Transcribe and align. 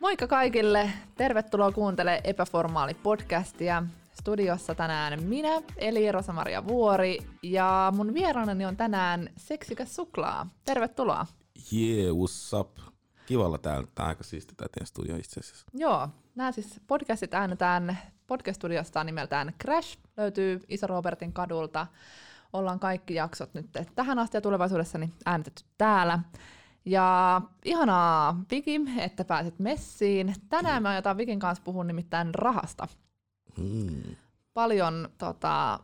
Moikka 0.00 0.26
kaikille! 0.26 0.90
Tervetuloa 1.16 1.72
kuuntelemaan 1.72 2.20
Epäformaali 2.24 2.94
podcastia. 2.94 3.82
Studiossa 4.12 4.74
tänään 4.74 5.22
minä, 5.22 5.62
eli 5.76 6.12
Rosa-Maria 6.12 6.66
Vuori, 6.66 7.18
ja 7.42 7.92
mun 7.96 8.14
vieraanani 8.14 8.66
on 8.66 8.76
tänään 8.76 9.28
Seksikäs 9.36 9.96
Suklaa. 9.96 10.46
Tervetuloa! 10.64 11.26
Yeah, 11.72 12.16
what's 12.16 12.58
up? 12.58 12.78
Kivalla 13.26 13.58
täällä. 13.58 13.86
Tää 13.94 14.04
on 14.04 14.08
aika 14.08 14.24
siisti 14.24 14.54
tää 14.56 14.68
teidän 14.68 14.86
studio 14.86 15.16
itse 15.16 15.40
asiassa. 15.40 15.66
Joo, 15.74 16.08
nämä 16.34 16.52
siis 16.52 16.80
podcastit 16.86 17.34
äänetään 17.34 17.98
podcast-studiosta 18.26 19.04
nimeltään 19.04 19.54
Crash. 19.62 19.98
Löytyy 20.16 20.60
Iso 20.68 20.86
Robertin 20.86 21.32
kadulta. 21.32 21.86
Ollaan 22.52 22.80
kaikki 22.80 23.14
jaksot 23.14 23.54
nyt 23.54 23.66
tähän 23.94 24.18
asti 24.18 24.36
ja 24.36 24.40
tulevaisuudessa 24.40 24.98
niin 24.98 25.12
äänetetty 25.26 25.64
täällä. 25.78 26.18
Ja 26.84 27.40
ihanaa, 27.64 28.44
Viki, 28.50 28.80
että 28.98 29.24
pääsit 29.24 29.58
messiin. 29.58 30.34
Tänään 30.48 30.82
me 30.82 30.88
aiotaan 30.88 31.16
Vikin 31.16 31.38
kanssa 31.38 31.64
puhua 31.64 31.84
nimittäin 31.84 32.34
rahasta. 32.34 32.88
Hmm. 33.56 34.16
Paljon, 34.54 35.08
tota, 35.18 35.80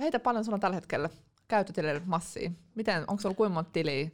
heitä 0.00 0.20
paljon 0.20 0.44
sulla 0.44 0.56
on 0.56 0.60
tällä 0.60 0.74
hetkellä 0.74 1.10
käyttötilille 1.48 2.02
massia. 2.04 2.50
Miten, 2.74 3.04
onko 3.06 3.20
sulla 3.20 3.34
kuinka 3.34 3.54
monta 3.54 3.70
tiliä? 3.70 4.10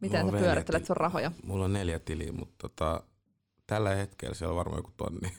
Miten 0.00 0.26
sä 0.26 0.38
pyörittelet 0.38 0.86
sun 0.86 0.96
rahoja? 0.96 1.32
Mulla 1.44 1.64
on 1.64 1.72
neljä 1.72 1.98
tiliä, 1.98 2.32
mutta 2.32 2.68
tota, 2.68 3.02
tällä 3.66 3.90
hetkellä 3.90 4.34
siellä 4.34 4.52
on 4.52 4.56
varmaan 4.56 4.78
joku 4.78 4.90
tonni. 4.96 5.32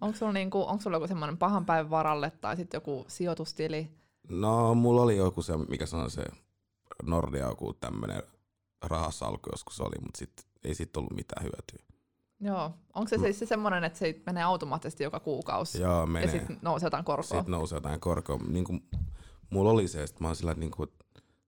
Onko 0.00 0.18
sulla, 0.18 0.32
niinku, 0.32 0.62
onko 0.62 0.82
sulla 0.82 0.96
joku 0.96 1.06
semmoinen 1.06 1.38
pahan 1.38 1.66
päivän 1.66 1.90
varalle 1.90 2.32
tai 2.40 2.56
sitten 2.56 2.78
joku 2.78 3.04
sijoitustili? 3.08 3.90
No, 4.28 4.74
mulla 4.74 5.02
oli 5.02 5.16
joku 5.16 5.42
se, 5.42 5.56
mikä 5.56 5.84
on 5.92 6.10
se 6.10 6.24
Nordea, 7.02 7.48
joku 7.48 7.74
tämmönen 7.74 8.22
rahasalku 8.84 9.50
joskus 9.52 9.80
oli, 9.80 10.00
mutta 10.00 10.18
sit 10.18 10.32
ei 10.64 10.74
siitä 10.74 11.00
ollut 11.00 11.14
mitään 11.16 11.42
hyötyä. 11.42 11.86
Joo. 12.40 12.74
Onko 12.94 13.08
se 13.08 13.18
siis 13.18 13.38
se 13.38 13.46
semmoinen, 13.46 13.84
että 13.84 13.98
se 13.98 14.22
menee 14.26 14.42
automaattisesti 14.42 15.04
joka 15.04 15.20
kuukausi 15.20 15.80
Joo, 15.82 16.00
ja 16.00 16.06
menee. 16.06 16.30
sitten 16.30 16.58
nousee 16.62 16.86
jotain 16.86 17.04
korkoa? 17.04 17.38
Sitten 17.38 17.50
nousee 17.50 17.76
jotain 17.76 18.00
korkoa. 18.00 18.38
Niin 18.48 18.64
kuin, 18.64 18.88
mulla 19.50 19.70
oli 19.70 19.88
se, 19.88 20.02
että 20.02 20.16
mä 20.20 20.26
oon 20.26 20.36
sillä, 20.36 20.50
että 20.50 20.60
niin 20.60 20.70
kuin, 20.70 20.90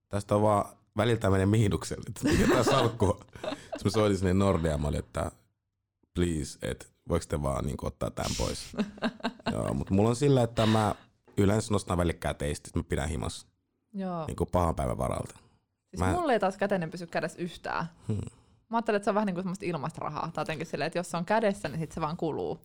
tästä 0.09 0.35
on 0.35 0.41
vaan 0.41 0.65
väliltä 0.97 1.29
menee 1.29 1.45
miinukselle, 1.45 2.03
että 2.07 2.27
mikä 2.29 2.53
tää 2.53 2.63
salkku 2.63 3.05
on. 3.05 3.19
Sitten 3.51 3.81
mä 3.85 3.89
soitin 3.89 4.17
sinne 4.17 4.33
Nordea, 4.33 4.77
mä 4.77 4.87
olin, 4.87 4.99
että 4.99 5.31
please, 6.15 6.59
että 6.61 6.85
voiko 7.09 7.25
te 7.29 7.41
vaan 7.41 7.65
niin 7.65 7.77
kuin, 7.77 7.87
ottaa 7.87 8.11
tämän 8.11 8.31
pois. 8.37 8.59
Joo, 9.53 9.73
mutta 9.73 9.93
mulla 9.93 10.09
on 10.09 10.15
sillä, 10.15 10.43
että 10.43 10.65
mä 10.65 10.95
yleensä 11.37 11.73
nostan 11.73 11.97
välikkää 11.97 12.33
teistä, 12.33 12.69
mä 12.75 12.83
pidän 12.83 13.09
himassa 13.09 13.47
Joo. 13.93 14.25
niin 14.25 14.35
kuin 14.35 14.49
pahan 14.51 14.75
päivän 14.75 14.97
varalta. 14.97 15.35
Siis 15.89 15.99
Mä- 15.99 16.11
mulle 16.11 16.33
ei 16.33 16.39
taas 16.39 16.57
käteinen 16.57 16.91
pysy 16.91 17.07
kädessä 17.07 17.41
yhtään. 17.41 17.85
Hmm. 18.07 18.21
Mä 18.69 18.77
ajattelin, 18.77 18.95
että 18.95 19.03
se 19.03 19.09
on 19.09 19.15
vähän 19.15 19.25
niin 19.25 19.33
kuin 19.33 19.43
semmoista 19.43 19.65
ilmaista 19.65 20.01
rahaa. 20.01 20.31
Tai 20.33 20.41
jotenkin 20.41 20.67
silleen, 20.67 20.87
että 20.87 20.99
jos 20.99 21.11
se 21.11 21.17
on 21.17 21.25
kädessä, 21.25 21.69
niin 21.69 21.79
sit 21.79 21.91
se 21.91 22.01
vaan 22.01 22.17
kuluu. 22.17 22.59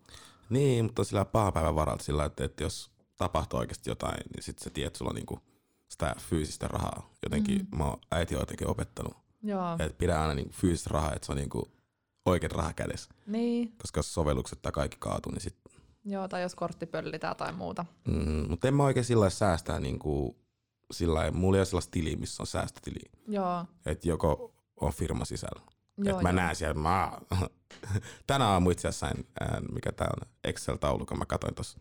Niin, 0.51 0.85
mutta 0.85 1.05
sillä 1.05 1.25
pahan 1.25 1.53
päivän 1.53 1.75
varalta 1.75 2.05
sillä, 2.05 2.25
että, 2.25 2.45
että 2.45 2.62
jos 2.62 2.91
tapahtuu 3.17 3.59
oikeasti 3.59 3.91
jotain, 3.91 4.20
niin 4.35 4.42
sitten 4.42 4.65
sä 4.65 4.70
tiedät, 4.70 4.87
että 4.87 4.98
sulla 4.98 5.09
on 5.09 5.15
niin 5.15 5.27
kuin 5.27 5.41
sitä 5.89 6.15
fyysistä 6.19 6.69
rahaa. 6.69 7.11
Jotenkin 7.23 7.59
mm. 7.73 7.79
mä 7.79 7.85
oon 7.85 8.01
äiti 8.11 8.35
on 8.35 8.41
jotenkin 8.42 8.69
opettanut, 8.69 9.17
Joo. 9.42 9.73
että 9.73 9.98
pidä 9.98 10.20
aina 10.20 10.35
niin 10.35 10.51
fyysistä 10.51 10.91
rahaa, 10.92 11.12
että 11.12 11.27
se 11.27 11.33
on 11.33 11.39
niin 11.39 11.51
kuin 11.51 11.65
oikeat 12.27 12.53
raha 12.53 12.73
kädessä. 12.73 13.11
Niin. 13.27 13.75
Koska 13.79 13.98
jos 13.98 14.15
sovellukset 14.15 14.62
tai 14.62 14.73
kaikki 14.73 14.97
kaatuu, 15.01 15.33
niin 15.33 15.41
sit... 15.41 15.57
Joo, 16.05 16.29
tai 16.29 16.43
jos 16.43 16.55
kortti 16.55 16.87
pöllitään 16.87 17.37
tai 17.37 17.53
muuta. 17.53 17.85
Mm, 18.09 18.47
mutta 18.49 18.69
en 18.69 18.75
mä 18.75 18.85
oikein 18.85 19.05
sillä 19.05 19.21
lailla 19.21 19.31
säästää 19.31 19.81
niin 19.81 19.99
kuin, 19.99 20.37
sillä 20.91 21.15
lailla, 21.15 21.37
mulla 21.39 21.57
ei 21.57 21.61
ole 21.61 21.65
sellaista 21.65 21.91
tiliä, 21.91 22.17
missä 22.17 22.43
on 22.43 22.47
säästötili. 22.47 23.01
Joo. 23.29 23.65
Että 23.87 24.09
joko 24.09 24.55
on 24.81 24.93
firma 24.93 25.25
sisällä. 25.25 25.63
Joo, 25.99 26.11
että 26.11 26.23
mä 26.23 26.29
joo. 26.29 26.37
näen 26.37 26.57
siellä, 26.57 26.81
mä... 26.81 27.13
Tänä 28.27 28.49
aamu 28.49 28.71
itse 28.71 28.89
asiassa 28.89 29.07
sain, 29.07 29.27
ää, 29.41 29.61
mikä 29.73 29.93
tää 29.93 30.09
on, 30.21 30.29
Excel-taulukon, 30.45 31.19
mä 31.19 31.27
katsoin 31.27 31.55
tuossa 31.55 31.79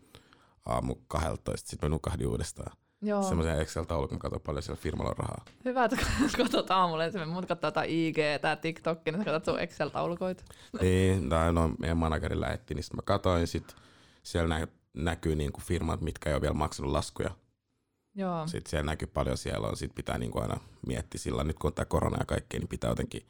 aamu 0.66 0.94
12, 1.08 1.70
sitten 1.70 1.90
mä 1.90 1.94
nukahdin 1.94 2.26
uudestaan. 2.26 2.76
Joo. 3.02 3.22
Semmoisen 3.22 3.58
Excel-taulukon, 3.60 4.16
mä 4.16 4.20
katsoin 4.20 4.42
paljon 4.42 4.62
siellä 4.62 4.80
firmalla 4.82 5.10
on 5.10 5.16
rahaa. 5.16 5.44
Hyvä, 5.64 5.84
että 5.84 5.96
katsot 6.38 6.70
aamulla 6.70 7.04
ensin. 7.04 7.28
Muut 7.28 7.46
katsoo 7.46 7.68
jotain 7.68 7.90
IG 7.90 8.16
tai 8.40 8.56
TikTokki, 8.56 9.12
niin 9.12 9.20
sä 9.20 9.24
katsot 9.24 9.44
sun 9.44 9.60
Excel-taulukoita. 9.60 10.44
niin, 10.80 11.28
tai 11.28 11.52
no, 11.52 11.70
meidän 11.78 11.96
manageri 11.96 12.40
lähetti, 12.40 12.74
niin 12.74 12.82
sitten 12.82 12.96
mä 12.98 13.02
katsoin, 13.02 13.46
sit 13.46 13.76
siellä 14.24 14.58
nä- 14.58 14.68
näkyy 14.94 15.36
niinku 15.36 15.60
firmat, 15.60 16.00
mitkä 16.00 16.30
ei 16.30 16.34
ole 16.34 16.42
vielä 16.42 16.54
maksanut 16.54 16.92
laskuja. 16.92 17.30
Joo. 18.14 18.46
Sitten 18.46 18.70
siellä 18.70 18.86
näkyy 18.86 19.08
paljon 19.08 19.36
siellä 19.36 19.68
on, 19.68 19.76
sit 19.76 19.94
pitää 19.94 20.18
niinku 20.18 20.40
aina 20.40 20.56
miettiä 20.86 21.18
sillä, 21.18 21.44
nyt 21.44 21.58
kun 21.58 21.68
on 21.68 21.74
tämä 21.74 21.86
korona 21.86 22.18
ja 22.20 22.24
kaikkea, 22.24 22.60
niin 22.60 22.68
pitää 22.68 22.90
jotenkin, 22.90 23.26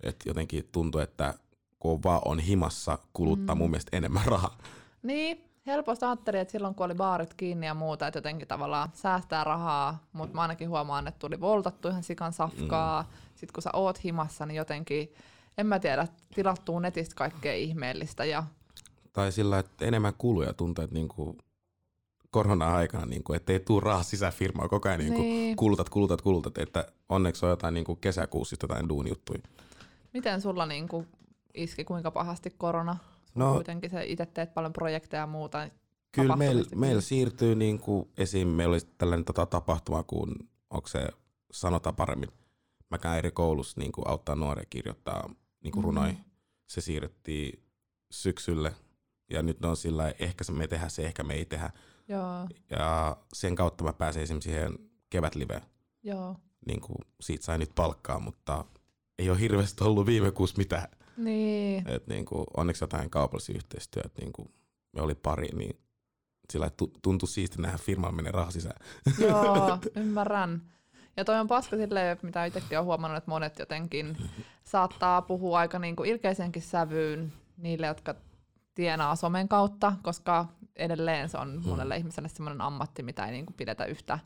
että 0.00 0.28
jotenkin 0.28 0.68
tuntuu, 0.72 1.00
että 1.00 1.34
kun 1.78 2.02
vaan 2.02 2.20
on 2.24 2.38
himassa, 2.38 2.98
kuluttaa 3.12 3.54
mm. 3.54 3.58
mun 3.58 3.70
mielestä 3.70 3.96
enemmän 3.96 4.24
rahaa. 4.26 4.58
Niin, 5.02 5.44
helposti 5.66 6.04
ajattelin, 6.04 6.40
että 6.40 6.52
silloin 6.52 6.74
kun 6.74 6.86
oli 6.86 6.94
baarit 6.94 7.34
kiinni 7.34 7.66
ja 7.66 7.74
muuta, 7.74 8.06
että 8.06 8.18
jotenkin 8.18 8.48
tavallaan 8.48 8.90
säästää 8.94 9.44
rahaa, 9.44 10.06
mutta 10.12 10.34
mä 10.34 10.42
ainakin 10.42 10.68
huomaan, 10.68 11.08
että 11.08 11.18
tuli 11.18 11.40
voltattu 11.40 11.88
ihan 11.88 12.02
sikan 12.02 12.32
safkaa. 12.32 13.02
Mm. 13.02 13.08
Sitten 13.34 13.52
kun 13.54 13.62
sä 13.62 13.70
oot 13.72 14.04
himassa, 14.04 14.46
niin 14.46 14.56
jotenkin, 14.56 15.12
en 15.58 15.66
mä 15.66 15.78
tiedä, 15.78 16.08
tilattuu 16.34 16.78
netistä 16.78 17.14
kaikkea 17.14 17.54
ihmeellistä 17.54 18.24
ja 18.24 18.44
Tai 19.18 19.32
sillä, 19.32 19.58
että 19.58 19.84
enemmän 19.84 20.14
kuluja 20.18 20.52
tuntuu, 20.52 20.84
että 20.84 20.94
niinku 20.94 21.36
korona-aikana, 22.30 23.06
niinku, 23.06 23.32
että 23.32 23.52
ei 23.52 23.60
tuu 23.60 23.80
rahaa 23.80 24.02
sisään 24.02 24.32
firmaa, 24.32 24.68
koko 24.68 24.88
ajan 24.88 25.00
niinku 25.00 25.20
Niin. 25.22 25.56
kulutat, 25.56 25.88
kulutat, 25.88 26.22
kulutat, 26.22 26.58
että 26.58 26.86
onneksi 27.08 27.44
on 27.46 27.50
jotain 27.50 27.74
niinku 27.74 27.96
kesäkuussa 27.96 28.52
just 28.54 28.62
jotain 28.62 28.88
duunijuttuja. 28.88 29.40
miten 30.12 30.40
sulla 30.40 30.66
niinku 30.66 31.06
iski, 31.54 31.84
kuinka 31.84 32.10
pahasti 32.10 32.50
korona? 32.58 32.96
No, 33.34 33.54
Kuitenkin 33.54 33.90
sä 33.90 34.00
itse 34.02 34.26
teet 34.26 34.54
paljon 34.54 34.72
projekteja 34.72 35.20
ja 35.22 35.26
muuta. 35.26 35.60
niin 35.64 35.72
Kyllä 36.12 36.36
meillä, 36.36 36.64
meillä 36.74 37.00
siirtyy 37.00 37.54
niin 37.54 37.78
kuin 37.78 38.08
esim. 38.16 38.48
meillä 38.48 38.72
oli 38.72 38.80
tällainen 38.98 39.24
tota, 39.24 39.46
tapahtuma, 39.46 40.02
kun 40.02 40.34
onko 40.70 40.88
se 40.88 41.08
sanotaan 41.52 41.96
paremmin, 41.96 42.28
mä 42.90 42.98
käyn 42.98 43.18
eri 43.18 43.30
koulussa 43.30 43.80
niin 43.80 43.92
kuin 43.92 44.08
auttaa 44.08 44.34
nuoria 44.34 44.66
kirjoittaa 44.70 45.30
niin 45.64 45.72
kuin 45.72 45.84
runoja. 45.84 46.14
Se 46.66 46.80
siirrettiin 46.80 47.62
syksylle 48.10 48.74
ja 49.30 49.42
nyt 49.42 49.60
ne 49.60 49.68
on 49.68 49.76
sillä 49.76 50.14
ehkä 50.18 50.44
se 50.44 50.52
me 50.52 50.66
tehdään 50.66 50.90
se, 50.90 51.06
ehkä 51.06 51.22
me 51.22 51.34
ei 51.34 51.44
tehdä. 51.44 51.70
Joo, 52.08 52.48
Ja 52.70 53.16
sen 53.32 53.54
kautta 53.54 53.84
mä 53.84 53.92
pääsin 53.92 54.22
esimerkiksi 54.22 54.48
siihen 54.50 54.78
kevätliveen. 55.10 55.62
joo. 56.02 56.36
Niin 56.66 56.80
kuin 56.80 56.96
siitä 57.20 57.44
sai 57.44 57.58
nyt 57.58 57.70
palkkaa, 57.74 58.18
mutta 58.20 58.64
ei 59.18 59.30
ole 59.30 59.40
hirveästi 59.40 59.84
ollut 59.84 60.06
viime 60.06 60.30
kuussa 60.30 60.58
mitään. 60.58 60.88
Niin, 61.16 61.88
Et 61.88 62.06
niin 62.06 62.24
kuin, 62.24 62.44
onneksi 62.56 62.82
jotain 62.84 63.10
kaupallisia 63.10 63.56
yhteistyötä, 63.56 64.10
niin 64.20 64.32
kuin 64.32 64.48
me 64.92 65.02
oli 65.02 65.14
pari, 65.14 65.48
niin 65.48 65.80
sillä 66.52 66.70
tuntui 67.02 67.28
siisti 67.28 67.62
nähdä 67.62 67.78
firmaan 67.78 68.14
menee 68.14 68.32
raha 68.32 68.50
sisään. 68.50 68.76
Joo, 69.18 69.78
ymmärrän. 70.02 70.62
Ja 71.16 71.24
toi 71.24 71.40
on 71.40 71.48
paska 71.48 71.76
silleen, 71.76 72.18
mitä 72.22 72.44
itsekin 72.44 72.78
olen 72.78 72.86
huomannut, 72.86 73.18
että 73.18 73.30
monet 73.30 73.58
jotenkin 73.58 74.16
saattaa 74.64 75.22
puhua 75.22 75.58
aika 75.58 75.78
niin 75.78 75.96
kuin 75.96 76.10
ilkeisenkin 76.10 76.62
sävyyn 76.62 77.32
niille, 77.56 77.86
jotka 77.86 78.14
tienaa 78.78 79.16
somen 79.16 79.48
kautta, 79.48 79.92
koska 80.02 80.46
edelleen 80.76 81.28
se 81.28 81.38
on 81.38 81.62
monelle 81.64 81.96
ihmiselle 81.96 82.28
sellainen 82.28 82.60
ammatti, 82.60 83.02
mitä 83.02 83.26
ei 83.26 83.32
niin 83.32 83.46
kuin 83.46 83.54
pidetä 83.56 83.84
yhtä 83.84 84.18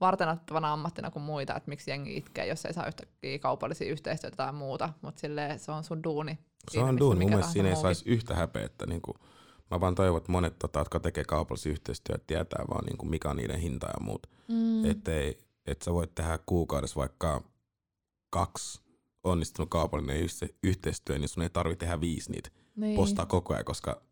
vartenattavana 0.00 0.72
ammattina 0.72 1.10
kuin 1.10 1.22
muita, 1.22 1.56
että 1.56 1.68
miksi 1.68 1.90
jengi 1.90 2.16
itkee, 2.16 2.46
jos 2.46 2.64
ei 2.64 2.72
saa 2.72 2.86
yhtäkkiä 2.86 3.38
kaupallisia 3.38 3.92
yhteistyötä 3.92 4.36
tai 4.36 4.52
muuta, 4.52 4.92
mutta 5.02 5.20
se 5.56 5.72
on 5.72 5.84
sun 5.84 6.04
duuni. 6.04 6.38
Se 6.70 6.80
on 6.80 6.98
duuni. 6.98 7.20
Mun 7.20 7.30
mielestä 7.30 7.52
siinä 7.52 7.68
ei 7.68 7.76
saisi 7.76 8.04
yhtä 8.06 8.34
häpeä, 8.34 8.64
että 8.64 8.86
niin 8.86 9.02
kuin, 9.02 9.16
mä 9.70 9.80
vaan 9.80 9.94
toivon, 9.94 10.18
että 10.18 10.32
monet, 10.32 10.58
tota, 10.58 10.78
jotka 10.78 11.00
tekee 11.00 11.24
kaupallisia 11.24 11.72
yhteistyötä, 11.72 12.24
tietää 12.26 12.64
vaan 12.70 12.84
niin 12.84 12.96
kuin 12.96 13.10
mikä 13.10 13.30
on 13.30 13.36
niiden 13.36 13.60
hinta 13.60 13.86
ja 13.86 14.00
muut. 14.00 14.26
Mm, 14.48 14.90
Ettei, 14.90 15.38
että 15.66 15.84
sä 15.84 15.92
voit 15.92 16.14
tehdä 16.14 16.38
kuukaudessa 16.46 17.00
vaikka 17.00 17.42
kaksi 18.30 18.80
onnistunut 19.24 19.70
kaupallinen 19.70 20.20
yhte- 20.26 20.54
yhteistyö, 20.62 21.18
niin 21.18 21.28
sun 21.28 21.42
ei 21.42 21.50
tarvitse 21.50 21.80
tehdä 21.80 22.00
viisi 22.00 22.30
niitä. 22.32 22.50
niin. 22.76 22.96
postaa 22.96 23.26
koko 23.26 23.54
ajan, 23.54 23.64
koska 23.64 24.02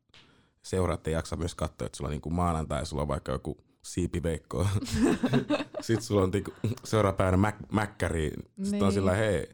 seuraat 0.69 1.07
ei 1.07 1.13
jaksa 1.15 1.37
myös 1.37 1.55
katsoa, 1.55 1.87
että 1.87 1.97
sulla 1.97 2.09
on 2.09 2.13
niinku 2.13 2.31
maanantai, 2.31 2.87
sulla 2.87 3.03
on 3.03 3.09
vaikka 3.09 3.33
joku 3.33 3.57
siipiveikko. 3.83 4.67
Sitten 5.81 6.03
sulla 6.07 6.23
on 6.23 6.31
niinku 6.31 6.53
seuraava 6.85 7.17
päivänä 7.17 7.37
mäk, 7.37 7.57
mäkkäri. 7.73 8.31
Sitten 8.31 8.71
Niin. 8.71 8.83
on 8.83 8.93
sillä 8.93 9.13
hei, 9.15 9.49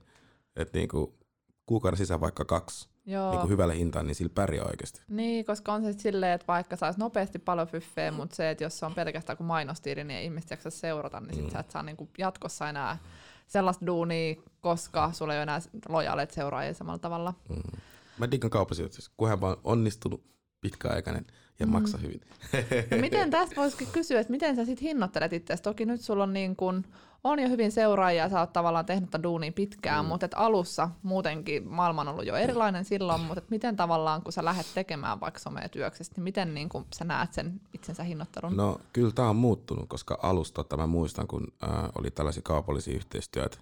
että 0.56 0.78
niinku 0.78 1.18
kuukauden 1.66 1.98
sisään 1.98 2.20
vaikka 2.20 2.44
kaksi 2.44 2.88
Joo. 3.06 3.30
niinku 3.30 3.48
hyvälle 3.48 3.76
hintaan, 3.76 4.06
niin 4.06 4.14
sillä 4.14 4.32
pärjää 4.34 4.64
oikeasti. 4.64 5.00
Niin, 5.08 5.44
koska 5.44 5.72
on 5.72 5.82
se 5.82 5.92
silleen, 5.92 6.32
että 6.32 6.46
vaikka 6.48 6.76
saisi 6.76 6.98
nopeasti 6.98 7.38
paljon 7.38 7.68
fyffeä, 7.68 8.10
mutta 8.10 8.36
se, 8.36 8.50
että 8.50 8.64
jos 8.64 8.78
se 8.78 8.86
on 8.86 8.94
pelkästään 8.94 9.36
kuin 9.36 9.46
mainostiiri, 9.46 10.04
niin 10.04 10.18
ei 10.18 10.24
ihmiset 10.24 10.50
jaksa 10.50 10.70
seurata, 10.70 11.20
niin 11.20 11.34
sit 11.34 11.50
sä 11.50 11.58
et 11.58 11.70
saa 11.70 11.82
niinku 11.82 12.08
jatkossa 12.18 12.68
enää 12.68 12.98
sellaista 13.46 13.86
duunia, 13.86 14.34
koska 14.60 15.12
sulla 15.12 15.32
ei 15.32 15.38
ole 15.38 15.42
enää 15.42 15.60
lojaaleet 15.88 16.30
seuraajia 16.30 16.74
samalla 16.74 16.98
tavalla. 16.98 17.34
Mm. 17.48 17.80
Mä 18.18 18.30
diggan 18.30 18.50
kauppasijoituksessa, 18.50 19.12
kunhan 19.16 19.40
vaan 19.40 19.56
onnistunut 19.64 20.33
pitkäaikainen 20.64 21.26
ja 21.60 21.66
Mm. 21.66 21.72
maksa 21.72 21.98
hyvin. 21.98 22.20
No 22.90 22.96
miten 23.00 23.30
tästä 23.30 23.56
voisikin 23.56 23.88
kysyä, 23.92 24.20
että 24.20 24.30
miten 24.30 24.56
sä 24.56 24.64
sitten 24.64 24.86
hinnoittelet 24.88 25.32
itseäsi? 25.32 25.62
Toki 25.62 25.86
nyt 25.86 26.00
sulla 26.00 26.22
on, 26.22 26.32
niin 26.32 26.56
kun, 26.56 26.84
on 27.24 27.38
jo 27.38 27.48
hyvin 27.48 27.72
seuraajia, 27.72 28.28
sä 28.28 28.40
oot 28.40 28.52
tavallaan 28.52 28.86
tehnyt 28.86 29.10
tätä 29.10 29.22
duunia 29.22 29.52
pitkään, 29.52 30.04
mm. 30.04 30.08
mutta 30.08 30.26
et 30.26 30.32
alussa 30.36 30.90
muutenkin 31.02 31.68
maailma 31.68 32.00
on 32.00 32.08
ollut 32.08 32.26
jo 32.26 32.36
erilainen 32.36 32.84
silloin, 32.84 33.20
mutta 33.20 33.38
et 33.38 33.50
miten 33.50 33.76
tavallaan, 33.76 34.22
kun 34.22 34.32
sä 34.32 34.44
lähdet 34.44 34.66
tekemään 34.74 35.20
vaikka 35.20 35.40
somea 35.40 35.68
työksesi, 35.68 36.12
niin 36.16 36.24
miten 36.24 36.54
niin 36.54 36.68
kun 36.68 36.86
sä 36.94 37.04
näet 37.04 37.32
sen 37.32 37.60
itsensä 37.74 38.02
hinnoittelun? 38.02 38.56
No 38.56 38.80
kyllä 38.92 39.12
tämä 39.12 39.28
on 39.28 39.36
muuttunut, 39.36 39.88
koska 39.88 40.18
alusta 40.22 40.54
tota, 40.54 40.76
mä 40.76 40.86
muistan, 40.86 41.26
kun 41.26 41.46
äh, 41.64 41.70
oli 41.98 42.10
tällaisia 42.10 42.42
kaupallisia 42.42 42.94
yhteistyötä, 42.94 43.58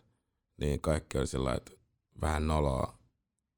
niin 0.60 0.80
kaikki 0.80 1.18
oli 1.18 1.26
sillä 1.26 1.54
että 1.54 1.72
vähän 2.20 2.46
noloa, 2.46 2.94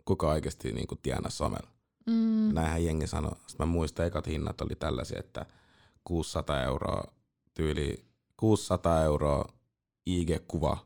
kuka 0.04 0.28
oikeasti 0.28 0.72
niin 0.72 0.86
kuin 0.86 0.98
tienaa 1.02 1.30
somella. 1.30 1.73
Mm. 2.06 2.54
Näinhän 2.54 2.84
jengi 2.84 3.06
sanoi. 3.06 3.36
Sitten 3.46 3.66
mä 3.68 3.72
muistan, 3.72 4.06
ekat 4.06 4.26
hinnat 4.26 4.60
oli 4.60 4.74
tällaisia, 4.74 5.20
että 5.20 5.46
600 6.04 6.62
euroa 6.62 7.04
tyyli, 7.54 8.04
600 8.36 9.02
euroa 9.02 9.44
IG-kuva 10.10 10.76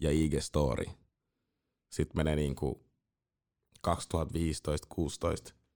ja 0.00 0.10
IG-story. 0.10 0.90
Sitten 1.90 2.16
menee 2.16 2.36
niinku 2.36 2.86
2015-16. 3.88 3.90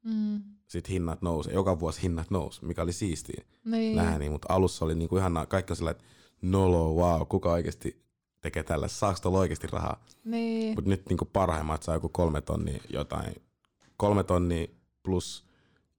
Mm. 0.05 0.43
Sitten 0.67 0.93
hinnat 0.93 1.23
nousee, 1.23 1.55
joka 1.55 1.81
vuosi 1.81 2.03
hinnat 2.03 2.31
nousi, 2.31 2.65
mikä 2.65 2.83
oli 2.83 2.93
siistiä 2.93 3.45
Niin. 3.65 3.97
nähdä 3.97 4.19
niin, 4.19 4.33
mutta 4.33 4.55
alussa 4.55 4.85
oli 4.85 4.95
niinku 4.95 5.17
ihan 5.17 5.47
kaikki 5.49 5.77
sillä, 5.77 5.91
että 5.91 6.05
nolo, 6.43 6.95
wow, 6.95 7.27
kuka 7.29 7.53
oikeasti 7.53 8.03
tekee 8.41 8.63
tällä, 8.63 8.89
saako 8.89 9.19
tuolla 9.23 9.39
oikeasti 9.39 9.67
rahaa? 9.67 10.05
Niin. 10.25 10.75
Mutta 10.75 10.91
nyt 10.91 11.09
niinku 11.09 11.25
parhaimmat 11.25 11.83
saa 11.83 11.95
joku 11.95 12.09
kolme 12.09 12.41
tonnia 12.41 12.81
jotain, 12.93 13.35
kolme 13.97 14.25
tonnia 14.25 14.67
plus 15.11 15.45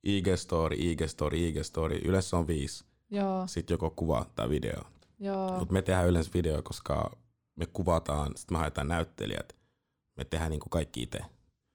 IG-story, 0.08 0.76
IG-story, 0.76 1.38
IG-story, 1.38 2.02
yleensä 2.06 2.38
on 2.38 2.48
viisi, 2.48 2.86
Joo, 3.10 3.48
sitten 3.48 3.74
joko 3.74 3.90
kuva 3.90 4.26
tai 4.36 4.50
video. 4.50 4.82
joo. 5.20 5.60
Mutta 5.60 5.74
me 5.74 5.82
tehdään 5.82 6.08
yleensä 6.08 6.32
video, 6.34 6.62
koska 6.62 7.18
me 7.56 7.66
kuvataan, 7.66 8.32
sitten 8.38 8.56
me 8.56 8.60
haetaan 8.60 8.88
näyttelijät, 8.88 9.56
me 10.18 10.26
tehdään 10.26 10.52
niinku 10.52 10.70
kaikki 10.70 11.02
itse, 11.02 11.20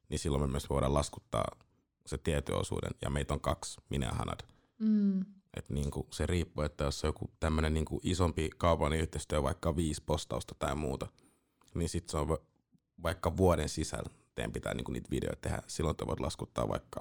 niin 0.09 0.19
silloin 0.19 0.43
me 0.43 0.47
myös 0.47 0.71
voidaan 0.71 0.95
laskuttaa 0.95 1.45
se 2.07 2.19
tietyn 2.19 2.57
osuuden, 2.57 2.91
ja 3.03 3.11
meitä 3.11 3.35
on 3.35 3.41
kaksi, 3.41 3.81
minä 3.91 4.07
ja 4.07 4.13
Hanad. 4.13 4.41
Mm. 4.79 5.21
Et 5.57 5.71
niinku 5.71 6.07
se 6.11 6.27
riippuu, 6.27 6.65
että 6.65 6.85
jos 6.85 7.05
on 7.05 7.09
joku 7.09 7.31
tämmöinen 7.41 7.75
niinku 7.75 8.01
isompi 8.03 8.51
kaupallinen 8.59 9.03
yhteistyö, 9.03 9.43
vaikka 9.43 9.77
viisi 9.77 10.03
postausta 10.07 10.55
tai 10.59 10.75
muuta, 10.75 11.07
niin 11.75 11.89
sitten 11.89 12.11
se 12.11 12.17
on 12.17 12.29
va- 12.29 12.39
vaikka 13.03 13.37
vuoden 13.37 13.69
sisällä 13.69 14.11
teidän 14.35 14.53
pitää 14.53 14.75
niinku 14.75 14.93
niitä 14.93 15.11
videoita 15.11 15.41
tehdä. 15.41 15.63
Silloin 15.67 15.97
te 15.97 16.07
voit 16.07 16.21
laskuttaa 16.21 16.69
vaikka 16.69 17.01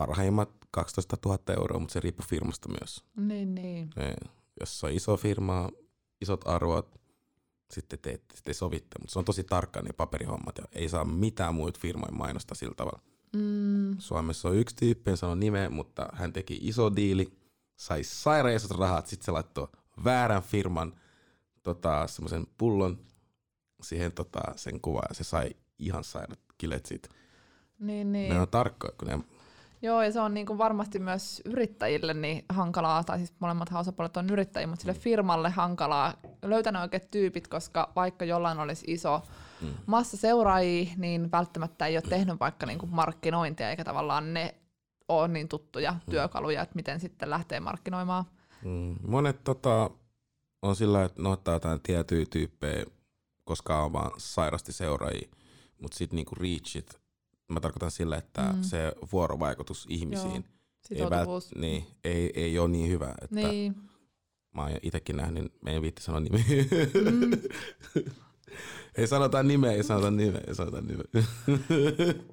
parhaimmat 0.00 0.50
12 0.70 1.16
000 1.26 1.38
euroa, 1.56 1.78
mutta 1.78 1.92
se 1.92 2.00
riippuu 2.00 2.26
firmasta 2.28 2.68
myös. 2.68 3.04
Niin, 3.16 3.54
niin. 3.54 3.90
Ne, 3.96 4.14
jos 4.60 4.84
on 4.84 4.90
iso 4.90 5.16
firma, 5.16 5.68
isot 6.20 6.48
arvot, 6.48 7.00
sitten 7.70 7.98
te, 7.98 8.20
te 8.44 8.52
sovitte, 8.52 8.98
mutta 8.98 9.12
se 9.12 9.18
on 9.18 9.24
tosi 9.24 9.44
tarkka 9.44 9.82
ne 9.82 9.92
paperihommat 9.92 10.58
ja 10.58 10.64
ei 10.72 10.88
saa 10.88 11.04
mitään 11.04 11.54
muita 11.54 11.80
firmoja 11.82 12.12
mainosta 12.12 12.54
sillä 12.54 12.74
tavalla. 12.74 13.00
Mm. 13.32 13.96
Suomessa 13.98 14.48
on 14.48 14.56
yksi 14.56 14.76
tyyppi, 14.76 15.10
en 15.10 15.16
sano 15.16 15.34
nimeä, 15.34 15.70
mutta 15.70 16.08
hän 16.12 16.32
teki 16.32 16.58
iso 16.62 16.96
diili, 16.96 17.32
sai 17.76 18.04
sairaan 18.04 18.60
rahat, 18.78 19.06
sitten 19.06 19.24
se 19.24 19.30
laittoi 19.30 19.68
väärän 20.04 20.42
firman 20.42 21.00
tota, 21.62 22.06
semmoisen 22.06 22.46
pullon 22.58 22.98
siihen 23.82 24.12
tota, 24.12 24.40
sen 24.56 24.80
kuvaan 24.80 25.06
ja 25.08 25.14
se 25.14 25.24
sai 25.24 25.50
ihan 25.78 26.04
sairaat 26.04 26.40
kilet 26.58 26.86
siitä. 26.86 27.08
Niin, 27.78 28.12
niin. 28.12 28.32
Ne 28.32 28.40
on 28.40 28.48
tarkkoja, 28.48 28.92
kun 28.98 29.08
ne, 29.08 29.18
Joo, 29.82 30.02
ja 30.02 30.12
se 30.12 30.20
on 30.20 30.34
niinku 30.34 30.58
varmasti 30.58 30.98
myös 30.98 31.42
yrittäjille 31.44 32.14
niin 32.14 32.44
hankalaa, 32.48 33.04
tai 33.04 33.18
siis 33.18 33.34
molemmat 33.38 33.68
osapuolet 33.74 34.16
on 34.16 34.30
yrittäjiä, 34.30 34.66
mutta 34.66 34.82
sille 34.82 34.94
firmalle 34.94 35.50
hankalaa 35.50 36.14
löytää 36.42 36.72
ne 36.72 36.80
oikeat 36.80 37.10
tyypit, 37.10 37.48
koska 37.48 37.92
vaikka 37.96 38.24
jollain 38.24 38.58
olisi 38.58 38.84
iso 38.88 39.22
Mm. 39.60 39.74
massa 39.86 40.16
seuraajia, 40.16 40.90
niin 40.96 41.32
välttämättä 41.32 41.86
ei 41.86 41.96
ole 41.96 42.02
tehnyt 42.02 42.40
vaikka 42.40 42.66
niinku 42.66 42.86
markkinointia, 42.86 43.70
eikä 43.70 43.84
tavallaan 43.84 44.34
ne 44.34 44.54
ole 45.08 45.28
niin 45.28 45.48
tuttuja 45.48 45.94
työkaluja, 46.10 46.62
että 46.62 46.74
miten 46.74 47.00
sitten 47.00 47.30
lähtee 47.30 47.60
markkinoimaan. 47.60 48.24
mm, 48.64 48.96
monet 49.06 49.44
tota, 49.44 49.90
on 50.62 50.76
sillä, 50.76 51.04
että 51.04 51.22
ne 51.22 51.28
ottaa 51.28 51.54
jotain 51.54 51.80
tiettyjä 51.82 52.26
tyyppejä, 52.30 52.84
koska 53.44 53.84
on 53.84 53.92
vaan 53.92 54.10
sairasti 54.18 54.72
seuraajia, 54.72 55.28
mutta 55.82 55.96
sitten 55.96 56.16
niinku 56.16 56.34
reachit, 56.34 57.00
mä 57.50 57.60
tarkoitan 57.60 57.90
sillä, 57.90 58.16
että 58.16 58.42
Mm. 58.56 58.62
se 58.62 58.92
vuorovaikutus 59.12 59.86
ihmisiin 59.88 60.44
ei, 60.90 60.98
Sitoutuvuus. 60.98 61.54
niin, 61.54 61.84
ei, 62.04 62.32
ei 62.34 62.58
ole 62.58 62.68
niin 62.68 62.90
hyvä. 62.90 63.14
Että 63.22 63.34
Niin. 63.36 63.74
Mä 64.54 64.62
oon 64.62 64.70
itsekin 64.82 65.16
nähnyt, 65.16 65.42
niin 65.42 65.52
me 65.62 65.72
ei 65.72 65.82
viitti 65.82 66.02
sanoa 66.02 66.20
nimeä. 66.20 66.42
Mm. 67.10 67.30
ei 68.96 69.06
sanota 69.06 69.42
nimeä, 69.42 69.72
ei 69.72 69.82
sanota 69.82 70.10
nimeä, 70.10 70.40
ei 70.46 70.54
sanota 70.54 70.80
nimeä. 70.80 71.04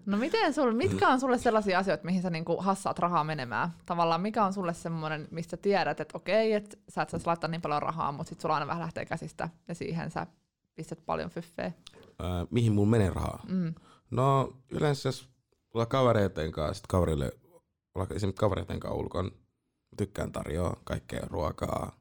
No 0.05 0.17
miten 0.17 0.53
sul, 0.53 0.71
mitkä 0.73 1.07
on 1.09 1.19
sulle 1.19 1.37
sellaisia 1.37 1.79
asioita, 1.79 2.05
mihin 2.05 2.21
sä 2.21 2.29
niinku 2.29 2.57
hassaat 2.61 2.99
rahaa 2.99 3.23
menemään? 3.23 3.69
Tavallaan 3.85 4.21
mikä 4.21 4.45
on 4.45 4.53
sulle 4.53 4.73
semmoinen, 4.73 5.27
mistä 5.31 5.57
tiedät, 5.57 5.99
että 5.99 6.17
okei, 6.17 6.53
että 6.53 6.77
sä 6.89 7.01
et 7.01 7.09
saisi 7.09 7.25
laittaa 7.25 7.49
niin 7.49 7.61
paljon 7.61 7.81
rahaa, 7.81 8.11
mutta 8.11 8.29
sit 8.29 8.41
sulla 8.41 8.55
aina 8.55 8.67
vähän 8.67 8.81
lähtee 8.81 9.05
käsistä 9.05 9.49
ja 9.67 9.75
siihen 9.75 10.11
sä 10.11 10.27
pistät 10.75 10.99
paljon 11.05 11.29
fyffeä. 11.29 11.71
Ää, 12.19 12.45
mihin 12.51 12.73
mun 12.73 12.89
menee 12.89 13.09
rahaa? 13.09 13.43
Mm. 13.49 13.73
No 14.11 14.57
yleensä 14.69 15.09
jos 15.09 15.29
olla 15.73 15.85
kavereiden 15.85 16.51
kanssa, 16.51 16.73
sit 16.73 16.87
kaverille, 16.87 17.31
esimerkiksi 18.15 18.39
kavereiden 18.39 18.79
kanssa 18.79 18.99
ulkon, 18.99 19.31
tykkään 19.97 20.31
tarjoaa 20.31 20.81
kaikkea 20.83 21.27
ruokaa, 21.29 21.99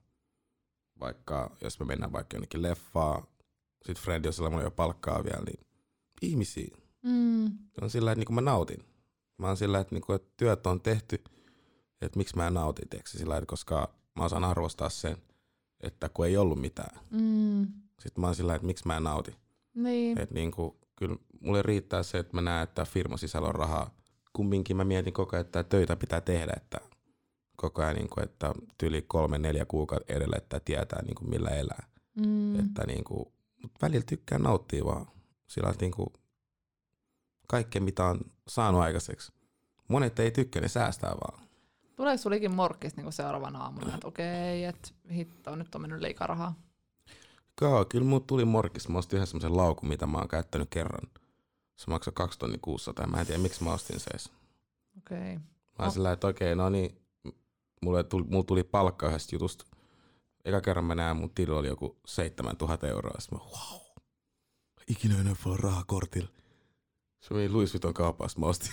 vaikka 1.01 1.57
jos 1.61 1.81
me 1.81 1.87
mennään 1.87 2.13
vaikka 2.13 2.37
jonnekin 2.37 2.63
leffaan, 2.63 3.23
sit 3.87 3.99
Fred, 3.99 4.25
jos 4.25 4.37
sillä 4.37 4.51
mulla 4.51 4.63
ei 4.63 4.67
ole 4.67 4.73
palkkaa 4.77 5.25
vielä, 5.25 5.45
niin 5.45 5.67
ihmisiä. 6.23 6.77
Mm. 7.03 7.45
on 7.81 7.91
sillä, 7.91 8.13
että 8.13 8.21
niinku 8.21 8.33
mä 8.33 8.41
nautin. 8.41 8.85
Mä 9.39 9.47
oon 9.47 9.57
sillä, 9.57 9.81
että, 9.81 9.95
niinku, 9.95 10.13
että 10.13 10.33
työt 10.37 10.67
on 10.67 10.81
tehty, 10.81 11.25
että 12.01 12.19
miksi 12.19 12.37
mä 12.37 12.47
en 12.47 12.55
nauti, 12.55 12.83
tiiäks, 12.91 13.13
sillä, 13.13 13.37
että 13.37 13.47
koska 13.47 13.95
mä 14.15 14.25
osaan 14.25 14.45
arvostaa 14.45 14.89
sen, 14.89 15.17
että 15.81 16.09
kun 16.09 16.27
ei 16.27 16.37
ollut 16.37 16.61
mitään. 16.61 17.01
Mm. 17.11 17.67
Sitten 18.01 18.21
mä 18.21 18.27
oon 18.27 18.35
sillä, 18.35 18.55
että 18.55 18.67
miksi 18.67 18.87
mä 18.87 18.97
en 18.97 19.03
nauti. 19.03 19.35
Niin. 19.75 20.19
Että 20.19 20.35
niinku, 20.35 20.77
kyllä 20.97 21.17
mulle 21.41 21.63
riittää 21.63 22.03
se, 22.03 22.19
että 22.19 22.37
mä 22.37 22.41
näen, 22.41 22.63
että 22.63 22.85
firman 22.85 23.19
sisällä 23.19 23.49
on 23.49 23.55
rahaa. 23.55 23.91
Kumminkin 24.33 24.77
mä 24.77 24.85
mietin 24.85 25.13
koko 25.13 25.37
ajan, 25.37 25.47
että 25.47 25.65
töitä 25.65 25.97
pitää 25.97 26.21
tehdä, 26.21 26.53
että 26.57 26.81
koko 27.57 27.83
ajan, 27.83 27.97
niinku, 27.97 28.21
että 28.21 28.55
tyyli 28.79 29.03
kolme, 29.03 29.39
neljä 29.39 29.65
kuukautta 29.65 30.13
edellä, 30.13 30.37
että 30.37 30.61
tietää 30.61 31.03
niinku, 31.03 31.25
millä 31.25 31.51
elää. 31.51 31.87
Mm. 32.27 32.61
Että 32.61 32.87
niinku, 32.87 33.33
mut 33.63 33.73
välillä 33.83 34.05
tykkää 34.09 34.39
nauttia 34.39 34.85
vaan. 34.85 35.07
Sillä 35.47 35.71
että 35.71 35.85
niinku, 35.85 36.13
kaikkea 37.49 37.83
mitä 37.83 38.05
on 38.05 38.21
saanut 38.49 38.81
aikaiseksi. 38.81 39.33
Monet 39.89 40.19
ei 40.19 40.31
tykkää, 40.31 40.63
ne 40.63 40.69
säästää 40.69 41.11
vaan. 41.11 41.47
Tuleeko 41.97 42.23
sulla 42.23 42.37
ikin 42.37 42.55
morkkis 42.55 42.97
niinku 42.97 43.13
seuraavana 43.13 43.59
aamuna, 43.59 43.95
että 43.95 44.09
okei, 44.09 44.65
että 44.65 44.89
hitto, 45.11 45.57
nyt 45.57 45.75
on 45.75 45.81
mennyt 45.81 46.01
liikaa 46.01 46.27
rahaa? 46.27 46.55
Joo, 47.61 47.85
kyllä 47.85 48.05
mut 48.07 48.27
tuli 48.27 48.45
morkis. 48.45 48.89
Mä 48.89 48.99
ostin 48.99 49.17
yhden 49.17 49.27
semmoisen 49.27 49.57
laukun, 49.57 49.89
mitä 49.89 50.07
mä 50.07 50.19
oon 50.19 50.29
käyttänyt 50.29 50.71
kerran. 50.71 51.11
Se 51.77 51.91
maksoi 51.91 52.13
2 52.17 52.39
tonni 52.39 52.59
600 52.63 53.03
ja 53.05 53.09
mä 53.11 53.21
en 53.21 53.27
tiedä 53.27 53.43
miksi 53.43 53.65
mä 53.65 53.73
ostin 53.73 54.01
se 54.01 54.11
edes. 54.11 54.31
Okei. 54.99 55.19
Mä 55.19 55.41
oon 55.79 55.87
No. 55.87 55.91
sillä 55.91 56.13
että 56.13 56.27
okei, 56.27 56.55
no 56.55 56.69
niin, 56.69 57.01
mulle 57.83 58.05
tuli, 58.05 58.25
mulle 58.29 58.45
tuli 58.45 58.65
palkka 58.65 59.09
yhdestä 59.09 59.35
jutusta. 59.35 59.65
Eka 60.45 60.61
kerran 60.61 60.85
mä 60.85 60.95
näen, 60.95 61.17
mun 61.17 61.31
tilillä 61.35 61.59
oli 61.59 61.69
joku 61.69 61.97
7000 62.07 62.89
euroa. 62.89 63.21
Sitten 63.21 63.39
mä, 63.39 63.45
wow, 63.45 63.81
ikinä 64.89 65.21
enää 65.21 65.37
voi 65.45 65.57
rahaa 65.57 65.85
kortilla. 65.87 66.29
Se 67.21 67.35
meni 67.35 67.49
Louis 67.49 67.73
Vuitton 67.75 67.95
kaupassa, 67.95 68.41
mä 68.41 68.47
ostin. 68.47 68.73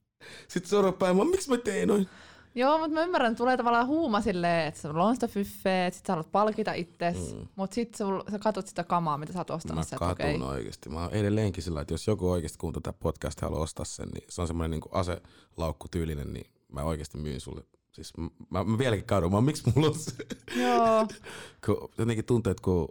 Sitten 0.48 0.70
seuraava 0.70 0.96
päivä, 0.96 1.24
miksi 1.24 1.50
mä 1.50 1.56
tein 1.56 1.88
noin? 1.88 2.08
Joo, 2.54 2.78
mutta 2.78 2.94
mä 2.94 3.02
ymmärrän, 3.04 3.30
että 3.32 3.38
tulee 3.38 3.56
tavallaan 3.56 3.86
huuma 3.86 4.20
silleen, 4.20 4.66
että 4.66 4.80
sulla 4.80 5.04
on 5.04 5.14
sitä 5.16 5.28
fyffeä, 5.28 5.86
että 5.86 5.96
sit 5.98 6.06
sä 6.06 6.12
haluat 6.12 6.32
palkita 6.32 6.72
itses, 6.72 7.34
Mm. 7.34 7.48
mutta 7.56 7.74
sit 7.74 7.94
sul, 7.94 8.22
sä 8.30 8.38
katot 8.38 8.66
sitä 8.66 8.84
kamaa, 8.84 9.18
mitä 9.18 9.32
sä 9.32 9.38
oot 9.38 9.48
Mä 9.48 9.54
ostanut. 9.54 9.82
että 9.84 9.96
katun 9.98 10.12
okei. 10.12 10.42
oikeesti. 10.42 10.88
Mä 10.88 11.02
oon 11.02 11.12
edelleenkin 11.12 11.62
sillä, 11.62 11.80
että 11.80 11.94
jos 11.94 12.06
joku 12.06 12.30
oikeasti 12.30 12.58
kuuntelee 12.58 12.82
tätä 12.82 12.98
podcastia 13.02 13.46
ja 13.46 13.48
haluaa 13.48 13.62
ostaa 13.62 13.84
sen, 13.84 14.08
niin 14.08 14.24
se 14.28 14.40
on 14.40 14.46
semmoinen 14.46 14.70
niin 14.70 14.90
aselaukku 14.92 15.88
tyylinen, 15.90 16.32
niin 16.32 16.46
mä 16.72 16.82
oikeasti 16.82 17.18
myyn 17.18 17.40
sulle. 17.40 17.64
Siis 17.92 18.12
mä, 18.50 18.64
mä 18.64 18.78
vieläkin 18.78 19.06
kadun, 19.06 19.32
mä 19.32 19.40
miksi 19.40 19.72
mulla 19.74 19.88
on 19.88 19.94
se? 19.98 20.12
Joo, 20.56 21.06
kun 21.66 21.88
jotenkin 21.98 22.24
tuntuu, 22.24 22.50
että 22.50 22.62
kun, 22.62 22.88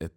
et 0.00 0.14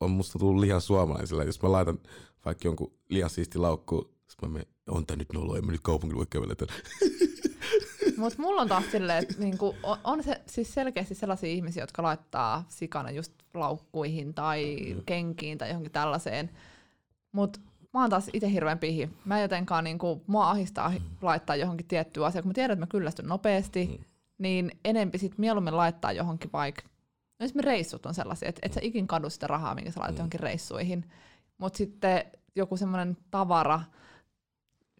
on 0.00 0.10
musta 0.10 0.38
tullut 0.38 0.60
liian 0.60 0.80
suomalainen 0.80 1.26
sillä, 1.26 1.44
jos 1.44 1.62
mä 1.62 1.72
laitan 1.72 1.98
vaikka 2.44 2.68
jonkun 2.68 2.92
liian 3.08 3.30
siisti 3.30 3.58
laukku, 3.58 4.14
mä 4.42 4.48
menen, 4.48 4.66
on 4.88 5.06
tää 5.06 5.16
nyt 5.16 5.32
nolo, 5.32 5.56
en 5.56 5.66
mä 5.66 5.72
nyt 5.72 5.80
kaupungilla 5.84 6.18
voi 6.18 6.26
kävellä. 6.30 6.54
mutta 8.20 8.42
mulla 8.42 8.60
on 8.60 8.68
taas 8.68 8.90
silleen, 8.90 9.22
että 9.22 9.34
niinku, 9.38 9.76
on, 9.82 9.98
on 10.04 10.22
se 10.22 10.40
siis 10.46 10.74
selkeästi 10.74 11.14
sellaisia 11.14 11.50
ihmisiä, 11.50 11.82
jotka 11.82 12.02
laittaa 12.02 12.64
sikana 12.68 13.10
just 13.10 13.32
laukkuihin 13.54 14.34
tai 14.34 14.76
kenkiin 15.06 15.58
tai 15.58 15.68
johonkin 15.68 15.92
tällaiseen. 15.92 16.50
Mutta 17.32 17.60
mä 17.94 18.00
oon 18.00 18.10
taas 18.10 18.30
itse 18.32 18.50
hirveän 18.50 18.78
pihi. 18.78 19.10
Mä 19.24 19.36
en 19.36 19.42
jotenkaan, 19.42 19.84
niin 19.84 19.98
kuin, 19.98 20.22
mua 20.26 20.50
ahistaa 20.50 20.92
laittaa 21.22 21.56
johonkin 21.56 21.86
tiettyyn 21.86 22.26
asiaan. 22.26 22.42
Kun 22.42 22.50
mä 22.50 22.54
tiedän, 22.54 22.72
että 22.72 22.82
mä 22.82 22.90
kyllästyn 22.90 23.28
nopeasti, 23.28 23.86
mm. 23.86 24.04
niin 24.38 24.70
enempi 24.84 25.18
sit 25.18 25.38
mieluummin 25.38 25.76
laittaa 25.76 26.12
johonkin 26.12 26.50
vaikka, 26.52 26.82
no 27.38 27.44
esimerkiksi 27.44 27.70
reissut 27.70 28.06
on 28.06 28.14
sellaisia, 28.14 28.48
että 28.48 28.60
et 28.62 28.72
sä 28.72 28.80
ikin 28.82 29.06
kadu 29.06 29.30
sitä 29.30 29.46
rahaa, 29.46 29.74
minkä 29.74 29.90
sä 29.90 30.00
laitat 30.00 30.14
mm. 30.14 30.18
johonkin 30.18 30.40
reissuihin. 30.40 31.10
Mutta 31.58 31.76
sitten 31.76 32.24
joku 32.56 32.76
semmoinen 32.76 33.16
tavara, 33.30 33.80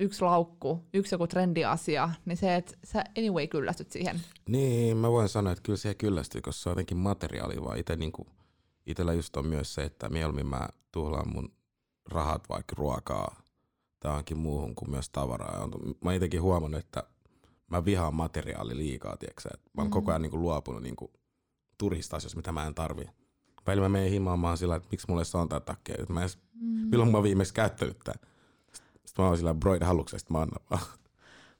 yksi 0.01 0.25
laukku, 0.25 0.85
yksi 0.95 1.15
joku 1.15 1.27
trendiasia, 1.27 2.11
niin 2.25 2.37
se, 2.37 2.55
että 2.55 2.73
sä 2.85 3.05
anyway 3.19 3.47
kyllästyt 3.47 3.93
siihen. 3.93 4.21
Niin, 4.49 4.97
mä 4.97 5.11
voin 5.11 5.29
sanoa, 5.29 5.53
että 5.53 5.63
kyllä 5.63 5.77
siihen 5.77 5.97
kyllästyy, 5.97 6.41
koska 6.41 6.63
se 6.63 6.69
on 6.69 6.71
jotenkin 6.71 6.97
materiaali, 6.97 7.65
vaan 7.65 7.79
itse 7.79 7.97
niinku, 7.97 8.27
itellä 8.87 9.13
just 9.13 9.37
on 9.37 9.47
myös 9.47 9.75
se, 9.75 9.83
että 9.83 10.09
mieluummin 10.09 10.47
mä 10.47 10.69
tuhlaan 10.93 11.33
mun 11.35 11.53
rahat 12.11 12.49
vaikka 12.49 12.75
ruokaa 12.79 13.43
tai 14.01 14.17
onkin 14.17 14.39
muuhun 14.39 14.75
kuin 14.75 14.91
myös 14.91 15.11
tavaraa. 15.11 15.69
Mä 16.05 16.15
itsekin 16.15 16.43
huomannut, 16.43 16.81
että 16.81 17.03
mä 17.71 17.85
vihaan 17.85 18.15
materiaali 18.15 18.77
liikaa, 18.77 19.17
tiiäksä? 19.17 19.49
Mä 19.73 19.83
oon 19.83 19.89
mm. 19.89 19.91
koko 19.91 20.11
ajan 20.11 20.23
niinku 20.23 20.39
luopunut 20.39 20.83
niinku 20.83 21.13
turhista 21.79 22.17
asioista, 22.17 22.37
mitä 22.37 22.53
mä 22.53 22.67
en 22.67 22.75
tarvi. 22.75 23.05
Välillä 23.67 23.89
mä 23.89 23.93
menen 23.93 24.11
himaamaan 24.11 24.59
sillä, 24.59 24.77
että 24.77 24.89
miksi 24.91 25.07
mulle 25.09 25.23
on 25.35 25.49
tää 25.49 25.61
takkeja. 25.61 26.07
Mä 26.09 26.21
edes, 26.21 26.39
mm. 26.55 26.89
Milloin 26.91 27.11
mä 27.11 27.17
oon 27.17 27.25
viimeksi 27.25 27.55
käyttänyt 27.55 27.99
tää? 28.05 28.30
Sitten 29.11 29.23
mä 29.23 29.29
oon 29.29 29.37
sillä, 29.37 29.55
broid 29.55 29.83
haluksesta, 29.83 30.33
mä 30.33 30.39
annan 30.39 30.65
vaan. 30.71 30.83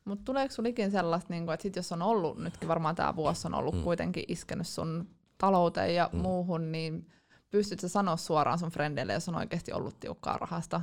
Mutta 0.05 0.25
tuleeko 0.25 0.55
sulla 0.55 0.69
ikin 0.69 0.91
sellaista, 0.91 1.33
niin 1.33 1.51
että 1.51 1.63
sit 1.63 1.77
jos 1.77 1.93
on 1.93 2.03
ollut, 2.03 2.39
nytkin 2.39 2.69
varmaan 2.69 2.95
tämä 2.95 3.17
vuosi 3.17 3.47
on 3.47 3.55
ollut 3.55 3.75
mm. 3.75 3.83
kuitenkin 3.83 4.25
iskenyt 4.29 4.67
sun 4.67 5.09
talouteen 5.39 5.95
ja 5.95 6.11
mm. 6.13 6.19
muuhun, 6.19 6.73
niin 6.73 7.11
pystytkö 7.51 7.89
sanoa 7.89 8.17
suoraan 8.17 8.59
sun 8.59 8.71
frendeille, 8.71 9.13
jos 9.13 9.29
on 9.29 9.35
oikeasti 9.35 9.73
ollut 9.73 10.01
tiukkaa 10.01 10.39
rahasta? 10.39 10.81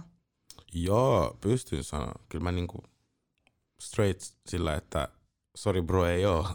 Joo, 0.73 1.37
pystyn 1.41 1.83
sanoa. 1.83 2.11
Kyllä 2.29 2.43
mä 2.43 2.51
niinku 2.51 2.83
straight 3.79 4.21
sillä, 4.47 4.73
että 4.73 5.07
sorry 5.57 5.81
bro 5.81 6.05
ei 6.05 6.25
oo. 6.25 6.47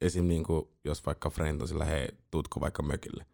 Esim. 0.00 0.24
Niinku, 0.24 0.72
jos 0.84 1.06
vaikka 1.06 1.30
friend 1.30 1.60
on 1.60 1.68
sillä, 1.68 1.84
hei, 1.84 2.08
tuutko 2.30 2.60
vaikka 2.60 2.82
mökille. 2.82 3.26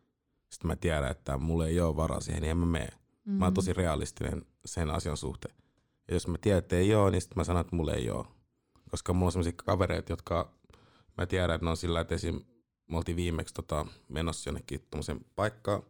Sitten 0.51 0.69
mä 0.69 0.77
tiedän, 0.77 1.11
että 1.11 1.39
mulla 1.39 1.67
ei 1.67 1.81
ole 1.81 1.97
varaa 1.97 2.21
siihen, 2.21 2.43
niin 2.43 2.51
en 2.51 2.59
mä 2.59 2.67
mene. 2.67 2.89
Mm. 3.25 3.33
Mä 3.33 3.45
oon 3.45 3.55
tosi 3.55 3.73
realistinen 3.73 4.47
sen 4.65 4.91
asian 4.91 5.17
suhteen. 5.17 5.55
Ja 6.11 6.17
jos 6.17 6.27
mä 6.27 6.39
tiedän, 6.39 6.59
että 6.59 6.77
ei 6.77 6.95
ole, 6.95 7.11
niin 7.11 7.21
sitten 7.21 7.39
mä 7.39 7.45
sanon, 7.45 7.61
että 7.61 7.77
mulla 7.77 7.93
ei 7.93 8.11
ole. 8.11 8.27
Koska 8.91 9.13
mulla 9.13 9.27
on 9.27 9.33
sellaisia 9.33 9.53
kavereita, 9.57 10.13
jotka 10.13 10.53
mä 11.19 11.27
tiedän, 11.27 11.55
että 11.55 11.65
ne 11.65 11.71
on 11.71 11.77
sillä, 11.77 12.01
että 12.01 12.15
esim. 12.15 12.41
me 12.91 12.97
oltiin 12.97 13.17
viimeksi 13.17 13.55
tota, 13.55 13.87
menossa 14.09 14.49
jonnekin 14.51 14.87
tuommoiseen 14.91 15.21
paikkaan. 15.37 15.83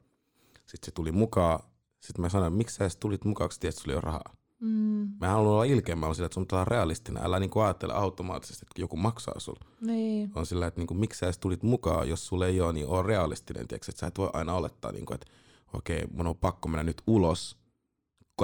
Sitten 0.66 0.86
se 0.86 0.90
tuli 0.90 1.12
mukaan. 1.12 1.60
Sitten 2.00 2.20
mä 2.20 2.28
sanoin, 2.28 2.52
miksi 2.52 2.76
sä 2.76 2.84
edes 2.84 2.96
tulit 2.96 3.24
mukaan, 3.24 3.50
kun 3.50 3.56
tiedät, 3.60 3.74
että 3.74 3.82
sulla 3.82 3.92
ei 3.92 3.96
ole 3.96 4.00
rahaa. 4.00 4.36
Mm. 4.60 5.08
Mä 5.20 5.28
haluan 5.28 5.52
olla 5.52 5.64
ilkeä, 5.64 5.96
mä 5.96 6.14
sillä, 6.14 6.26
että 6.26 6.34
sun 6.34 6.44
pitää 6.44 6.56
olla 6.56 6.64
realistinen. 6.64 7.22
Älä 7.22 7.40
niinku 7.40 7.60
ajattele 7.60 7.92
automaattisesti, 7.92 8.66
että 8.70 8.80
joku 8.80 8.96
maksaa 8.96 9.40
sulle. 9.40 9.60
Niin. 9.80 10.32
On 10.34 10.46
sillä, 10.46 10.66
että 10.66 10.80
niinku, 10.80 10.94
miksi 10.94 11.18
sä 11.18 11.26
edes 11.26 11.38
tulit 11.38 11.62
mukaan, 11.62 12.08
jos 12.08 12.26
sulle 12.26 12.46
ei 12.46 12.60
ole, 12.60 12.72
niin 12.72 12.86
ole 12.86 13.06
realistinen. 13.06 13.68
Tiedätkö? 13.68 13.90
Että 13.90 14.00
sä 14.00 14.06
et 14.06 14.18
voi 14.18 14.30
aina 14.32 14.54
olettaa, 14.54 14.92
niinku, 14.92 15.14
että 15.14 15.26
okei, 15.72 16.06
mun 16.12 16.26
on 16.26 16.36
pakko 16.36 16.68
mennä 16.68 16.82
nyt 16.82 17.02
ulos, 17.06 17.59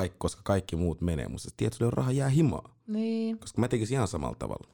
kaikki, 0.00 0.16
koska 0.18 0.42
kaikki 0.44 0.76
muut 0.76 1.00
menee. 1.00 1.28
Mutta 1.28 1.48
sulle 1.48 1.86
on 1.86 1.92
raha 1.92 2.12
jää 2.12 2.28
himaa. 2.28 2.74
Niin. 2.86 3.38
Koska 3.38 3.60
mä 3.60 3.68
tekisin 3.68 3.94
ihan 3.94 4.08
samalla 4.08 4.36
tavalla. 4.38 4.68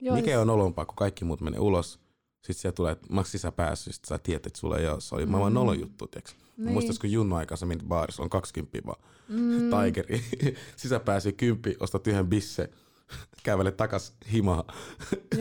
Joo, 0.00 0.16
Mikä 0.16 0.40
on 0.40 0.50
olompaa, 0.50 0.84
kun 0.84 0.96
kaikki 0.96 1.24
muut 1.24 1.40
menee 1.40 1.60
ulos, 1.60 2.00
sitten 2.34 2.54
siellä 2.54 2.74
tulee, 2.74 2.92
että 2.92 3.06
maks 3.10 3.32
sisä 3.32 3.52
päässyt, 3.52 3.94
sitten 3.94 4.08
sä 4.08 4.18
tiedät, 4.18 4.46
että 4.46 4.58
sulla 4.58 4.78
ei 4.78 4.88
ole. 4.88 5.00
Se 5.00 5.14
oli 5.14 5.26
mm. 5.26 5.30
maailman 5.30 5.54
nolon 5.54 5.80
juttu, 5.80 6.06
tiiäks. 6.06 6.36
Niin. 6.56 6.72
Muistas, 6.72 6.98
kun 6.98 7.12
Junno 7.12 7.36
aikaa 7.36 7.56
sä 7.56 7.66
menit 7.66 7.88
baarissa, 7.88 8.22
on 8.22 8.30
20 8.30 8.78
vaan. 8.86 9.02
Mm. 9.28 9.70
Tigeri. 9.70 10.22
sisä 10.76 11.00
pääsi 11.00 11.32
kymppi, 11.32 11.76
ostat 11.80 12.06
yhden 12.06 12.26
bisse, 12.26 12.70
kävele 13.42 13.72
takas 13.72 14.12
himaa. 14.32 14.64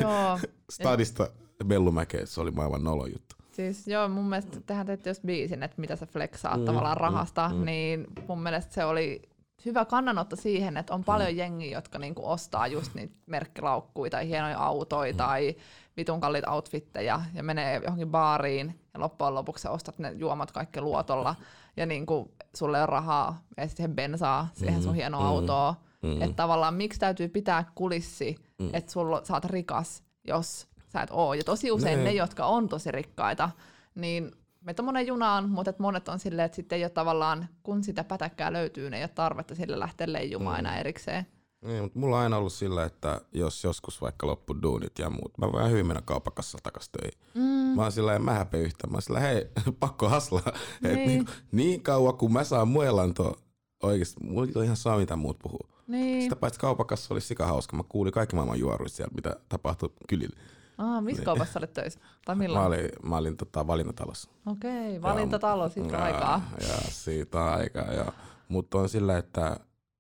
Joo. 0.01 0.39
Stadista 0.73 1.31
Bellumäkeen, 1.65 2.27
se 2.27 2.41
oli 2.41 2.51
maailman 2.51 2.83
nolon 2.83 3.11
juttu. 3.13 3.35
Siis 3.53 3.87
joo, 3.87 4.09
mun 4.09 4.29
mielestä 4.29 4.59
tehän 4.65 4.85
teette 4.85 5.09
jos 5.09 5.21
biisin, 5.25 5.63
että 5.63 5.81
mitä 5.81 5.95
sä 5.95 6.05
flexaat 6.05 6.59
mm, 6.59 6.65
tavallaan 6.65 6.97
rahasta, 6.97 7.49
mm, 7.49 7.55
mm. 7.55 7.65
niin 7.65 8.07
mun 8.27 8.43
mielestä 8.43 8.73
se 8.73 8.85
oli 8.85 9.21
hyvä 9.65 9.85
kannanotto 9.85 10.35
siihen, 10.35 10.77
että 10.77 10.93
on 10.93 10.99
mm. 10.99 11.03
paljon 11.03 11.37
jengiä, 11.37 11.77
jotka 11.77 11.99
niinku 11.99 12.29
ostaa 12.29 12.67
just 12.67 12.93
niitä 12.93 13.15
merkkilaukkuja 13.25 14.11
tai 14.11 14.27
hienoja 14.27 14.57
autoja 14.57 15.13
mm. 15.13 15.17
tai 15.17 15.55
vitun 15.97 16.19
kalliita 16.19 16.51
outfitteja 16.51 17.21
ja 17.33 17.43
menee 17.43 17.81
johonkin 17.83 18.11
baariin 18.11 18.79
ja 18.93 18.99
loppujen 18.99 19.35
lopuksi 19.35 19.67
ostat 19.67 19.99
ne 19.99 20.11
juomat 20.11 20.51
kaikki 20.51 20.81
luotolla 20.81 21.35
ja 21.77 21.85
niinku 21.85 22.31
sulle 22.55 22.81
on 22.81 22.89
rahaa 22.89 23.41
ja 23.57 23.67
siihen 23.67 23.95
bensaa 23.95 24.49
siihen 24.53 24.83
sun 24.83 24.91
mm. 24.91 24.95
hienoa 24.95 25.21
mm. 25.21 25.27
autoa. 25.27 25.75
Mm. 26.01 26.21
Että 26.21 26.35
tavallaan 26.35 26.73
miksi 26.73 26.99
täytyy 26.99 27.27
pitää 27.27 27.71
kulissi, 27.75 28.35
mm. 28.59 28.69
että 28.73 28.91
sulla 28.91 29.21
saat 29.23 29.45
rikas, 29.45 30.03
jos 30.27 30.67
sä 30.93 31.01
et 31.01 31.09
oo. 31.11 31.33
Ja 31.33 31.43
tosi 31.43 31.71
usein 31.71 31.97
ne, 31.97 32.03
ne 32.03 32.11
jotka 32.11 32.45
on 32.45 32.69
tosi 32.69 32.91
rikkaita, 32.91 33.49
niin 33.95 34.31
meitä 34.61 34.81
monen 34.81 35.07
junaan, 35.07 35.49
mutta 35.49 35.69
et 35.69 35.79
monet 35.79 36.09
on 36.09 36.19
silleen, 36.19 36.45
että 36.45 36.55
sitten 36.55 36.77
ei 36.77 36.83
ole 36.83 36.89
tavallaan, 36.89 37.47
kun 37.63 37.83
sitä 37.83 38.03
pätäkkää 38.03 38.53
löytyy, 38.53 38.83
niin 38.83 38.93
ei 38.93 39.03
ole 39.03 39.09
tarvetta 39.15 39.55
sille 39.55 39.79
lähteä 39.79 40.13
leijumaan 40.13 40.55
mm. 40.55 40.59
enää 40.59 40.79
erikseen. 40.79 41.27
Niin, 41.61 41.83
mutta 41.83 41.99
mulla 41.99 42.17
on 42.17 42.23
aina 42.23 42.37
ollut 42.37 42.53
sillä, 42.53 42.83
että 42.83 43.21
jos 43.31 43.63
joskus 43.63 44.01
vaikka 44.01 44.27
loppu 44.27 44.61
duunit 44.61 44.99
ja 44.99 45.09
muut, 45.09 45.37
mä 45.37 45.51
voin 45.51 45.71
hyvin 45.71 45.87
mennä 45.87 46.01
kaupakassalla 46.05 46.61
takas 46.63 46.89
töihin. 46.89 47.19
Mm. 47.33 47.75
Mä 47.75 47.81
oon 47.81 47.91
sillä 47.91 48.19
mä 48.19 48.33
häpeä 48.33 48.59
yhtä. 48.59 48.87
Mä 48.87 48.93
oon 48.93 49.01
sillä, 49.01 49.19
hei, 49.19 49.47
pakko 49.79 50.09
haslaa. 50.09 50.53
Niin. 50.81 50.99
Et 50.99 51.05
niin, 51.05 51.25
niin 51.51 51.83
kauan 51.83 52.17
kun 52.17 52.33
mä 52.33 52.43
saan 52.43 52.67
muelantoa, 52.67 53.35
oikeesti, 53.83 54.23
mulla 54.23 54.47
ei 54.55 54.63
ihan 54.63 54.77
saa 54.77 54.97
mitä 54.97 55.15
muut 55.15 55.39
puhuu. 55.39 55.69
Niin. 55.87 56.21
Sitä 56.21 56.35
paitsi 56.35 56.59
kaupakassa 56.59 57.13
oli 57.13 57.21
sika 57.21 57.45
hauska. 57.45 57.77
Mä 57.77 57.83
kuulin 57.89 58.13
kaikki 58.13 58.35
maailman 58.35 58.59
juoruista 58.59 58.95
siellä, 58.95 59.13
mitä 59.15 59.35
tapahtui 59.49 59.89
kylillä. 60.09 60.39
Ah, 60.77 61.03
missä 61.03 61.19
niin. 61.19 61.25
kaupassa 61.25 61.59
olet 61.59 61.73
töissä? 61.73 61.99
Tai 62.25 62.35
milloin? 62.35 62.61
Mä 62.61 62.67
olin, 62.67 62.89
mä 63.03 63.17
olin 63.17 63.37
tota, 63.37 63.67
valintatalossa. 63.67 64.29
Okei, 64.45 64.97
okay, 64.97 65.01
valintatalo 65.01 65.69
siitä 65.69 65.97
ja, 65.97 66.03
aikaa. 66.03 66.49
Ja 66.61 66.77
siitä 66.89 67.53
aikaa, 67.53 67.93
joo. 67.93 68.13
Mutta 68.47 68.77
on 68.77 68.89
sillä, 68.89 69.17
että 69.17 69.59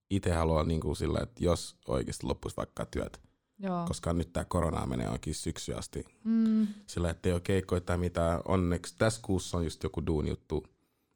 itse 0.09 0.31
haluan 0.31 0.67
niin 0.67 0.81
kuin 0.81 0.95
sillä, 0.95 1.19
että 1.23 1.43
jos 1.43 1.75
oikeasti 1.87 2.25
loppuisi 2.25 2.57
vaikka 2.57 2.85
työt, 2.85 3.21
Joo. 3.59 3.85
koska 3.87 4.13
nyt 4.13 4.33
tämä 4.33 4.45
korona 4.45 4.85
menee 4.85 5.09
onkin 5.09 5.35
syksy 5.35 5.73
asti. 5.73 6.05
Mm. 6.23 6.67
Sillä, 6.87 7.09
että 7.09 7.29
ei 7.29 7.33
ole 7.33 7.41
keikkoja 7.41 7.81
tai 7.81 7.97
mitään. 7.97 8.41
Onneksi 8.45 8.95
tässä 8.97 9.21
kuussa 9.23 9.57
on 9.57 9.63
just 9.63 9.83
joku 9.83 10.05
duun 10.05 10.27
juttu. 10.27 10.63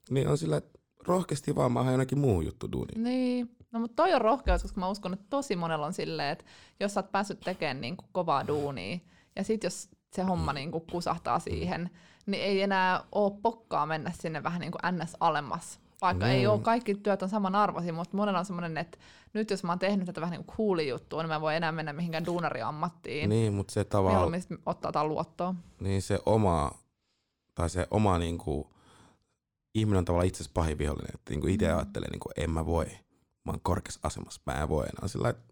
Niin 0.09 0.27
on 0.27 0.37
sillä, 0.37 0.57
että 0.57 0.79
rohkeasti 1.07 1.55
vaan 1.55 1.71
mä 1.71 1.91
jonnekin 1.91 2.19
muuhun 2.19 2.45
juttu 2.45 2.71
duuni. 2.71 2.91
Niin. 2.95 3.57
No 3.71 3.79
mutta 3.79 3.95
toi 3.95 4.13
on 4.13 4.21
rohkeus, 4.21 4.61
koska 4.61 4.79
mä 4.79 4.89
uskon, 4.89 5.13
että 5.13 5.25
tosi 5.29 5.55
monella 5.55 5.85
on 5.85 5.93
silleen, 5.93 6.29
että 6.29 6.45
jos 6.79 6.93
sä 6.93 6.99
oot 6.99 7.11
päässyt 7.11 7.39
tekemään 7.39 7.81
niin 7.81 7.97
kuin 7.97 8.09
kovaa 8.11 8.47
duunia, 8.47 8.99
ja 9.37 9.43
sit 9.43 9.63
jos 9.63 9.89
se 10.15 10.23
homma 10.23 10.53
niin 10.53 10.71
kuin 10.71 10.83
kusahtaa 10.91 11.39
siihen, 11.39 11.89
niin 12.25 12.43
ei 12.43 12.61
enää 12.61 13.03
ole 13.11 13.33
pokkaa 13.41 13.85
mennä 13.85 14.11
sinne 14.19 14.43
vähän 14.43 14.61
niin 14.61 14.71
kuin 14.71 15.03
ns. 15.03 15.17
alemmas 15.19 15.79
vaikka 16.01 16.25
mm. 16.25 16.31
ei 16.31 16.47
ole 16.47 16.59
kaikki 16.59 16.95
työt 16.95 17.21
on 17.21 17.29
samanarvoisia, 17.29 17.93
mutta 17.93 18.17
monella 18.17 18.39
on 18.39 18.45
semmoinen, 18.45 18.77
että 18.77 18.97
nyt 19.33 19.49
jos 19.49 19.63
mä 19.63 19.71
oon 19.71 19.79
tehnyt 19.79 20.05
tätä 20.05 20.21
vähän 20.21 20.31
niin 20.31 20.45
kuin 20.45 20.57
cooli 20.57 20.87
juttua, 20.89 21.21
niin 21.21 21.29
mä 21.29 21.41
voin 21.41 21.55
enää 21.55 21.71
mennä 21.71 21.93
mihinkään 21.93 22.25
duunariammattiin. 22.25 23.29
Niin, 23.29 23.53
mutta 23.53 23.73
se 23.73 23.83
tavallaan... 23.83 24.41
ottaa 24.65 24.89
jotain 24.89 25.07
luottoa. 25.07 25.55
Niin 25.79 26.01
se 26.01 26.19
oma, 26.25 26.71
tai 27.55 27.69
se 27.69 27.87
oma 27.91 28.19
niin 28.19 28.37
kuin, 28.37 28.67
ihminen 29.75 29.97
on 29.97 30.05
tavallaan 30.05 30.27
itse 30.27 30.43
pahin 30.53 30.77
vihollinen, 30.77 31.15
että 31.15 31.31
niin 31.31 31.41
kuin 31.41 31.53
itse 31.53 31.67
mm. 31.67 31.75
ajattelee, 31.75 32.09
niin 32.09 32.19
kuin, 32.19 32.33
en 32.37 32.51
mä 32.51 32.65
voi, 32.65 32.85
mä 33.45 33.51
oon 33.51 33.61
korkeassa 33.61 33.99
asemassa, 34.03 34.41
mä 34.45 34.53
en 34.53 34.69
voi 34.69 34.83
enää. 34.83 35.07
Sillä 35.07 35.29
että 35.29 35.46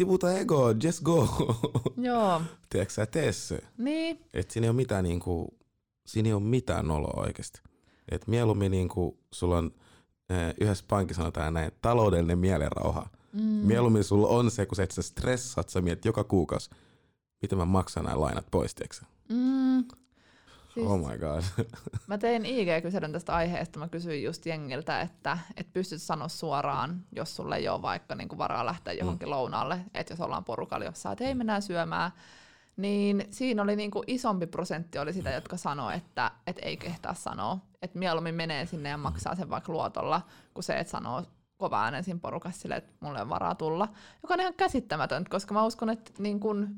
tiputa 0.00 0.38
ego, 0.38 0.70
just 0.82 1.02
go. 1.02 1.28
Joo. 1.96 2.42
Tiedätkö 2.70 2.94
sä, 2.94 3.06
tee 3.06 3.32
se. 3.32 3.58
Niin. 3.78 4.20
Että 4.34 4.52
siinä 4.52 4.64
ei 4.64 4.68
ole 4.68 4.76
mitään, 4.76 5.04
niin 5.04 5.20
kuin, 5.20 5.48
siinä 6.06 6.28
ei 6.28 6.32
ole 6.32 6.42
mitään 6.42 6.88
noloa 6.88 7.22
oikeasti. 7.22 7.60
Et 8.08 8.26
mieluummin 8.26 8.70
niin 8.70 8.88
kuin 8.88 9.18
sulla 9.32 9.58
on 9.58 9.70
eh, 10.30 10.54
yhdessä 10.60 10.84
pankissa 10.88 11.22
sanotaan 11.22 11.54
näin, 11.54 11.72
taloudellinen 11.82 12.38
mielenrauha. 12.38 13.08
Mm. 13.32 13.42
Mieluummin 13.42 14.04
sulla 14.04 14.28
on 14.28 14.50
se, 14.50 14.66
kun 14.66 14.76
sä 14.76 14.82
et 14.82 14.90
sä 14.90 15.02
stressaat, 15.02 15.68
sä 15.68 15.80
mietit 15.80 16.04
joka 16.04 16.24
kuukausi, 16.24 16.70
miten 17.42 17.58
mä 17.58 17.64
maksan 17.64 18.04
nämä 18.04 18.20
lainat 18.20 18.46
pois, 18.50 18.74
tiiäksä? 18.74 19.06
Mm. 19.28 19.84
Siis, 20.74 20.86
oh 20.86 20.98
my 20.98 21.18
god. 21.18 21.42
mä 22.06 22.18
tein 22.18 22.44
IG-kyselyn 22.44 23.12
tästä 23.12 23.34
aiheesta. 23.34 23.78
Mä 23.78 23.88
kysyin 23.88 24.22
just 24.22 24.46
jengiltä, 24.46 25.00
että 25.00 25.38
et 25.56 25.72
pystyt 25.72 26.02
sanoa 26.02 26.28
suoraan, 26.28 27.04
jos 27.12 27.36
sulle 27.36 27.56
ei 27.56 27.68
ole 27.68 27.82
vaikka 27.82 28.14
niinku 28.14 28.38
varaa 28.38 28.66
lähteä 28.66 28.92
johonkin 28.92 29.28
mm. 29.28 29.30
lounaalle, 29.30 29.80
että 29.94 30.12
jos 30.12 30.20
ollaan 30.20 30.44
porukalla 30.44 30.84
jossain, 30.84 31.12
että 31.12 31.24
ei 31.24 31.34
mennään 31.34 31.62
syömään, 31.62 32.10
niin 32.76 33.26
siinä 33.30 33.62
oli 33.62 33.76
niinku 33.76 34.04
isompi 34.06 34.46
prosentti 34.46 34.98
oli 34.98 35.12
sitä, 35.12 35.30
jotka 35.30 35.56
sanoi, 35.56 35.94
että 35.94 36.30
et 36.46 36.58
ei 36.62 36.76
kehtaa 36.76 37.14
sanoa. 37.14 37.58
Että 37.82 37.98
mieluummin 37.98 38.34
menee 38.34 38.66
sinne 38.66 38.88
ja 38.88 38.96
maksaa 38.96 39.34
sen 39.34 39.50
vaikka 39.50 39.72
luotolla, 39.72 40.22
kuin 40.54 40.64
se, 40.64 40.78
että 40.78 40.90
sanoo 40.90 41.22
kova 41.56 41.82
äänen 41.82 42.04
siinä 42.04 42.20
porukassa 42.22 42.60
sille, 42.60 42.76
että 42.76 42.92
mulle 43.00 43.22
on 43.22 43.28
varaa 43.28 43.54
tulla. 43.54 43.88
Joka 44.22 44.34
on 44.34 44.40
ihan 44.40 44.54
käsittämätöntä, 44.54 45.30
koska 45.30 45.54
mä 45.54 45.64
uskon, 45.64 45.90
että 45.90 46.12
niin 46.18 46.40
kun 46.40 46.76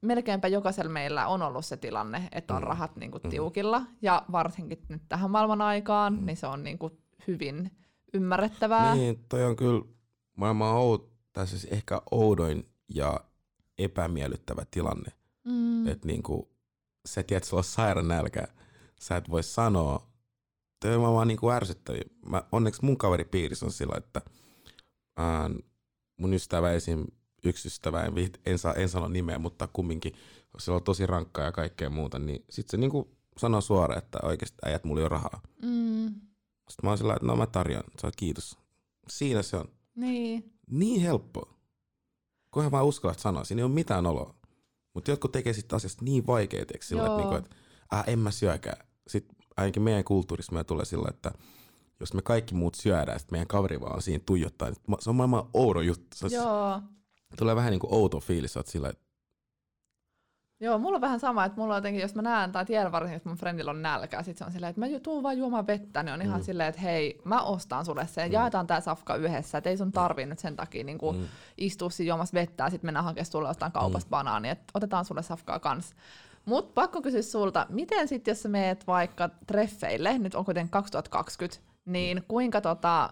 melkeinpä 0.00 0.48
jokaisella 0.48 0.90
meillä 0.90 1.26
on 1.26 1.42
ollut 1.42 1.66
se 1.66 1.76
tilanne, 1.76 2.28
että 2.32 2.54
on 2.54 2.62
mm. 2.62 2.66
rahat 2.66 2.96
niin 2.96 3.10
kun 3.10 3.20
mm. 3.24 3.30
tiukilla. 3.30 3.82
Ja 4.02 4.22
varsinkin 4.32 4.82
nyt 4.88 5.02
tähän 5.08 5.30
maailman 5.30 5.60
aikaan, 5.60 6.14
mm. 6.14 6.26
niin 6.26 6.36
se 6.36 6.46
on 6.46 6.64
niin 6.64 6.78
kun 6.78 6.98
hyvin 7.26 7.70
ymmärrettävää. 8.14 8.94
Niin, 8.94 9.24
toi 9.28 9.44
on 9.44 9.56
kyllä 9.56 9.84
maailman 10.36 10.74
oud, 10.74 11.00
tai 11.32 11.46
siis 11.46 11.64
ehkä 11.64 12.02
oudoin 12.10 12.66
ja 12.94 13.20
epämiellyttävä 13.78 14.62
tilanne. 14.70 15.12
Mm. 15.44 15.86
Että 15.88 16.06
niinku, 16.06 16.50
sä 17.08 17.22
tiedät, 17.22 17.44
sulla 17.44 17.60
on 17.60 17.64
sairaan 17.64 18.08
nälkä, 18.08 18.48
sä 19.00 19.16
et 19.16 19.30
voi 19.30 19.42
sanoa. 19.42 20.08
Toi 20.80 20.94
on 20.94 21.14
vaan 21.14 21.28
niinku 21.28 21.50
ärsyttäviä. 21.50 22.02
Mä, 22.26 22.42
onneksi 22.52 22.84
mun 22.84 22.98
kaveripiirissä 22.98 23.66
on 23.66 23.72
sillä, 23.72 23.94
että 23.96 24.22
ää, 25.16 25.50
mun 26.16 26.34
ystävä 26.34 26.72
esim. 26.72 27.06
Yksi 27.44 27.68
ystävä, 27.68 28.04
en, 28.04 28.12
viit- 28.12 28.40
en, 28.46 28.58
saa, 28.58 28.74
en 28.74 28.88
sano 28.88 29.08
nimeä, 29.08 29.38
mutta 29.38 29.68
kumminkin, 29.72 30.12
sillä 30.58 30.76
on 30.76 30.82
tosi 30.82 31.06
rankkaa 31.06 31.44
ja 31.44 31.52
kaikkea 31.52 31.90
muuta, 31.90 32.18
niin 32.18 32.44
sit 32.50 32.68
se 32.68 32.76
niinku 32.76 33.16
sanoo 33.38 33.60
suoraan, 33.60 33.98
että 33.98 34.18
oikeasti 34.22 34.56
äijät 34.64 34.84
mulla 34.84 35.00
ei 35.00 35.04
ole 35.04 35.08
rahaa. 35.08 35.40
Mm. 35.62 36.06
Sitten 36.68 36.82
mä 36.82 36.90
oon 36.90 36.98
sillä, 36.98 37.14
että 37.14 37.26
no 37.26 37.36
mä 37.36 37.46
tarjoan. 37.46 37.84
Sä 38.00 38.06
oot, 38.06 38.16
kiitos. 38.16 38.58
Siinä 39.08 39.42
se 39.42 39.56
on. 39.56 39.68
Niin. 39.94 40.52
Niin 40.70 41.00
helppo. 41.00 41.54
Kunhan 42.50 42.72
vaan 42.72 42.86
uskallat 42.86 43.18
sanoa, 43.18 43.44
siinä 43.44 43.60
ei 43.60 43.64
ole 43.64 43.72
mitään 43.72 44.06
oloa. 44.06 44.34
Mutta 44.94 45.10
jotkut 45.10 45.32
tekee 45.32 45.52
sitten 45.52 45.76
asiasta 45.76 46.04
niin 46.04 46.24
eikö 46.50 46.66
sillä, 46.80 47.06
että, 47.06 47.16
niinku, 47.16 47.34
että 47.34 47.56
äh, 47.94 48.04
en 48.06 48.18
mä 48.18 48.30
syökään. 48.30 48.86
Sitten 49.08 49.36
ainakin 49.56 49.82
meidän 49.82 50.04
kulttuurissa 50.04 50.52
me 50.52 50.64
tulee 50.64 50.84
sillä, 50.84 51.08
että 51.10 51.32
jos 52.00 52.14
me 52.14 52.22
kaikki 52.22 52.54
muut 52.54 52.74
syödään, 52.74 53.20
sitten 53.20 53.34
meidän 53.34 53.46
kaveri 53.46 53.80
vaan 53.80 54.02
siinä 54.02 54.22
tuijottaa. 54.26 54.70
niin 54.70 54.98
Se 55.00 55.10
on 55.10 55.16
maailman 55.16 55.48
oudo 55.54 55.80
juttu. 55.80 56.16
Se 56.16 56.26
on, 56.26 56.32
Joo. 56.32 56.80
Tulee 57.36 57.56
vähän 57.56 57.70
niin 57.70 57.80
kuin 57.80 57.94
outo 57.94 58.20
fiilis, 58.20 58.56
oot 58.56 58.66
sillä, 58.66 58.88
että 58.88 59.08
Joo, 60.60 60.78
mulla 60.78 60.94
on 60.96 61.00
vähän 61.00 61.20
sama, 61.20 61.44
että 61.44 61.60
mulla 61.60 61.74
on 61.74 61.78
jotenkin, 61.78 62.02
jos 62.02 62.14
mä 62.14 62.22
näen 62.22 62.52
tai 62.52 62.64
tiedän 62.64 62.92
varsinkin, 62.92 63.16
että 63.16 63.28
mun 63.28 63.38
friendillä 63.38 63.70
on 63.70 63.82
nälkä, 63.82 64.22
sit 64.22 64.36
se 64.36 64.44
on 64.44 64.52
silleen, 64.52 64.70
että 64.70 64.80
mä 64.80 64.86
tuun 65.02 65.22
vaan 65.22 65.38
juomaan 65.38 65.66
vettä, 65.66 66.02
niin 66.02 66.12
on 66.14 66.22
ihan 66.22 66.40
Mm. 66.40 66.44
silleen, 66.44 66.68
että 66.68 66.80
hei, 66.80 67.20
mä 67.24 67.42
ostan 67.42 67.84
sulle 67.84 68.06
sen, 68.06 68.28
Mm. 68.28 68.32
jaetaan 68.32 68.66
tää 68.66 68.80
safka 68.80 69.16
yhdessä, 69.16 69.58
että 69.58 69.70
ei 69.70 69.76
sun 69.76 69.92
tarvii 69.92 70.26
nyt 70.26 70.38
sen 70.38 70.56
takia 70.56 70.84
niin 70.84 70.98
mm, 71.16 71.26
istua 71.58 71.90
siinä 71.90 72.08
juomassa 72.08 72.34
vettä 72.34 72.64
ja 72.64 72.70
sitten 72.70 72.88
mennä 72.88 73.02
hakemaan 73.02 73.26
sulle 73.26 73.48
jostain 73.48 73.72
kaupasta 73.72 74.10
banaania, 74.10 74.52
että 74.52 74.64
otetaan 74.74 75.04
sulle 75.04 75.22
safkaa 75.22 75.58
kans. 75.58 75.94
Mutta 76.44 76.72
pakko 76.74 77.02
kysyä 77.02 77.22
sulta, 77.22 77.66
miten 77.68 78.08
sitten 78.08 78.32
jos 78.32 78.42
sä 78.42 78.48
meet 78.48 78.86
vaikka 78.86 79.30
treffeille, 79.46 80.18
nyt 80.18 80.34
on 80.34 80.44
kuitenkin 80.44 80.70
2020, 80.70 81.68
niin 81.86 82.22
kuinka 82.28 82.60
tota, 82.60 83.10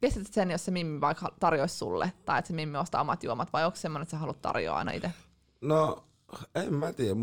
kestät 0.00 0.26
sen, 0.26 0.50
jos 0.50 0.64
se 0.64 0.70
Mimmi 0.70 1.00
vaikka 1.00 1.32
tarjoaisi 1.40 1.74
sulle, 1.78 2.12
tai 2.24 2.38
että 2.38 2.46
se 2.48 2.54
Mimmi 2.54 2.78
ostaa 2.78 3.00
omat 3.00 3.24
juomat, 3.24 3.52
vai 3.52 3.64
onko 3.64 3.76
se 3.76 3.80
semmoinen, 3.80 4.02
että 4.02 4.10
sä 4.10 4.18
haluat 4.18 4.42
tarjoa 4.42 4.76
aina 4.76 4.92
itse? 4.92 5.10
No, 5.60 6.04
en 6.54 6.74
mä 6.74 6.92
tiedä. 6.92 7.14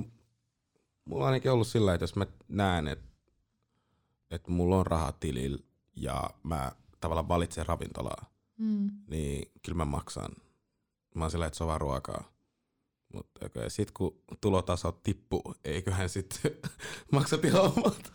Mulla 1.05 1.23
on 1.23 1.27
ainakin 1.27 1.51
ollut 1.51 1.67
sillä, 1.67 1.93
että 1.93 2.03
jos 2.03 2.15
mä 2.15 2.25
näen, 2.47 2.87
että, 2.87 3.05
että 4.31 4.51
mulla 4.51 4.77
on 4.77 4.87
rahaa 4.87 5.11
tilillä 5.11 5.57
ja 5.95 6.29
mä 6.43 6.71
tavallaan 7.01 7.27
valitsen 7.27 7.65
ravintolaa, 7.65 8.25
Mm. 8.57 8.89
niin 9.07 9.51
kyllä 9.65 9.77
mä 9.77 9.85
maksan. 9.85 10.29
Mä 11.15 11.23
oon 11.23 11.31
sillä, 11.31 11.45
että 11.45 11.57
se 11.57 11.63
on 11.63 11.67
vaan 11.67 11.81
ruokaa. 11.81 12.23
Mutta 13.13 13.45
okay, 13.45 13.69
sit 13.69 13.91
kun 13.91 14.21
tulotaso 14.41 14.91
tippuu, 14.91 15.55
eiköhän 15.65 16.09
sitten 16.09 16.51
maksat 17.11 17.45
ihan 17.45 17.61
omat. 17.61 18.11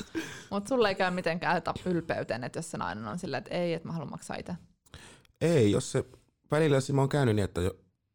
Mutta 0.50 0.68
sulle 0.68 0.88
ei 0.88 0.94
käy 0.94 1.11
mitenkään 1.11 1.56
että 1.56 1.75
ylpeyteen, 1.85 2.44
että 2.44 2.59
jos 2.59 2.70
se 2.70 2.78
nainen 2.78 3.06
on 3.06 3.18
silleen, 3.18 3.38
että 3.38 3.54
ei, 3.54 3.75
että 3.75 3.88
mä 3.88 3.92
haluan 3.92 4.11
maksaa 4.11 4.37
itse. 4.37 4.54
Ei, 5.40 5.70
jos 5.70 5.92
se 5.92 6.04
välillä 6.50 6.80
siis 6.80 6.92
mä 6.94 7.00
oon 7.02 7.09
käynyt 7.09 7.37
niin, 7.37 7.44
että 7.44 7.61
jo, 7.61 7.70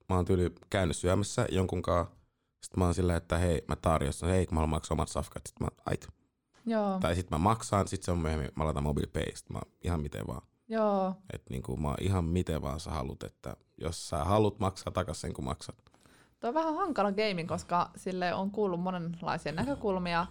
mä 0.10 0.16
oon 0.16 0.26
tyyli 0.26 0.52
käynyt 0.70 0.98
syömässä 0.98 1.48
jonkun 1.52 1.82
kanssa. 1.82 2.16
Sitten 2.64 2.80
mä 2.80 2.86
oon 2.86 2.94
silleen, 2.94 3.18
että 3.18 3.38
hei, 3.38 3.62
mä 3.68 3.76
tarjosin, 3.76 4.30
hei, 4.30 4.46
kun 4.46 4.56
mä 4.56 4.60
haluan 4.60 4.70
maksaa 4.70 4.96
omat 4.96 5.10
safkat. 5.10 5.42
Sitten 5.48 5.68
mä, 5.68 5.82
ait. 5.86 6.08
Joo, 6.66 7.00
Tai 7.00 7.16
sitten 7.16 7.40
mä 7.40 7.44
maksan, 7.44 7.88
sitten 7.88 8.06
se 8.06 8.12
on 8.12 8.18
myöhemmin, 8.20 8.50
mä 8.56 8.66
laitan 8.66 8.84
mobile 8.84 9.08
pay, 9.08 9.36
sit 9.36 9.50
mä 9.50 9.60
ihan 9.84 10.02
miten 10.02 10.28
vaan. 10.28 10.42
joo. 10.68 11.16
Että 11.34 11.50
niinku 11.50 11.78
mä 11.78 11.88
oon 11.88 11.98
ihan 12.02 12.26
miten 12.26 12.62
vaan 12.62 12.80
sä 12.80 12.92
haluat, 12.92 13.24
että 13.24 13.56
jos 13.78 14.10
sä 14.10 14.24
haluat 14.24 14.60
maksaa 14.60 14.94
takas 14.94 15.22
sen 15.22 15.34
kun 15.34 15.46
maksat. 15.46 15.76
Tuo 16.40 16.48
on 16.48 16.54
vähän 16.54 16.76
hankala 16.76 17.12
gaming, 17.12 17.48
koska 17.50 17.90
sille 17.96 18.34
on 18.34 18.52
kuullut 18.52 18.80
monenlaisia 18.82 19.52
näkökulmia, 19.52 20.26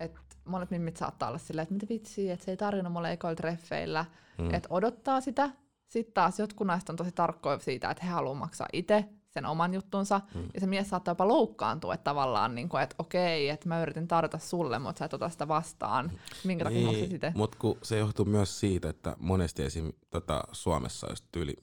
että 0.00 0.20
monet 0.44 0.70
mimmit 0.70 0.96
saattaa 0.96 1.28
olla 1.28 1.38
silleen, 1.38 1.62
että 1.62 1.74
mitä 1.74 1.86
vitsiä, 1.88 2.32
että 2.34 2.44
se 2.44 2.50
ei 2.50 2.56
tarjonnut 2.56 2.92
mulle 2.92 3.12
ekoilla 3.12 3.36
treffeillä, 3.36 4.04
Mm. 4.38 4.54
että 4.54 4.68
odottaa 4.70 5.20
sitä. 5.20 5.50
Sitten 5.86 6.14
taas 6.14 6.38
jotkut 6.38 6.66
naista 6.66 6.92
on 6.92 6.96
tosi 6.96 7.12
tarkkoja 7.12 7.58
siitä, 7.58 7.90
että 7.90 8.04
he 8.04 8.10
haluaa 8.10 8.34
maksaa 8.34 8.66
itse 8.72 9.04
sen 9.30 9.46
oman 9.46 9.74
juttunsa, 9.74 10.20
Mm. 10.34 10.48
ja 10.54 10.60
se 10.60 10.66
mies 10.66 10.88
saattaa 10.90 11.12
jopa 11.12 11.28
loukkaantua, 11.28 11.94
että 11.94 12.04
tavallaan, 12.04 12.54
niin 12.54 12.68
kuin, 12.68 12.82
että 12.82 12.94
okei, 12.98 13.48
että 13.48 13.68
mä 13.68 13.82
yritin 13.82 14.08
tarjota 14.08 14.38
sulle, 14.38 14.78
mutta 14.78 14.98
sä 14.98 15.04
et 15.04 15.14
ota 15.14 15.28
sitä 15.28 15.48
vastaan, 15.48 16.12
minkä 16.44 16.64
takia 16.64 16.86
niin. 16.86 17.14
itse. 17.14 17.32
Mutta 17.34 17.58
kun 17.60 17.78
se 17.82 17.98
johtuu 17.98 18.24
myös 18.24 18.60
siitä, 18.60 18.88
että 18.88 19.16
monesti 19.18 19.62
esim. 19.62 19.92
Tota 20.10 20.42
Suomessa, 20.52 21.06
jos 21.10 21.22
tyyli 21.32 21.54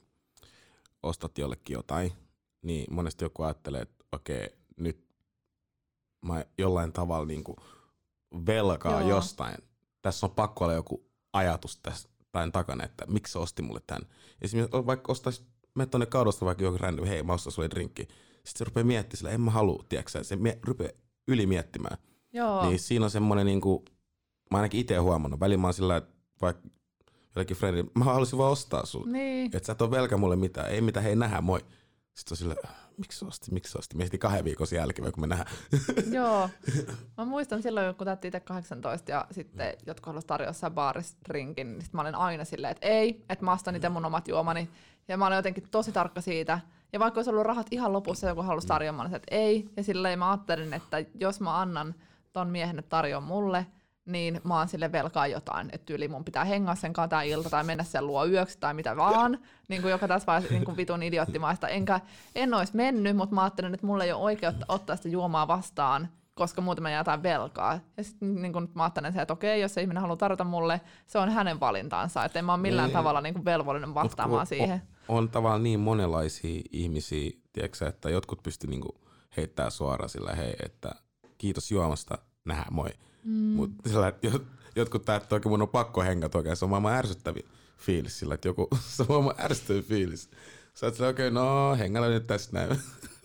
ostat 1.02 1.38
jollekin 1.38 1.74
jotain, 1.74 2.12
niin 2.66 2.94
monesti 2.94 3.24
joku 3.24 3.42
ajattelee, 3.42 3.82
että 3.82 4.04
okei, 4.12 4.48
nyt 4.76 5.06
mä 6.26 6.44
jollain 6.58 6.92
tavalla 6.92 7.26
niinku 7.26 7.56
velkaa 8.46 9.00
Joo. 9.00 9.08
jostain. 9.10 9.56
Tässä 10.02 10.26
on 10.26 10.30
pakko 10.30 10.64
olla 10.64 10.74
joku 10.74 11.06
ajatus 11.32 11.78
tässä 11.82 12.08
tämän 12.32 12.52
takana, 12.52 12.84
että 12.84 13.04
miksi 13.06 13.32
se 13.32 13.38
osti 13.38 13.62
mulle 13.62 13.80
tämän. 13.86 14.02
Esimerkiksi 14.42 14.86
vaikka 14.86 15.12
ostais, 15.12 15.44
menet 15.74 15.90
tonne 15.90 16.06
kaudosta 16.06 16.46
vaikka 16.46 16.64
joku 16.64 16.78
random, 16.78 17.06
hei 17.06 17.22
mä 17.22 17.32
ostan 17.32 17.52
sulle 17.52 17.70
drinkki. 17.70 18.02
Sitten 18.02 18.58
se 18.58 18.64
rupeaa 18.64 18.84
miettimään 18.84 19.18
sillä, 19.18 19.30
en 19.30 19.40
mä 19.40 19.50
halua, 19.50 19.84
tiedätkö 19.88 20.24
se 20.24 20.36
mie- 20.36 20.58
rupeaa 20.66 20.92
yli 21.28 21.46
miettimään. 21.46 21.98
Joo, 22.32 22.68
Niin 22.68 22.78
siinä 22.78 23.04
on 23.04 23.10
semmoinen, 23.10 23.46
niinku, 23.46 23.84
mä 24.50 24.58
ainakin 24.58 24.80
itse 24.80 24.96
huomannut, 24.96 25.40
välillä 25.40 25.60
mä 25.60 25.66
oon 25.66 25.74
sillä, 25.74 25.96
että 25.96 26.14
vaikka 26.42 26.68
jollekin 27.36 27.56
friendille, 27.56 27.90
mä 27.94 28.04
haluaisin 28.04 28.38
vaan 28.38 28.52
ostaa 28.52 28.86
sulle. 28.86 29.12
niin. 29.12 29.46
Että 29.56 29.66
sä 29.66 29.72
et 29.72 29.82
ole 29.82 29.90
velkä 29.90 30.16
mulle 30.16 30.36
mitään, 30.36 30.70
ei 30.70 30.80
mitään, 30.80 31.04
hei 31.04 31.16
nähdään, 31.16 31.44
moi. 31.44 31.60
Sitten 32.16 32.32
on 32.32 32.36
sillä, 32.36 32.54
miksi 32.96 33.24
osti, 33.24 33.52
miksi 33.52 33.78
osti? 33.78 33.96
Mietin 33.96 34.20
kahden 34.20 34.44
viikon 34.44 34.66
jälkeen, 34.72 35.12
kun 35.12 35.20
me 35.20 35.26
nähdään. 35.26 35.56
Joo. 36.12 36.50
Mä 37.18 37.24
muistan 37.24 37.62
silloin, 37.62 37.94
kun 37.94 38.04
täytti 38.04 38.28
itse 38.28 38.40
18 38.40 39.10
ja 39.10 39.26
sitten 39.30 39.74
jotkut 39.86 40.06
halusivat 40.06 40.26
tarjota 40.26 40.48
jossain 40.48 40.72
baarissa 40.72 41.16
drinkin, 41.28 41.72
niin 41.72 41.82
sit 41.82 41.92
mä 41.92 42.00
olin 42.02 42.14
aina 42.14 42.44
silleen, 42.44 42.70
että 42.70 42.86
ei, 42.86 43.24
että 43.28 43.44
mä 43.44 43.52
ostan 43.52 43.76
itse 43.76 43.88
mun 43.88 44.04
omat 44.04 44.28
juomani. 44.28 44.70
Ja 45.08 45.16
mä 45.16 45.26
olin 45.26 45.36
jotenkin 45.36 45.68
tosi 45.70 45.92
tarkka 45.92 46.20
siitä. 46.20 46.60
Ja 46.92 47.00
vaikka 47.00 47.18
olisi 47.18 47.30
ollut 47.30 47.46
rahat 47.46 47.66
ihan 47.70 47.92
lopussa, 47.92 48.28
joku 48.28 48.42
halusi 48.42 48.66
tarjoamaan, 48.66 49.06
mä 49.06 49.08
olin, 49.10 49.16
että 49.16 49.36
ei. 49.36 49.68
Ja 49.76 49.82
silleen 49.82 50.18
mä 50.18 50.30
ajattelin, 50.30 50.74
että 50.74 51.04
jos 51.14 51.40
mä 51.40 51.60
annan 51.60 51.94
ton 52.32 52.48
miehen 52.48 52.84
tarjoa 52.88 53.20
mulle, 53.20 53.66
niin 54.06 54.40
mä 54.44 54.58
oon 54.58 54.68
sille 54.68 54.92
velkaa 54.92 55.26
jotain, 55.26 55.68
että 55.72 55.94
yli 55.94 56.08
mun 56.08 56.24
pitää 56.24 56.44
hengaa 56.44 56.74
sen 56.74 56.92
kanssa 56.92 57.22
ilta 57.22 57.50
tai 57.50 57.64
mennä 57.64 57.84
sen 57.84 58.06
luo 58.06 58.26
yöksi 58.26 58.58
tai 58.60 58.74
mitä 58.74 58.96
vaan, 58.96 59.38
niin 59.68 59.82
kuin 59.82 59.90
joka 59.90 60.08
tässä 60.08 60.26
vaiheessa 60.26 60.54
niin 60.54 60.64
kuin 60.64 60.76
vitun 60.76 61.02
idioottimaista. 61.02 61.68
Enkä, 61.68 62.00
en 62.34 62.54
olisi 62.54 62.76
mennyt, 62.76 63.16
mutta 63.16 63.34
mä 63.34 63.42
ajattelin, 63.42 63.74
että 63.74 63.86
mulla 63.86 64.04
ei 64.04 64.12
ole 64.12 64.22
oikeutta 64.22 64.66
ottaa 64.68 64.96
sitä 64.96 65.08
juomaa 65.08 65.48
vastaan, 65.48 66.08
koska 66.34 66.60
muuten 66.60 66.82
mä 66.82 66.90
jätän 66.90 67.22
velkaa. 67.22 67.80
Ja 67.96 68.04
sitten 68.04 68.42
niin 68.42 68.52
kun 68.52 68.70
mä 68.74 68.82
ajattelen 68.82 69.12
se, 69.12 69.20
että 69.22 69.32
okei, 69.32 69.60
jos 69.60 69.74
se 69.74 69.80
ihminen 69.80 70.00
haluaa 70.00 70.16
tarjota 70.16 70.44
mulle, 70.44 70.80
se 71.06 71.18
on 71.18 71.30
hänen 71.30 71.60
valintansa, 71.60 72.24
että 72.24 72.38
en 72.38 72.44
mä 72.44 72.52
ole 72.52 72.62
millään 72.62 72.88
Niin. 72.88 72.96
tavalla 72.96 73.20
niin 73.20 73.34
kuin 73.34 73.44
velvollinen 73.44 73.94
vastaamaan 73.94 74.40
Mut 74.40 74.48
kun 74.48 74.58
siihen. 74.58 74.82
On, 75.08 75.18
on 75.18 75.28
tavallaan 75.30 75.62
niin 75.62 75.80
monenlaisia 75.80 76.60
ihmisiä, 76.72 77.30
tiedätkö, 77.52 77.86
että 77.86 78.10
jotkut 78.10 78.42
pystyy 78.42 78.70
niinku 78.70 79.00
heittää 79.36 79.70
suoraan 79.70 80.08
sillä, 80.08 80.34
hei, 80.34 80.56
että 80.64 80.94
kiitos 81.38 81.70
juomasta, 81.70 82.18
nähdään, 82.44 82.74
moi. 82.74 82.90
Mm. 83.26 83.32
Mutta 83.34 83.90
jotkut 84.76 85.04
tää, 85.04 85.16
että 85.16 85.34
oikein 85.34 85.50
mun 85.50 85.62
on 85.62 85.68
pakko 85.68 86.02
hengata 86.02 86.38
oikein, 86.38 86.56
se 86.56 86.64
on 86.64 86.70
maailman 86.70 86.94
ärsyttävi 86.94 87.40
fiilis 87.76 88.18
sillä, 88.18 88.34
että 88.34 88.48
joku, 88.48 88.68
se 88.96 89.02
on 89.02 89.08
maailman 89.08 89.34
ärsyttävi 89.40 89.82
fiilis. 89.82 90.30
Sä 90.74 90.86
oot 90.86 90.94
okei, 90.94 91.08
okay, 91.08 91.30
no 91.30 91.76
hengällä 91.76 92.08
nyt 92.08 92.26
tästä 92.26 92.52
näin. 92.52 92.80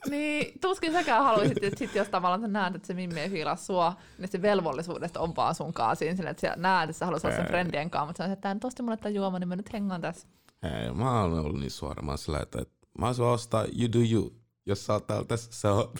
Niin, 0.10 0.60
tuskin 0.62 0.92
säkään 0.92 1.24
haluaisit, 1.24 1.64
että 1.64 1.80
sit 1.80 1.96
jos 1.96 2.10
tavallaan 2.10 2.42
sä 2.42 2.48
näet, 2.48 2.76
että 2.76 2.88
se 2.88 2.94
Mimmi 2.94 3.20
ei 3.20 3.30
fiilaa 3.30 3.56
sua, 3.56 3.94
niin 4.18 4.30
se 4.30 4.42
velvollisuudesta 4.42 5.20
on 5.20 5.36
vaan 5.36 5.56
sun 5.56 5.74
kanssa 5.74 5.96
siinä, 5.96 6.16
sillä, 6.16 6.30
että 6.30 6.42
sä 6.42 6.54
näet, 6.58 6.90
että 6.90 7.00
sä 7.00 7.06
haluaisit 7.06 7.26
olla 7.26 7.36
sen 7.36 7.46
Ei. 7.46 7.50
friendien 7.50 7.90
kanssa, 7.90 8.06
mutta 8.06 8.28
sä 8.28 8.34
että 8.34 8.42
tää 8.42 8.54
nyt 8.54 8.66
osti 8.66 8.84
mulle 8.84 8.98
tämän 8.98 9.16
juoma, 9.16 9.40
niin 9.40 9.48
mä 9.48 9.56
nyt 9.56 9.74
hengaan 9.74 10.02
tässä. 10.02 10.28
Ei, 10.64 10.94
mä 10.94 11.22
oon 11.22 11.34
ollut 11.40 11.60
niin 11.60 11.72
suora, 11.72 12.04
mä 12.04 12.12
oon 12.12 12.18
sillä, 12.18 12.40
että, 12.40 12.62
että 12.62 12.74
mä 12.98 13.06
oon 13.06 13.34
ostaa 13.34 13.66
you 13.80 13.94
do 13.94 14.00
you. 14.12 14.41
Jos 14.66 14.86
sä 14.86 14.94
oot 14.94 15.08
täällä 15.08 15.26
tässä, 15.26 15.52
sä 15.54 15.74
oot. 15.74 15.92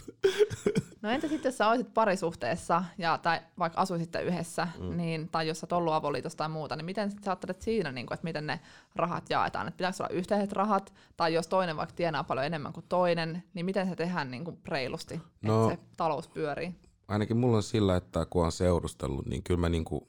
No 1.02 1.10
entä 1.10 1.28
sitten, 1.28 1.48
jos 1.50 1.58
sä 1.58 1.68
olisit 1.68 1.94
parisuhteessa 1.94 2.84
ja, 2.98 3.18
tai 3.18 3.40
vaikka 3.58 3.80
asuisitte 3.80 4.22
yhdessä, 4.22 4.68
mm. 4.80 4.96
niin, 4.96 5.28
tai 5.28 5.48
jos 5.48 5.60
sä 5.60 5.64
oot 5.64 5.72
ollut 5.72 5.92
avoliitossa 5.94 6.38
tai 6.38 6.48
muuta, 6.48 6.76
niin 6.76 6.84
miten 6.84 7.10
sä 7.10 7.16
ajattelet 7.26 7.62
siinä, 7.62 7.92
niin 7.92 8.06
kuin, 8.06 8.14
että 8.14 8.24
miten 8.24 8.46
ne 8.46 8.60
rahat 8.96 9.30
jaetaan? 9.30 9.68
Että 9.68 9.76
pitääkö 9.76 9.96
olla 10.00 10.08
yhteiset 10.14 10.52
rahat, 10.52 10.94
tai 11.16 11.34
jos 11.34 11.48
toinen 11.48 11.76
vaikka 11.76 11.94
tienaa 11.94 12.24
paljon 12.24 12.46
enemmän 12.46 12.72
kuin 12.72 12.86
toinen, 12.88 13.42
niin 13.54 13.66
miten 13.66 13.88
se 13.88 13.96
tehdään 13.96 14.30
niin 14.30 14.44
kuin 14.44 14.58
reilusti, 14.68 15.20
No. 15.42 15.70
että 15.70 15.76
se 15.84 15.90
talous 15.96 16.28
pyörii? 16.28 16.74
Ainakin 17.08 17.36
mulla 17.36 17.56
on 17.56 17.62
sillä, 17.62 17.96
että 17.96 18.26
kun 18.30 18.44
on 18.44 18.52
seurustellut, 18.52 19.26
niin 19.26 19.42
kyllä 19.42 19.60
mä 19.60 19.68
niinku, 19.68 20.08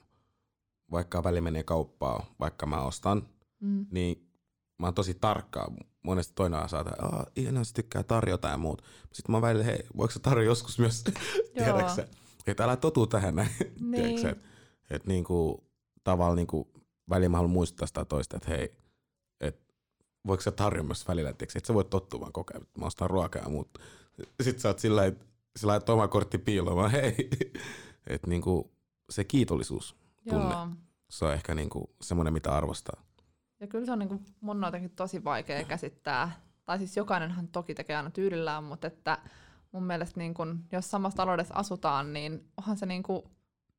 vaikka 0.91 1.23
väli 1.23 1.41
menee 1.41 1.63
kauppaa, 1.63 2.25
vaikka 2.39 2.65
mä 2.65 2.81
ostan, 2.81 3.27
Mm. 3.59 3.85
niin 3.91 4.29
mä 4.79 4.87
oon 4.87 4.93
tosi 4.93 5.13
tarkkaa. 5.13 5.71
Monesti 6.03 6.33
toinen 6.35 6.69
saa, 6.69 6.81
että 6.81 6.93
ihanaa 7.35 7.63
se 7.63 7.73
tykkää 7.73 8.03
tarjota 8.03 8.47
ja 8.47 8.57
muut. 8.57 8.81
Sitten 9.13 9.35
mä 9.35 9.41
välillä, 9.41 9.65
hei, 9.65 9.85
voiko 9.97 10.13
sä 10.13 10.19
tarjota 10.19 10.45
joskus 10.45 10.79
myös, 10.79 11.03
tiedätkö 11.53 11.89
sä? 11.95 12.07
Että 12.47 12.63
älä 12.63 12.75
totu 12.75 13.07
tähän 13.07 13.35
näin, 13.35 13.49
Niin. 13.79 13.91
tiedätkö? 14.03 14.29
Että 14.29 14.43
et 14.89 15.05
niinku, 15.05 15.63
tavallaan 16.03 16.35
niinku, 16.35 16.71
välillä 17.09 17.29
mä 17.29 17.37
haluan 17.37 17.51
muistuttaa 17.53 17.87
sitä 17.87 18.05
toista, 18.05 18.37
että 18.37 18.49
hei, 18.49 18.77
että 19.41 19.73
voiko 20.27 20.43
sä 20.43 20.51
tarjoa 20.51 20.83
myös 20.83 21.07
välillä, 21.07 21.29
että 21.29 21.45
et 21.55 21.65
sä 21.65 21.73
voi 21.73 21.85
tottua 21.85 22.19
vaan 22.19 22.33
koko 22.33 22.53
ajan, 22.53 22.63
että 22.63 22.79
mä 22.79 22.85
ostan 22.85 23.09
ruokaa 23.09 23.41
ja 23.41 23.49
muuta. 23.49 23.79
Sitten 24.41 24.61
sä 24.61 24.69
oot 24.69 24.79
sillä 24.79 25.01
lailla, 25.01 25.17
sillä 25.57 25.71
lailla, 25.71 25.77
että 25.77 25.93
oma 25.93 26.07
kortti 26.07 26.37
piiloon, 26.37 26.75
vaan 26.75 26.91
hei, 26.91 27.29
että 28.07 28.27
niinku 28.27 28.71
se 29.09 29.23
kiitollisuus 29.23 29.95
tunne, 30.29 30.53
Joo. 30.53 30.67
se 31.09 31.25
on 31.25 31.33
ehkä 31.33 31.55
niinku 31.55 31.95
semmoinen, 32.01 32.33
mitä 32.33 32.55
arvostaa. 32.55 33.03
Ja 33.63 33.67
kyllä 33.67 33.85
se 33.85 33.91
on 33.91 33.99
niinku, 33.99 34.21
mun 34.41 34.63
jotenkin 34.65 34.89
tosi 34.89 35.23
vaikea 35.23 35.63
käsittää. 35.63 36.31
Tai 36.65 36.77
siis 36.77 36.97
jokainenhan 36.97 37.47
toki 37.47 37.75
tekee 37.75 37.95
aina 37.95 38.11
tyylillään, 38.11 38.63
mutta 38.63 38.87
että 38.87 39.17
mun 39.71 39.83
mielestä 39.83 40.19
niin 40.19 40.33
kun, 40.33 40.65
jos 40.71 40.91
samassa 40.91 41.17
taloudessa 41.17 41.53
asutaan, 41.53 42.13
niin 42.13 42.49
onhan 42.57 42.77
se 42.77 42.85
niin 42.85 43.03
kuin 43.03 43.23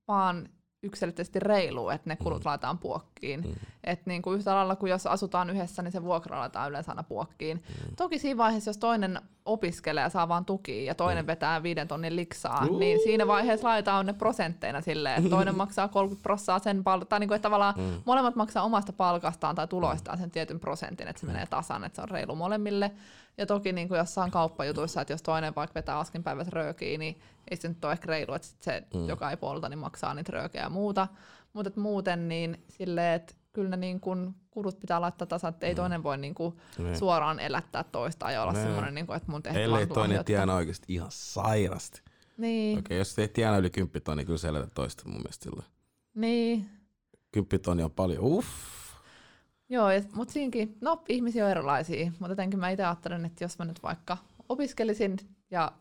vaan 0.09 0.49
yksilöllisesti 0.85 1.40
reilu, 1.40 1.88
että 1.90 2.11
ne 2.11 2.16
kulut 2.16 2.44
Mm. 2.44 2.49
laitetaan 2.49 2.79
puokkiin. 2.79 3.40
Mm. 3.40 3.53
Et 3.85 4.07
niin 4.07 4.23
kuin 4.23 4.38
yhtä 4.38 4.55
lailla 4.55 4.77
kuin 4.77 4.90
jos 4.90 5.07
asutaan 5.07 5.51
yhdessä, 5.51 5.83
niin 5.83 5.92
se 5.92 6.03
vuokra 6.03 6.38
laitetaan 6.38 6.70
yleensä 6.70 6.92
aina 6.92 7.03
puokkiin. 7.03 7.57
Mm. 7.57 7.97
Toki 7.97 8.18
siinä 8.18 8.37
vaiheessa, 8.38 8.68
jos 8.68 8.79
toinen 8.79 9.20
opiskelee 9.44 10.03
ja 10.03 10.09
saa 10.09 10.29
vaan 10.29 10.44
tukia 10.44 10.85
ja 10.85 10.94
toinen 10.94 11.25
Mm. 11.25 11.27
vetää 11.27 11.62
viiden 11.62 11.88
tonnin 11.88 12.16
liksaa, 12.16 12.66
Uu. 12.70 12.79
niin 12.79 12.99
siinä 13.05 13.27
vaiheessa 13.27 13.68
laitetaan 13.68 14.07
ne 14.07 14.12
prosentteina 14.12 14.81
silleen, 14.81 15.16
että 15.18 15.31
toinen 15.31 15.57
maksaa 15.64 15.88
30 15.88 16.23
prossaa 16.23 16.59
sen 16.59 16.85
palkasta, 16.85 17.09
tai 17.11 17.20
niin 17.20 17.29
kuin, 17.29 17.37
että 17.37 17.47
tavallaan 17.47 17.75
Mm. 17.77 18.03
molemmat 18.05 18.37
maksaa 18.37 18.62
omasta 18.62 18.92
palkastaan 18.92 19.55
tai 19.55 19.68
tuloistaan 19.68 20.18
sen 20.18 20.31
tietyn 20.31 20.61
prosentin, 20.61 21.09
että 21.09 21.20
se 21.20 21.27
menee 21.27 21.47
tasan, 21.47 21.85
että 21.85 21.97
se 21.97 22.03
on 22.03 22.09
reilu 22.09 22.35
molemmille. 22.37 22.90
Ja 23.38 23.47
toki 23.47 23.73
niin 23.73 23.88
kuin 23.88 23.99
jossain 23.99 24.31
kauppajutuissa, 24.31 25.01
että 25.01 25.12
jos 25.12 25.23
toinen 25.23 25.55
vaikka 25.55 25.75
vetää 25.75 25.99
askinpäivässä 25.99 26.51
röökiä, 26.55 26.99
niin 26.99 27.20
ei 27.51 27.57
se 27.57 27.68
nyt 27.68 27.85
ole 27.85 27.92
ehkä 27.92 28.07
reilu, 28.07 28.35
että 28.35 28.49
sit 28.49 28.62
se, 28.62 28.83
Mm. 28.94 29.09
joka 29.09 29.31
ei 29.31 29.37
puolta, 29.37 29.68
niin 29.68 29.79
maksaa 29.79 30.14
niitä 30.14 30.33
röökejä 30.33 30.64
ja 30.64 30.70
muuta. 30.70 31.09
Mutta 31.53 31.81
muuten 31.81 32.29
niin 32.29 32.64
silleen, 32.68 33.14
että 33.14 33.35
kyllä 33.53 33.70
ne 33.70 33.77
niin 33.77 34.01
kuin 34.01 34.35
kulut 34.51 34.81
pitää 34.81 35.01
laittaa 35.01 35.27
tasan, 35.27 35.49
että 35.55 35.66
ei 35.66 35.73
Mm. 35.73 35.77
toinen 35.77 36.03
voi 36.03 36.18
niin 36.18 36.35
kuin 36.35 36.57
Ne. 36.79 36.94
suoraan 36.97 37.40
elättää 37.40 37.85
toista 37.85 38.31
ja 38.31 38.42
olla 38.42 38.53
Ne. 38.53 38.62
semmoinen, 38.62 38.94
niin 38.94 39.07
kuin, 39.07 39.16
että 39.16 39.31
mun 39.33 39.42
tehtävä 39.42 39.64
Ellei 39.64 39.87
toinen 39.87 40.03
lahjoittaa. 40.03 40.25
tienaa 40.25 40.57
oikeasti 40.57 40.92
ihan 40.94 41.11
sairasti. 41.11 42.03
Niin, 42.37 42.79
Okei, 42.79 42.99
jos 42.99 43.18
ei 43.18 43.29
tienaa 43.29 43.59
yli 43.59 43.70
10 43.70 44.03
tonnia, 44.03 44.16
niin 44.16 44.27
kyllä 44.27 44.38
sä 44.38 44.49
elät 44.49 44.75
toista 44.75 45.03
mun 45.07 45.16
mielestä 45.16 45.42
silloin. 45.44 45.66
niin. 46.14 46.68
10 47.33 47.61
tonnia 47.62 47.85
on 47.85 47.90
paljon, 47.90 48.23
uff. 48.25 48.49
Joo, 49.68 49.88
mutta 50.14 50.33
siinäkin, 50.33 50.77
no 50.81 51.03
ihmisiä 51.09 51.44
on 51.44 51.50
erilaisia, 51.50 52.11
mutta 52.11 52.29
jotenkin 52.33 52.61
mä 52.61 52.70
itse 52.70 52.85
ajattelen, 52.85 53.24
että 53.24 53.44
jos 53.44 53.59
mä 53.59 53.64
nyt 53.64 53.83
vaikka 53.83 54.18
opiskelisin 54.48 55.16
ja 55.50 55.72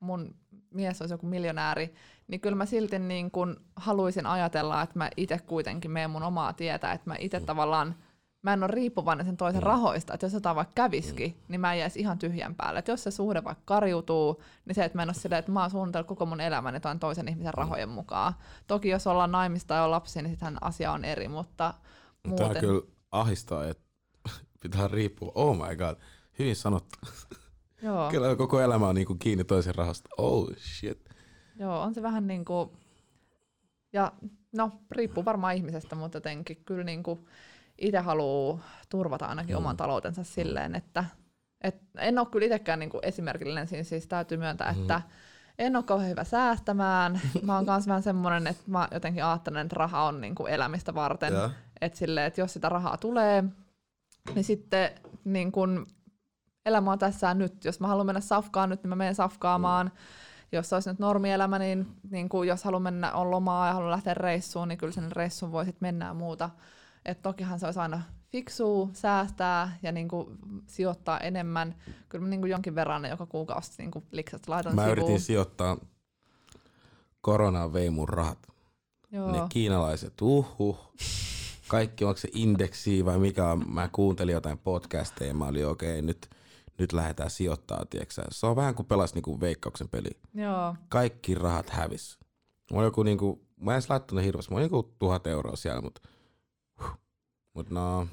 mun 0.00 0.34
mies 0.74 1.00
olisi 1.00 1.14
joku 1.14 1.26
miljonääri, 1.26 1.94
niin 2.28 2.40
kyllä 2.40 2.56
mä 2.56 2.66
silti 2.66 2.98
niin 2.98 3.30
kun 3.30 3.60
haluaisin 3.76 4.26
ajatella, 4.26 4.82
että 4.82 4.98
mä 4.98 5.10
itse 5.16 5.38
kuitenkin 5.38 5.90
menen 5.90 6.10
mun 6.10 6.22
omaa 6.22 6.52
tietä, 6.52 6.92
että 6.92 7.10
mä 7.10 7.16
itse 7.18 7.40
tavallaan, 7.40 7.94
mä 8.42 8.52
en 8.52 8.62
ole 8.62 8.70
riippuvainen 8.72 9.26
sen 9.26 9.36
toisen 9.36 9.60
Mm. 9.60 9.66
rahoista, 9.66 10.14
että 10.14 10.26
jos 10.26 10.32
jotain 10.32 10.56
vaikka 10.56 10.72
käviskin, 10.74 11.36
niin 11.48 11.60
mä 11.60 11.72
en 11.72 11.78
jäisi 11.78 12.00
ihan 12.00 12.18
tyhjän 12.18 12.54
päälle. 12.54 12.78
Että 12.78 12.92
jos 12.92 13.02
se 13.04 13.10
suhde 13.10 13.44
vaikka 13.44 13.62
karjutuu, 13.64 14.42
niin 14.64 14.74
se, 14.74 14.84
että 14.84 14.98
mä 14.98 15.02
en 15.02 15.08
ole 15.08 15.14
silleen, 15.14 15.38
että 15.38 15.52
mä 15.52 15.60
oon 15.60 15.70
suunnitellut 15.70 16.08
koko 16.08 16.26
mun 16.26 16.40
elämäni 16.40 16.80
toin 16.80 16.98
toisen 16.98 17.28
ihmisen 17.28 17.54
rahojen 17.54 17.88
mukaan. 17.88 18.32
Toki 18.66 18.88
jos 18.88 19.06
ollaan 19.06 19.32
naimista 19.32 19.68
tai 19.68 19.84
on 19.84 19.90
lapsi, 19.90 20.22
niin 20.22 20.30
sittenhän 20.30 20.58
asia 20.60 20.92
on 20.92 21.04
eri, 21.04 21.28
mutta 21.28 21.74
Tämä 22.22 22.36
muuten. 22.36 22.60
kyllä 22.60 22.82
ahistaa, 23.12 23.66
että 23.66 23.82
pitää 24.62 24.88
riippua. 24.88 25.32
Oh 25.34 25.56
my 25.56 25.76
god, 25.76 25.96
hyvin 26.38 26.56
sanottu. 26.56 26.98
Joo. 27.82 28.10
Kyllä 28.10 28.36
koko 28.36 28.60
elämä 28.60 28.88
on 28.88 28.94
niinku 28.94 29.14
kiinni 29.14 29.44
toisen 29.44 29.74
rahasta. 29.74 30.08
Oh 30.18 30.48
shit. 30.58 31.04
Joo, 31.56 31.80
on 31.80 31.94
se 31.94 32.02
vähän 32.02 32.26
niin 32.26 32.44
kuin, 32.44 32.70
ja 33.92 34.12
no 34.52 34.70
riippuu 34.90 35.24
varmaan 35.24 35.54
ihmisestä, 35.54 35.94
mutta 35.96 36.16
jotenkin 36.16 36.62
kyllä 36.64 36.84
niin 36.84 37.02
kuin 37.02 37.26
itse 37.78 37.98
haluaa 37.98 38.58
turvata 38.88 39.26
ainakin 39.26 39.54
Mm. 39.54 39.58
oman 39.58 39.76
taloutensa 39.76 40.24
silleen, 40.24 40.74
että 40.74 41.04
et 41.60 41.76
en 41.98 42.18
ole 42.18 42.26
kyllä 42.26 42.46
itsekään 42.46 42.78
niin 42.78 42.90
kuin 42.90 43.04
esimerkillinen, 43.04 43.66
siinä 43.66 43.82
siis 43.84 44.06
täytyy 44.06 44.38
myöntää, 44.38 44.72
Mm. 44.72 44.80
että 44.80 45.02
en 45.58 45.76
ole 45.76 45.84
kauhean 45.84 46.10
hyvä 46.10 46.24
säästämään. 46.24 47.20
Mä 47.42 47.54
oon 47.56 47.64
myös 47.64 47.86
vähän 47.86 48.02
semmoinen, 48.02 48.46
että 48.46 48.62
mä 48.66 48.88
jotenkin 48.90 49.24
ajattelen, 49.24 49.66
että 49.66 49.76
raha 49.76 50.02
on 50.04 50.20
niin 50.20 50.34
kuin 50.34 50.52
elämistä 50.52 50.94
varten. 50.94 51.32
Ja. 51.34 51.50
Että 51.82 51.98
silleen, 51.98 52.26
että 52.26 52.40
jos 52.40 52.52
sitä 52.52 52.68
rahaa 52.68 52.96
tulee, 52.96 53.44
niin 54.34 54.44
sitten 54.44 54.90
niin 55.24 55.52
kun 55.52 55.86
elämä 56.66 56.92
on 56.92 56.98
tässä 56.98 57.34
nyt. 57.34 57.64
Jos 57.64 57.80
mä 57.80 57.86
haluan 57.86 58.06
mennä 58.06 58.20
safkaan 58.20 58.68
nyt, 58.70 58.82
niin 58.82 58.88
mä 58.88 58.96
menen 58.96 59.14
safkaamaan. 59.14 59.86
Mm. 59.86 59.92
Jos 60.52 60.68
se 60.68 60.74
olisi 60.76 60.90
nyt 60.90 60.98
normielämä, 60.98 61.58
niin, 61.58 61.86
niin 62.10 62.28
kun 62.28 62.46
jos 62.46 62.64
haluan 62.64 62.82
mennä, 62.82 63.12
on 63.12 63.30
lomaa 63.30 63.66
ja 63.66 63.72
haluan 63.72 63.90
lähteä 63.90 64.14
reissuun, 64.14 64.68
niin 64.68 64.78
kyllä 64.78 64.92
sen 64.92 65.12
reissun 65.12 65.52
voi 65.52 65.64
sitten 65.64 65.86
mennä 65.86 66.06
ja 66.06 66.14
muuta. 66.14 66.50
Et 67.04 67.22
tokihan 67.22 67.58
se 67.58 67.66
olisi 67.66 67.80
aina 67.80 68.02
fiksua, 68.32 68.88
säästää 68.92 69.78
ja 69.82 69.92
niin 69.92 70.08
kuin 70.08 70.38
sijoittaa 70.66 71.18
enemmän. 71.20 71.74
Kyllä 72.08 72.22
mä 72.22 72.28
niin 72.28 72.40
kuin 72.40 72.50
jonkin 72.50 72.74
verran 72.74 73.04
joka 73.04 73.26
kuukausi 73.26 73.72
niin 73.78 73.90
kuin 73.90 74.04
liksat 74.10 74.48
laitan 74.48 74.74
Mä 74.74 74.82
sivuun. 74.82 74.98
yritin 74.98 75.20
sijoittaa, 75.20 75.76
koronaan 77.20 77.72
vei 77.72 77.90
mun 77.90 78.08
rahat. 78.08 78.38
Joo. 79.10 79.32
Ne 79.32 79.38
kiinalaiset, 79.48 80.20
uhuh. 80.20 80.92
Kaikki, 81.72 82.04
onko 82.04 82.16
se 82.16 82.28
indeksi 82.32 83.04
vai 83.04 83.18
mikä 83.18 83.50
on. 83.50 83.64
Mä 83.68 83.88
kuuntelin 83.92 84.32
jotain 84.32 84.58
podcasteja 84.58 85.28
ja 85.28 85.34
mä 85.34 85.46
olin 85.46 85.66
okei, 85.66 85.90
okay, 85.90 86.02
nyt, 86.02 86.30
nyt 86.78 86.92
lähdetään 86.92 87.30
sijoittaa, 87.30 87.84
tiiäksä. 87.90 88.22
Se 88.30 88.46
on 88.46 88.56
vähän 88.56 88.74
kuin 88.74 88.86
pelas 88.86 89.14
niinku 89.14 89.40
veikkauksen 89.40 89.88
peli. 89.88 90.10
Joo. 90.34 90.74
Kaikki 90.88 91.34
rahat 91.34 91.70
hävis. 91.70 92.18
Mulla 92.70 92.82
on 92.82 92.86
joku 92.86 93.02
niinku, 93.02 93.46
mä 93.60 93.70
en 93.70 93.74
edes 93.74 93.90
laittanut 93.90 94.24
hirveästi, 94.24 94.50
mulla 94.50 94.64
on 94.64 94.70
joku 94.70 94.94
tuhat 94.98 95.26
euroa 95.26 95.56
siellä, 95.56 95.80
mutta 95.80 96.08
mut 97.54 97.70
no, 97.70 98.06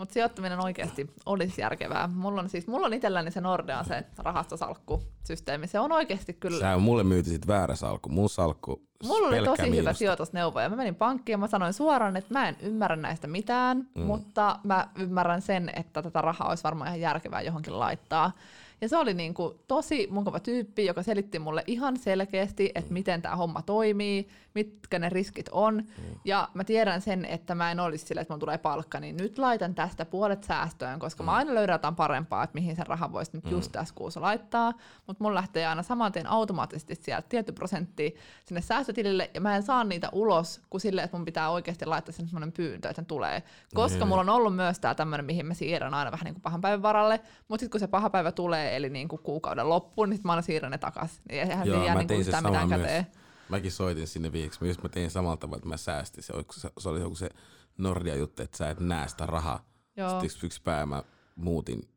Mutta 0.00 0.12
sijoittaminen 0.12 0.64
oikeasti 0.64 1.10
olisi 1.26 1.60
järkevää. 1.60 2.06
Mulla 2.06 2.40
on 2.40 2.48
siis, 2.48 2.66
mulla 2.66 2.86
on 2.86 2.92
itselläni 2.92 3.30
se 3.30 3.40
Nordea, 3.40 3.84
se 3.84 4.04
rahastosalkkusysteemi. 4.18 5.66
Se 5.66 5.78
on 5.78 5.92
oikeasti 5.92 6.32
kyllä. 6.32 6.60
sä 6.60 6.78
mulle 6.78 7.04
myyti 7.04 7.30
sit 7.30 7.46
väärä 7.46 7.74
salkku. 7.74 8.08
Mun 8.08 8.28
salkku 8.28 8.82
Mulla 9.04 9.28
oli 9.28 9.44
tosi 9.44 9.62
hyvä 9.62 9.70
miinusta. 9.70 9.98
sijoitusneuvo 9.98 10.60
ja 10.60 10.68
mä 10.68 10.76
menin 10.76 10.94
pankkiin 10.94 11.34
ja 11.34 11.38
mä 11.38 11.46
sanoin 11.46 11.72
suoraan, 11.72 12.16
että 12.16 12.34
mä 12.34 12.48
en 12.48 12.56
ymmärrä 12.60 12.96
näistä 12.96 13.26
mitään, 13.26 13.88
mm. 13.94 14.02
mutta 14.02 14.58
mä 14.64 14.88
ymmärrän 14.98 15.42
sen, 15.42 15.70
että 15.76 16.02
tätä 16.02 16.20
rahaa 16.20 16.48
olisi 16.48 16.64
varmaan 16.64 16.88
ihan 16.88 17.00
järkevää 17.00 17.42
johonkin 17.42 17.78
laittaa. 17.78 18.32
Ja 18.80 18.88
se 18.88 18.96
oli 18.96 19.14
niin 19.14 19.34
kuin 19.34 19.54
tosi 19.68 20.08
mukava 20.10 20.40
tyyppi, 20.40 20.86
joka 20.86 21.02
selitti 21.02 21.38
mulle 21.38 21.64
ihan 21.66 21.96
selkeästi, 21.96 22.72
että 22.74 22.92
miten 22.92 23.22
tämä 23.22 23.36
homma 23.36 23.62
toimii, 23.62 24.28
mitkä 24.54 24.98
ne 24.98 25.08
riskit 25.08 25.48
on. 25.52 25.74
Mm. 25.76 26.04
Ja 26.24 26.48
mä 26.54 26.64
tiedän 26.64 27.00
sen, 27.00 27.24
että 27.24 27.54
mä 27.54 27.70
en 27.70 27.80
olisi 27.80 28.06
sillä, 28.06 28.20
että 28.20 28.32
mulla 28.32 28.40
tulee 28.40 28.58
palkka, 28.58 29.00
niin 29.00 29.16
nyt 29.16 29.38
laitan 29.38 29.74
tästä 29.74 30.04
puolet 30.04 30.44
säästöön, 30.44 30.98
koska 30.98 31.22
mä 31.22 31.32
aina 31.32 31.54
löydän 31.54 31.74
jotain 31.74 31.96
parempaa, 31.96 32.42
että 32.44 32.54
mihin 32.54 32.76
sen 32.76 32.86
rahan 32.86 33.12
voisi 33.12 33.30
nyt 33.34 33.50
just 33.50 33.72
tässä 33.72 33.94
kuussa 33.94 34.20
laittaa. 34.20 34.72
Mutta 35.06 35.24
mulla 35.24 35.34
lähtee 35.34 35.66
aina 35.66 35.82
saman 35.82 36.12
tien 36.12 36.26
automaattisesti 36.26 36.94
sieltä 36.94 37.28
tietty 37.28 37.52
prosentti 37.52 38.16
sinne 38.44 38.60
säästötilille, 38.60 39.30
ja 39.34 39.40
mä 39.40 39.56
en 39.56 39.62
saa 39.62 39.84
niitä 39.84 40.08
ulos 40.12 40.60
kuin 40.70 40.80
silleen, 40.80 41.04
että 41.04 41.16
mun 41.16 41.24
pitää 41.24 41.50
oikeasti 41.50 41.86
laittaa 41.86 42.12
sen 42.12 42.26
semmoinen 42.26 42.52
pyyntö, 42.52 42.88
että 42.88 43.02
tulee. 43.04 43.42
Koska 43.74 43.98
Niin. 43.98 44.08
mulla 44.08 44.20
on 44.20 44.28
ollut 44.28 44.56
myös 44.56 44.78
tää 44.78 44.94
tämmöinen, 44.94 45.26
mihin 45.26 45.46
mä 45.46 45.54
siirrän 45.54 45.94
aina 45.94 46.12
vähän 46.12 46.24
niin 46.24 46.34
kuin 46.34 46.42
pahan 46.42 46.60
päivän 46.60 46.82
varalle, 46.82 47.20
mutta 47.48 47.60
sitten 47.60 47.70
kun 47.70 47.80
se 47.80 47.86
paha 47.86 48.10
päivä 48.10 48.32
tulee, 48.32 48.69
eli 48.76 48.90
niin 48.90 49.08
kuin 49.08 49.22
kuukauden 49.22 49.68
loppuun, 49.68 50.10
niin 50.10 50.20
mä 50.24 50.32
aina 50.32 50.42
siirrän 50.42 50.70
ne 50.72 50.78
takas. 50.78 51.20
Niin 51.28 51.40
eihän 51.40 51.66
Joo, 51.66 51.84
jää 51.84 51.94
mä 51.94 52.00
niin 52.00 52.08
kuin 52.08 52.08
tein 52.08 52.24
sen 52.24 52.34
yhtään 52.34 52.44
mitään 52.52 52.68
myös. 52.68 52.80
käteen. 52.80 53.06
Mäkin 53.48 53.72
soitin 53.72 54.06
sinne 54.06 54.32
viikoksi. 54.32 54.60
Mä 54.62 54.68
just 54.68 54.82
mä 54.82 54.88
tein 54.88 55.10
samalla 55.10 55.36
tavalla, 55.36 55.56
että 55.56 55.68
mä 55.68 55.76
säästin. 55.76 56.22
Se, 56.22 56.32
oli- 56.32 56.44
se 56.78 56.88
oli 56.88 57.00
joku 57.00 57.14
se 57.14 57.30
Nordia 57.78 58.16
juttu, 58.16 58.42
että 58.42 58.56
sä 58.56 58.70
et 58.70 58.80
näe 58.80 59.08
sitä 59.08 59.26
rahaa. 59.26 59.64
Joo. 59.96 60.08
Sitten 60.10 60.26
yksi, 60.26 60.46
yksi 60.46 60.62
päivä 60.62 60.86
mä 60.86 61.02
muutin, 61.36 61.88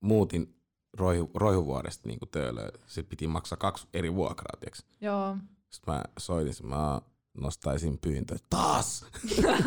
muutin 0.00 0.56
roihu, 0.96 1.30
roihuvuodesta 1.34 2.08
niin 2.08 2.18
töölöön. 2.30 2.70
Sitten 2.86 3.06
piti 3.10 3.26
maksaa 3.26 3.56
kaksi 3.58 3.86
eri 3.94 4.14
vuokraa, 4.14 4.60
tiiäks. 4.60 4.84
Joo. 5.00 5.36
Sitten 5.70 5.94
mä 5.94 6.02
soitin, 6.18 6.66
mä 6.66 7.00
nostaisin 7.40 7.98
pyyntö. 7.98 8.36
Taas! 8.50 9.06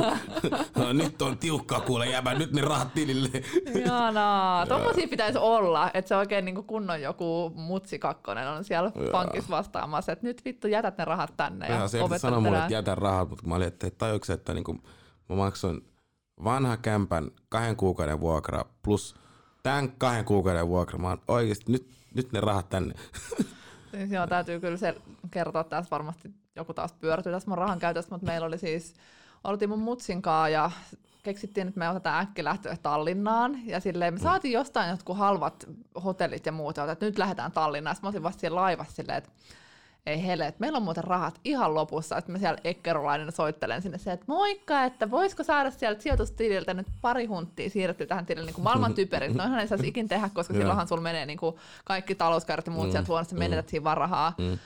no, 0.77 0.93
nyt 0.93 1.21
on 1.21 1.37
tiukkaa 1.37 1.81
kuule 1.81 2.09
jäbä, 2.09 2.33
nyt 2.33 2.53
ne 2.53 2.61
rahat 2.61 2.93
tilille. 2.93 3.29
Ihanaa. 3.75 4.65
Tommosia 4.65 5.07
pitäisi 5.07 5.37
olla, 5.37 5.91
että 5.93 6.09
se 6.09 6.15
oikein 6.15 6.45
niin 6.45 6.63
kunnon 6.63 7.01
joku 7.01 7.51
mutsi 7.55 7.99
kakkonen 7.99 8.47
on 8.47 8.63
siellä 8.63 8.91
Joo. 8.95 9.11
pankissa 9.11 9.49
vastaamassa, 9.49 10.11
että 10.11 10.27
nyt 10.27 10.45
vittu 10.45 10.67
jätät 10.67 10.97
ne 10.97 11.05
rahat 11.05 11.33
tänne 11.37 11.67
ja 11.67 11.75
Ja 11.75 11.87
se 11.87 11.99
sanoi 12.17 12.41
mulle, 12.41 12.57
että 12.57 12.73
jätä 12.73 12.95
rahat, 12.95 13.29
mutta 13.29 13.47
mä 13.47 13.55
olin, 13.55 13.67
että 13.67 13.89
tajuuks, 13.89 14.29
että 14.29 14.53
niinku, 14.53 14.73
mä 15.29 15.35
maksoin 15.35 15.81
vanha 16.43 16.77
kämpän 16.77 17.31
kahden 17.49 17.75
kuukauden 17.75 18.19
vuokra 18.19 18.65
plus 18.83 19.15
tämän 19.63 19.91
kahden 19.97 20.25
kuukauden 20.25 20.67
vuokra. 20.67 20.99
Mä 20.99 21.07
oon 21.07 21.21
oikeesti, 21.27 21.71
nyt, 21.71 21.89
nyt 22.15 22.31
ne 22.31 22.41
rahat 22.41 22.69
tänne. 22.69 22.95
Siis 23.91 24.11
joo, 24.11 24.27
täytyy 24.27 24.59
kyllä 24.59 24.77
se 24.77 24.95
kertoa 25.31 25.63
tässä 25.63 25.91
varmasti 25.91 26.31
joku 26.55 26.73
taas 26.73 26.93
pyörtyy 26.93 27.31
tässä 27.31 27.49
mun 27.49 27.57
rahan 27.57 27.79
käytöstä, 27.79 28.11
mutta 28.11 28.27
meillä 28.27 28.47
oli 28.47 28.57
siis, 28.57 28.93
oltiin 29.43 29.69
mun 29.69 29.79
mutsinkaa 29.79 30.49
ja 30.49 30.71
keksittiin, 31.23 31.67
että 31.67 31.79
me 31.79 31.89
otetaan 31.89 32.23
äkki 32.23 32.43
lähtöä 32.43 32.77
Tallinnaan 32.83 33.59
ja 33.65 33.79
silleen 33.79 34.13
me 34.13 34.19
saatiin 34.19 34.51
jostain 34.51 34.89
jotkut 34.89 35.17
halvat 35.17 35.65
hotellit 36.03 36.45
ja 36.45 36.51
muuta, 36.51 36.91
että 36.91 37.05
nyt 37.05 37.17
lähdetään 37.17 37.51
Tallinnaan. 37.51 37.95
Sitten 37.95 38.07
mä 38.07 38.11
olin 38.11 38.23
vasta 38.23 38.39
siellä 38.39 38.61
laivassa 38.61 38.95
silleen, 38.95 39.17
että 39.17 39.29
ei 40.05 40.25
hele, 40.25 40.47
että 40.47 40.59
meillä 40.59 40.77
on 40.77 40.83
muuten 40.83 41.03
rahat 41.03 41.39
ihan 41.43 41.75
lopussa, 41.75 42.17
että 42.17 42.31
mä 42.31 42.37
siellä 42.37 42.57
ekkerolainen 42.63 43.31
soittelen 43.31 43.81
sinne 43.81 43.97
se, 43.97 44.11
että 44.11 44.25
moikka, 44.27 44.83
että 44.83 45.11
voisiko 45.11 45.43
saada 45.43 45.71
sieltä 45.71 46.01
sijoitustililtä 46.01 46.73
nyt 46.73 46.87
pari 47.01 47.25
hunttia 47.25 47.69
siirretty 47.69 48.05
tähän 48.05 48.25
tilille 48.25 48.45
niin 48.45 48.55
kuin 48.55 48.63
maailman 48.63 48.93
typerin. 48.93 49.33
Noinhan 49.37 49.59
ei 49.59 49.67
saisi 49.67 49.87
ikin 49.87 50.07
tehdä, 50.07 50.29
koska 50.33 50.53
silloinhan 50.53 50.87
sulla 50.87 51.01
menee 51.01 51.25
niin 51.25 51.39
kuin 51.39 51.55
kaikki 51.85 52.15
talouskäyrät 52.15 52.65
ja 52.65 52.71
muut 52.71 52.87
mm. 52.87 52.91
sieltä 52.91 53.07
huonosta 53.07 53.35
mm. 53.35 53.39
menetät 53.39 53.69
siinä 53.69 53.83
vaan 53.83 53.97
rahaa. 53.97 54.33
Mm. 54.37 54.57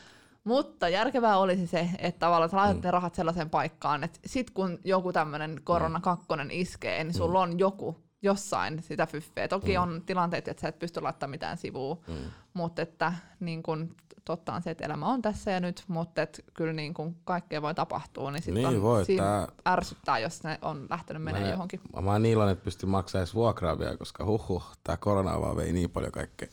Mutta 0.43 0.89
järkevää 0.89 1.37
olisi 1.37 1.67
se, 1.67 1.89
että 1.99 2.19
tavallaan 2.19 2.49
sä 2.49 2.57
laitat 2.57 2.77
mm. 2.77 2.83
ne 2.83 2.91
rahat 2.91 3.15
sellaiseen 3.15 3.49
paikkaan, 3.49 4.03
että 4.03 4.19
sit 4.25 4.49
kun 4.49 4.79
joku 4.83 5.13
tämmöinen 5.13 5.61
korona 5.63 5.99
kakkonen 5.99 6.51
iskee, 6.51 7.03
niin 7.03 7.13
sulla 7.13 7.45
mm. 7.45 7.51
on 7.51 7.59
joku 7.59 8.03
jossain 8.23 8.83
sitä 8.83 9.05
fyffeä. 9.05 9.47
Toki 9.47 9.77
mm. 9.77 9.83
on 9.83 10.03
tilanteet, 10.05 10.47
että 10.47 10.61
sä 10.61 10.67
et 10.67 10.79
pysty 10.79 11.01
laittamaan 11.01 11.31
mitään 11.31 11.57
sivuun, 11.57 11.99
mm. 12.07 12.15
mutta 12.53 12.81
että 12.81 13.13
niin 13.39 13.63
kun, 13.63 13.95
totta 14.25 14.53
on 14.53 14.61
se, 14.61 14.71
että 14.71 14.85
elämä 14.85 15.07
on 15.07 15.21
tässä 15.21 15.51
ja 15.51 15.59
nyt, 15.59 15.83
mutta 15.87 16.21
et, 16.21 16.45
kyllä 16.53 16.73
niin 16.73 16.93
kun 16.93 17.15
kaikkea 17.23 17.61
voi 17.61 17.75
tapahtua, 17.75 18.31
niin 18.31 18.43
sitten 18.43 18.69
niin 18.69 18.81
voi, 18.81 19.05
tää... 19.17 19.47
ärsyttää, 19.67 20.19
jos 20.19 20.43
ne 20.43 20.59
on 20.61 20.87
lähtenyt 20.89 21.23
menemään 21.23 21.51
johonkin. 21.51 21.81
Mä, 21.95 22.01
mä 22.01 22.11
oon 22.11 22.25
iloinen, 22.25 22.53
että 22.53 22.63
pystyn 22.63 22.89
maksamaan 22.89 23.21
edes 23.21 23.35
vuokraa 23.35 23.79
vielä, 23.79 23.97
koska 23.97 24.25
huhhuh, 24.25 24.63
tämä 24.83 24.97
korona 24.97 25.41
vaan 25.41 25.55
vei 25.55 25.73
niin 25.73 25.89
paljon 25.89 26.11
kaikkea. 26.11 26.47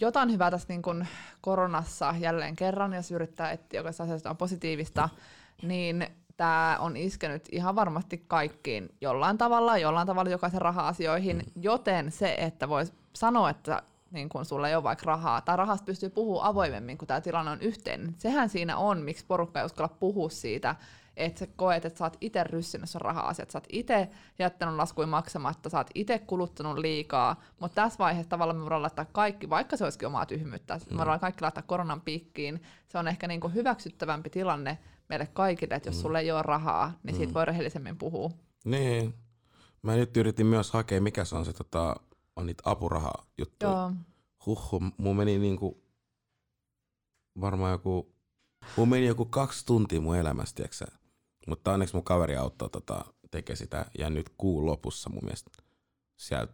Jotain 0.00 0.32
hyvää 0.32 0.50
tässä 0.50 0.66
niin 0.68 0.82
kun 0.82 1.06
koronassa 1.40 2.14
jälleen 2.18 2.56
kerran, 2.56 2.92
jos 2.92 3.10
yrittää 3.10 3.50
etsiä 3.50 3.78
jokaisesta 3.78 4.04
asiasta 4.04 4.30
on 4.30 4.36
positiivista, 4.36 5.08
niin 5.62 6.06
tämä 6.40 6.76
on 6.78 6.96
iskenyt 6.96 7.48
ihan 7.52 7.76
varmasti 7.76 8.24
kaikkiin 8.28 8.88
jollain 9.00 9.38
tavalla, 9.38 9.78
jollain 9.78 10.06
tavalla 10.06 10.30
jokaisen 10.30 10.62
raha-asioihin, 10.62 11.36
mm. 11.36 11.62
joten 11.62 12.12
se, 12.12 12.34
että 12.38 12.68
voisi 12.68 12.92
sanoa, 13.12 13.50
että 13.50 13.82
niin 14.10 14.28
kun 14.28 14.44
sulla 14.44 14.68
ei 14.68 14.74
ole 14.74 14.82
vaikka 14.82 15.06
rahaa, 15.06 15.40
tai 15.40 15.56
rahasta 15.56 15.84
pystyy 15.84 16.10
puhumaan 16.10 16.46
avoimemmin, 16.46 16.98
kun 16.98 17.08
tämä 17.08 17.20
tilanne 17.20 17.50
on 17.50 17.60
yhteinen. 17.60 18.14
Sehän 18.18 18.48
siinä 18.48 18.76
on, 18.76 19.02
miksi 19.02 19.24
porukka 19.28 19.60
ei 19.60 19.66
uskalla 19.66 19.96
puhua 20.00 20.28
siitä, 20.28 20.76
että 21.16 21.38
sä 21.38 21.46
koet, 21.56 21.84
että 21.84 21.98
sä 21.98 22.04
oot 22.04 22.16
itse 22.20 22.44
ryssinyt 22.44 22.90
sun 22.90 23.00
raha-asiat, 23.00 23.50
sä 23.50 23.58
oot 23.58 23.66
itse 23.68 24.08
jättänyt 24.38 24.74
laskuja 24.74 25.06
maksamatta, 25.06 25.68
sä 25.68 25.78
oot 25.78 25.90
itse 25.94 26.18
kuluttanut 26.18 26.78
liikaa, 26.78 27.40
mutta 27.58 27.82
tässä 27.82 27.98
vaiheessa 27.98 28.30
tavallaan 28.30 28.56
me 28.56 28.62
voidaan 28.62 28.82
laittaa 28.82 29.04
kaikki, 29.04 29.50
vaikka 29.50 29.76
se 29.76 29.84
olisikin 29.84 30.08
omaa 30.08 30.26
tyhmyyttä, 30.26 30.74
mm. 30.74 30.96
me 30.96 30.98
voidaan 30.98 31.20
kaikki 31.20 31.42
laittaa 31.42 31.64
koronan 31.66 32.00
piikkiin, 32.00 32.62
se 32.88 32.98
on 32.98 33.08
ehkä 33.08 33.28
niinku 33.28 33.48
hyväksyttävämpi 33.48 34.30
tilanne 34.30 34.78
meille 35.10 35.26
kaikille, 35.26 35.74
että 35.74 35.88
jos 35.88 35.96
mm. 35.96 36.02
sulle 36.02 36.20
ei 36.20 36.32
ole 36.32 36.42
rahaa, 36.42 36.92
niin 37.02 37.16
siitä 37.16 37.30
mm. 37.30 37.34
voi 37.34 37.44
rehellisemmin 37.44 37.98
puhua. 37.98 38.30
Niin. 38.64 39.14
Mä 39.82 39.96
nyt 39.96 40.16
yritin 40.16 40.46
myös 40.46 40.70
hakea, 40.70 41.00
mikä 41.00 41.24
se 41.24 41.36
on 41.36 41.44
se 41.44 41.52
tota, 41.52 41.96
on 42.36 42.46
niitä 42.46 42.62
apurahajuttuja. 42.66 43.70
Joo. 43.70 43.92
Huhhuh, 44.46 44.82
mun 44.96 45.16
meni 45.16 45.38
niinku 45.38 45.82
varmaan 47.40 47.72
joku, 47.72 48.14
mun 48.76 48.88
meni 48.88 49.06
joku 49.06 49.24
kaksi 49.24 49.66
tuntia 49.66 50.00
mun 50.00 50.16
elämästä, 50.16 50.56
tiiäksä. 50.56 50.86
Mutta 51.46 51.72
onneksi 51.72 51.94
mun 51.96 52.04
kaveri 52.04 52.36
auttoi 52.36 52.70
tota, 52.70 53.04
tekee 53.30 53.56
sitä 53.56 53.86
ja 53.98 54.10
nyt 54.10 54.28
kuun 54.38 54.66
lopussa 54.66 55.10
mun 55.10 55.24
mielestä 55.24 55.50
sieltä 56.16 56.52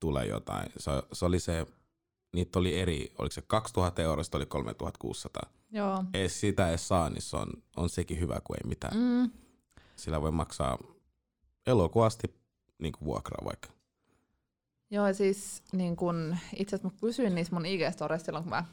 tulee 0.00 0.26
jotain. 0.26 0.72
Se, 0.76 0.90
se 1.12 1.24
oli 1.24 1.40
se, 1.40 1.66
niitä 2.34 2.58
oli 2.58 2.80
eri, 2.80 3.12
oliko 3.18 3.32
se 3.32 3.42
2000 3.42 4.02
euroa, 4.02 4.24
oli 4.34 4.46
3600. 4.46 5.61
Joo. 5.72 6.04
Ei 6.14 6.28
sitä 6.28 6.68
edes 6.68 6.88
saa, 6.88 7.10
niin 7.10 7.22
se 7.22 7.36
on, 7.36 7.48
on 7.76 7.88
sekin 7.88 8.20
hyvä 8.20 8.40
kuin 8.44 8.56
ei 8.64 8.68
mitään. 8.68 8.96
Mm. 8.96 9.30
Sillä 9.96 10.20
voi 10.20 10.30
maksaa 10.30 10.78
elokuasti 11.66 12.34
niin 12.78 12.92
kuin 12.92 13.04
vuokraa 13.04 13.44
vaikka. 13.44 13.68
Joo, 14.90 15.06
ja 15.06 15.14
siis 15.14 15.62
niin 15.72 15.96
kun, 15.96 16.36
itse 16.56 16.76
asiassa 16.76 16.94
mä 16.94 17.00
kysyin 17.00 17.34
niissä 17.34 17.54
mun 17.54 17.66
ig 17.66 17.80
silloin, 18.24 18.44
kun 18.44 18.50
mä 18.50 18.64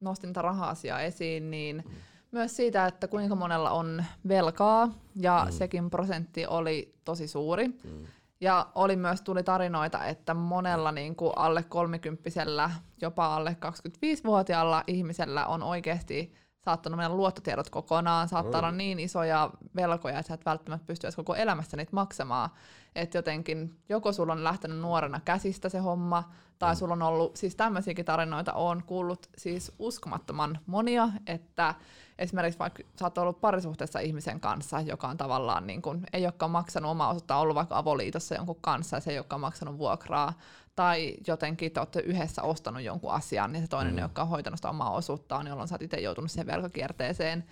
nostin 0.00 0.32
tätä 0.32 0.42
raha-asiaa 0.42 1.00
esiin, 1.00 1.50
niin 1.50 1.84
mm. 1.86 1.94
myös 2.30 2.56
siitä, 2.56 2.86
että 2.86 3.08
kuinka 3.08 3.34
monella 3.34 3.70
on 3.70 4.04
velkaa, 4.28 4.98
ja 5.16 5.46
mm. 5.46 5.52
sekin 5.52 5.90
prosentti 5.90 6.46
oli 6.46 6.94
tosi 7.04 7.28
suuri. 7.28 7.68
Mm. 7.68 8.06
Ja 8.42 8.66
oli 8.74 8.96
myös 8.96 9.22
tuli 9.22 9.42
tarinoita, 9.42 10.04
että 10.04 10.34
monella 10.34 10.92
niin 10.92 11.16
kuin 11.16 11.32
alle 11.36 11.62
kolmikymppisellä, 11.62 12.70
jopa 13.00 13.36
alle 13.36 13.56
25-vuotiaalla 13.66 14.84
ihmisellä 14.86 15.46
on 15.46 15.62
oikeasti 15.62 16.34
saattanut 16.64 16.96
mennä 16.96 17.16
luottotiedot 17.16 17.70
kokonaan, 17.70 18.28
saattaa 18.28 18.58
olla 18.58 18.70
niin 18.70 18.98
isoja 18.98 19.50
velkoja, 19.76 20.18
että 20.18 20.28
sä 20.28 20.34
et 20.34 20.46
välttämättä 20.46 20.86
pysty 20.86 21.06
edes 21.06 21.16
koko 21.16 21.34
elämässä 21.34 21.76
niitä 21.76 21.92
maksamaan. 21.92 22.50
Että 22.94 23.18
jotenkin 23.18 23.78
joko 23.88 24.12
sulla 24.12 24.32
on 24.32 24.44
lähtenyt 24.44 24.78
nuorena 24.78 25.20
käsistä 25.24 25.68
se 25.68 25.78
homma, 25.78 26.30
tai 26.58 26.74
mm. 26.74 26.78
sulla 26.78 26.94
on 26.94 27.02
ollut, 27.02 27.36
siis 27.36 27.56
tämmöisiäkin 27.56 28.04
tarinoita 28.04 28.52
on 28.52 28.82
kuullut 28.86 29.26
siis 29.38 29.72
uskomattoman 29.78 30.58
monia, 30.66 31.08
että 31.26 31.74
esimerkiksi 32.18 32.58
vaikka 32.58 32.82
sä 32.98 33.06
oot 33.06 33.18
ollut 33.18 33.40
parisuhteessa 33.40 33.98
ihmisen 33.98 34.40
kanssa, 34.40 34.80
joka 34.80 35.08
on 35.08 35.16
tavallaan 35.16 35.66
niin 35.66 35.82
kuin, 35.82 36.06
ei 36.12 36.24
olekaan 36.24 36.50
maksanut 36.50 36.90
omaa 36.90 37.08
osuutta, 37.08 37.36
ollut 37.36 37.54
vaikka 37.54 37.78
avoliitossa 37.78 38.34
jonkun 38.34 38.58
kanssa 38.60 38.96
ja 38.96 39.00
se 39.00 39.10
ei 39.10 39.18
olekaan 39.18 39.40
maksanut 39.40 39.78
vuokraa, 39.78 40.32
tai 40.74 41.14
jotenkin 41.26 41.72
te 41.72 41.80
olette 41.80 42.00
yhdessä 42.00 42.42
ostanut 42.42 42.82
jonkun 42.82 43.12
asian, 43.12 43.52
niin 43.52 43.62
se 43.62 43.68
toinen, 43.68 43.94
mm. 43.94 43.98
joka 43.98 44.22
on 44.22 44.28
hoitanut 44.28 44.58
sitä 44.58 44.70
omaa 44.70 44.90
osuuttaan, 44.90 45.46
jolloin 45.46 45.68
sä 45.68 45.74
oot 45.74 45.82
itse 45.82 45.96
joutunut 45.96 46.30
siihen 46.30 46.46
velkakierteeseen. 46.46 47.44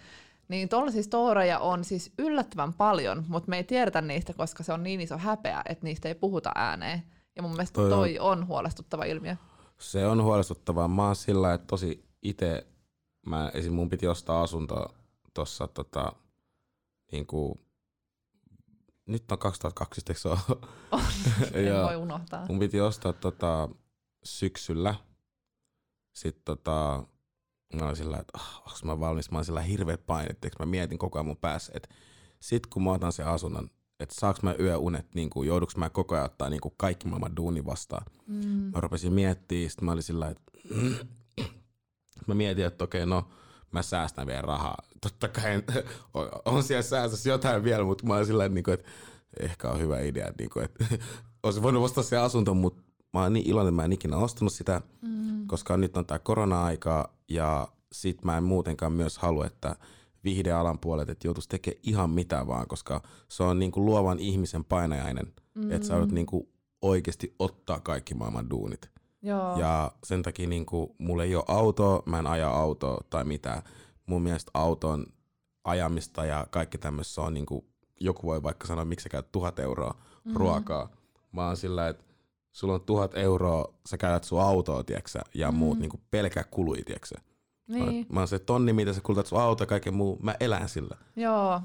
Niin 0.49 0.69
tuollaisia 0.69 1.03
storeja 1.03 1.59
on 1.59 1.85
siis 1.85 2.13
yllättävän 2.19 2.73
paljon, 2.73 3.25
mutta 3.29 3.51
me 3.51 3.57
ei 3.57 3.65
tiedetä 3.65 4.01
niistä, 4.01 4.33
koska 4.33 4.63
se 4.63 4.73
on 4.73 4.83
niin 4.83 5.01
iso 5.01 5.19
häpeä, 5.19 5.63
että 5.69 5.85
niistä 5.85 6.09
ei 6.09 6.15
puhuta 6.15 6.53
ääneen. 6.55 7.03
Ja 7.37 7.43
mun 7.43 7.51
mielestä 7.51 7.75
toi, 7.75 7.91
toi 7.91 8.19
on, 8.19 8.39
on 8.39 8.47
huolestuttava 8.47 9.05
ilmiö. 9.05 9.37
Se 9.79 10.07
on 10.07 10.23
huolestuttavaa. 10.23 10.89
Mä 10.89 11.07
oon 11.07 11.17
sillä, 11.17 11.55
että 11.55 11.67
tosi 11.67 12.05
itse, 12.23 12.67
mä 13.27 13.51
esim. 13.55 13.73
mun 13.73 13.91
piti 13.91 14.07
ostaa 14.07 14.43
asunto 14.43 14.95
tuossa 15.35 15.69
tota, 15.69 16.13
niin 17.13 17.27
kuin 17.27 17.61
nyt 19.11 19.33
on 19.33 19.39
2002, 19.39 20.01
eikö 20.09 20.21
se 20.21 20.29
ole? 20.29 20.39
On, 20.91 21.01
en 21.53 21.83
voi 21.83 21.97
unohtaa. 21.97 22.47
Mun 22.49 22.59
piti 22.59 22.81
ostaa 22.81 23.13
tota, 23.13 23.69
syksyllä. 24.25 24.95
Sitten 26.13 26.43
tota, 26.45 27.03
mä 27.75 27.85
olin 27.85 27.97
sillä, 27.97 28.17
että 28.19 28.39
oh, 28.39 28.63
onko 28.67 28.79
mä 28.85 29.01
valmis, 29.01 29.31
mä 29.31 29.39
olin 29.39 29.45
sillä 29.45 29.61
hirveät 29.61 30.07
painet, 30.07 30.39
mä 30.59 30.67
mietin 30.67 30.99
koko 30.99 31.19
ajan 31.19 31.27
mun 31.27 31.37
päässä, 31.37 31.73
että 31.77 31.89
sit 32.41 32.67
kun 32.67 32.83
mä 32.85 32.93
otan 32.93 33.13
sen 33.13 33.27
asunnon, 33.27 33.71
että 34.01 34.15
saaks 34.15 34.43
mä 34.43 34.55
yöunet, 34.61 35.15
niin 35.15 35.31
kuin, 35.31 35.49
jouduks 35.49 35.77
mä 35.77 35.91
koko 35.91 36.15
ajan 36.15 36.25
ottaa 36.25 36.51
niin 36.51 36.61
kuin 36.61 36.75
kaikki 36.77 37.09
maailman 37.09 37.37
duuni 37.37 37.67
vastaan. 37.67 38.07
Mm. 38.27 38.71
Mä 38.75 38.81
rupesin 38.81 39.13
miettimään, 39.13 39.71
sit 39.71 39.81
mä 39.81 39.93
olin 39.93 40.03
sillä, 40.03 40.29
että 40.29 40.53
mä 42.27 42.35
mietin, 42.35 42.65
että 42.65 42.85
okei, 42.85 43.07
no 43.07 43.29
mä 43.73 43.83
säästän 43.83 44.27
vielä 44.27 44.43
rahaa. 44.43 44.77
Totta 45.01 45.29
kai 45.29 45.63
on 46.45 46.63
siellä 46.63 46.83
säästössä 46.83 47.31
jotain 47.31 47.65
vielä, 47.65 47.85
mutta 47.85 48.07
mä 48.07 48.15
oon 48.15 48.27
sillä 48.27 48.49
niin 48.49 48.65
kuin, 48.65 48.75
että 48.75 48.89
ehkä 49.41 49.69
on 49.69 49.81
hyvä 49.81 50.01
idea, 50.01 50.29
että, 50.29 50.43
niin 50.43 50.51
kuin, 50.51 50.65
että 50.65 50.85
olisin 51.43 51.63
voinut 51.63 51.85
ostaa 51.85 52.05
se 52.05 52.17
asunto, 52.17 52.55
mutta 52.55 52.83
mä 53.15 53.23
oon 53.23 53.33
niin 53.33 53.47
iloinen, 53.49 53.69
että 53.69 53.77
mä 53.77 53.85
en 53.85 53.93
ikinä 53.93 54.17
ostanut 54.17 54.53
sitä, 54.53 54.81
mm. 55.03 55.47
koska 55.47 55.77
nyt 55.77 55.97
on 55.97 56.07
tää 56.07 56.19
korona-aika 56.19 57.15
ja 57.29 57.69
sit 57.93 58.25
mä 58.25 58.37
en 58.37 58.45
muutenkaan 58.45 58.93
myös 58.93 59.19
halua, 59.19 59.47
että 59.47 59.77
viihdealan 60.25 60.79
puolet, 60.79 61.09
että 61.09 61.27
joutuisi 61.27 61.49
tekemään 61.49 61.81
ihan 61.83 62.11
mitä 62.11 62.47
vaan, 62.47 62.67
koska 62.69 63.03
se 63.29 63.43
on 63.43 63.59
niin 63.59 63.73
kuin 63.73 63.87
luovan 63.87 64.19
ihmisen 64.19 64.65
painajainen, 64.65 65.33
mm. 65.55 65.73
että 65.73 65.87
sä 65.87 65.99
voit 65.99 66.13
niin 66.13 66.27
kuin 66.27 66.49
oikeasti 66.83 67.35
ottaa 67.39 67.81
kaikki 67.81 68.15
maailman 68.15 68.51
duunit. 68.51 68.91
Joo. 69.23 69.59
Ja 69.59 69.93
sen 70.05 70.23
takia 70.23 70.49
niin 70.49 70.67
kuin, 70.67 70.91
mulla 70.99 71.25
ei 71.25 71.37
ole 71.37 71.45
autoa, 71.49 72.03
mä 72.07 72.19
en 72.19 72.27
aja 72.27 72.51
autoa 72.51 73.01
tai 73.11 73.25
mitään. 73.25 73.63
Mun 74.07 74.23
mielestä 74.23 74.51
auton 74.55 75.07
ajamista 75.65 76.25
ja 76.25 76.47
kaikki 76.51 76.79
tämmöistä 76.79 77.21
on 77.21 77.35
niin 77.35 77.47
kuin, 77.47 77.65
joku 78.01 78.27
voi 78.27 78.43
vaikka 78.43 78.67
sanoa, 78.67 78.85
miksi 78.85 79.03
sä 79.05 79.09
käyt 79.09 79.33
tuhat 79.33 79.59
euroa 79.59 79.91
mm-hmm. 79.91 80.37
ruokaa. 80.37 80.89
Mä 81.33 81.47
oon 81.47 81.57
sillä, 81.57 81.89
että 81.89 82.05
sulla 82.53 82.75
on 82.75 82.81
tuhat 82.81 83.17
euroa, 83.17 83.75
sä 83.87 83.99
käytät 83.99 84.25
sun 84.25 84.41
autoa, 84.41 84.85
tiiäksä, 84.85 85.21
ja 85.35 85.51
mm. 85.51 85.59
muut 85.59 85.79
niin 85.79 85.91
kuin 85.91 86.01
pelkää 86.11 86.45
kului, 86.51 86.83
tiiäksä. 86.87 87.15
Niin. 87.69 88.07
Mä 88.13 88.21
oon 88.21 88.29
se 88.29 88.39
tonni, 88.39 88.73
mitä 88.73 88.93
sä 88.93 89.01
kulutat 89.01 89.27
sun 89.27 89.41
auto 89.41 89.63
ja 89.63 89.67
kaiken 89.67 89.95
muu, 89.95 90.19
mä 90.23 90.35
elän 90.41 90.69
sillä. 90.69 90.97
Joo, 91.17 91.61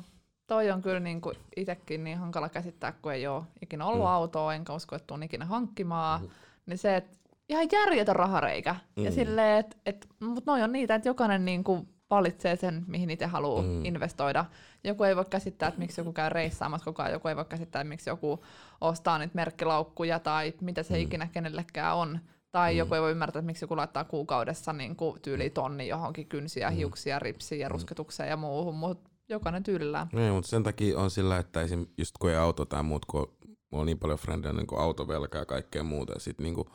toi 0.47 0.71
on 0.71 0.81
kyllä 0.81 0.99
niin 0.99 1.21
kuin 1.21 1.35
itsekin 1.55 2.03
niin 2.03 2.17
hankala 2.17 2.49
käsittää, 2.49 2.91
kun 2.91 3.13
ei 3.13 3.27
ole 3.27 3.43
ikinä 3.61 3.85
ollut 3.85 4.05
mm. 4.05 4.11
autoa, 4.11 4.53
enkä 4.53 4.73
usko, 4.73 4.95
että 4.95 5.07
tuun 5.07 5.23
ikinä 5.23 5.45
hankkimaan. 5.45 6.21
Mm. 6.21 6.29
Niin 6.65 6.77
se, 6.77 6.95
että 6.95 7.17
ihan 7.49 7.67
järjetön 7.71 8.15
rahareikä. 8.15 8.75
Mm. 8.95 9.05
Ja 9.05 9.11
silleen, 9.11 9.59
että 9.59 9.77
et, 9.85 10.07
mut 10.19 10.45
noi 10.45 10.63
on 10.63 10.71
niitä, 10.71 10.95
että 10.95 11.09
jokainen 11.09 11.45
niin 11.45 11.63
kuin 11.63 11.87
valitsee 12.09 12.55
sen, 12.55 12.83
mihin 12.87 13.09
itse 13.09 13.25
haluaa 13.25 13.61
mm. 13.61 13.85
investoida. 13.85 14.45
Joku 14.83 15.03
ei 15.03 15.15
voi 15.15 15.25
käsittää, 15.29 15.67
että 15.67 15.79
miksi 15.79 16.01
joku 16.01 16.13
käy 16.13 16.29
reissaamassa 16.29 16.85
koko 16.85 17.03
ajan, 17.03 17.13
joku 17.13 17.27
ei 17.27 17.35
voi 17.35 17.45
käsittää, 17.45 17.81
että 17.81 17.89
miksi 17.89 18.09
joku 18.09 18.43
ostaa 18.81 19.17
niitä 19.17 19.35
merkkilaukkuja 19.35 20.19
tai 20.19 20.53
mitä 20.61 20.83
se 20.83 20.93
mm. 20.93 20.99
ikinä 20.99 21.27
kenellekään 21.27 21.95
on. 21.95 22.19
Tai 22.51 22.73
mm. 22.73 22.77
joku 22.77 22.95
ei 22.95 23.01
voi 23.01 23.11
ymmärtää, 23.11 23.39
että 23.39 23.45
miksi 23.45 23.63
joku 23.63 23.77
laittaa 23.77 24.03
kuukaudessa 24.03 24.73
niin 24.73 24.95
kuin 24.95 25.21
tyyli 25.21 25.49
tonni 25.49 25.87
johonkin 25.87 26.27
kynsiä, 26.27 26.69
mm. 26.69 26.75
hiuksia, 26.75 27.19
ripsiä 27.19 27.57
ja 27.57 27.69
mm. 27.69 27.71
rusketukseen 27.71 28.29
ja 28.29 28.37
muuhun, 28.37 28.75
mutta 28.75 29.09
jokainen 29.29 29.63
tyylillään. 29.63 30.07
Niin, 30.13 30.33
mutta 30.33 30.49
sen 30.49 30.63
takia 30.63 30.99
on 30.99 31.11
sillä, 31.11 31.37
että 31.37 31.61
esim. 31.61 31.85
just 31.97 32.17
kun 32.19 32.29
ei 32.29 32.35
auto 32.35 32.65
tai 32.65 32.83
muut, 32.83 33.05
kun 33.05 33.27
on 33.71 33.85
niin 33.85 33.99
paljon 33.99 34.19
frendejä, 34.19 34.53
niin 34.53 34.67
autovelkaa 34.77 35.41
ja 35.41 35.45
kaikkea 35.45 35.83
muuta, 35.83 36.13
ja 36.13 36.19
sit 36.19 36.39
niin 36.39 36.55
kuin 36.55 36.67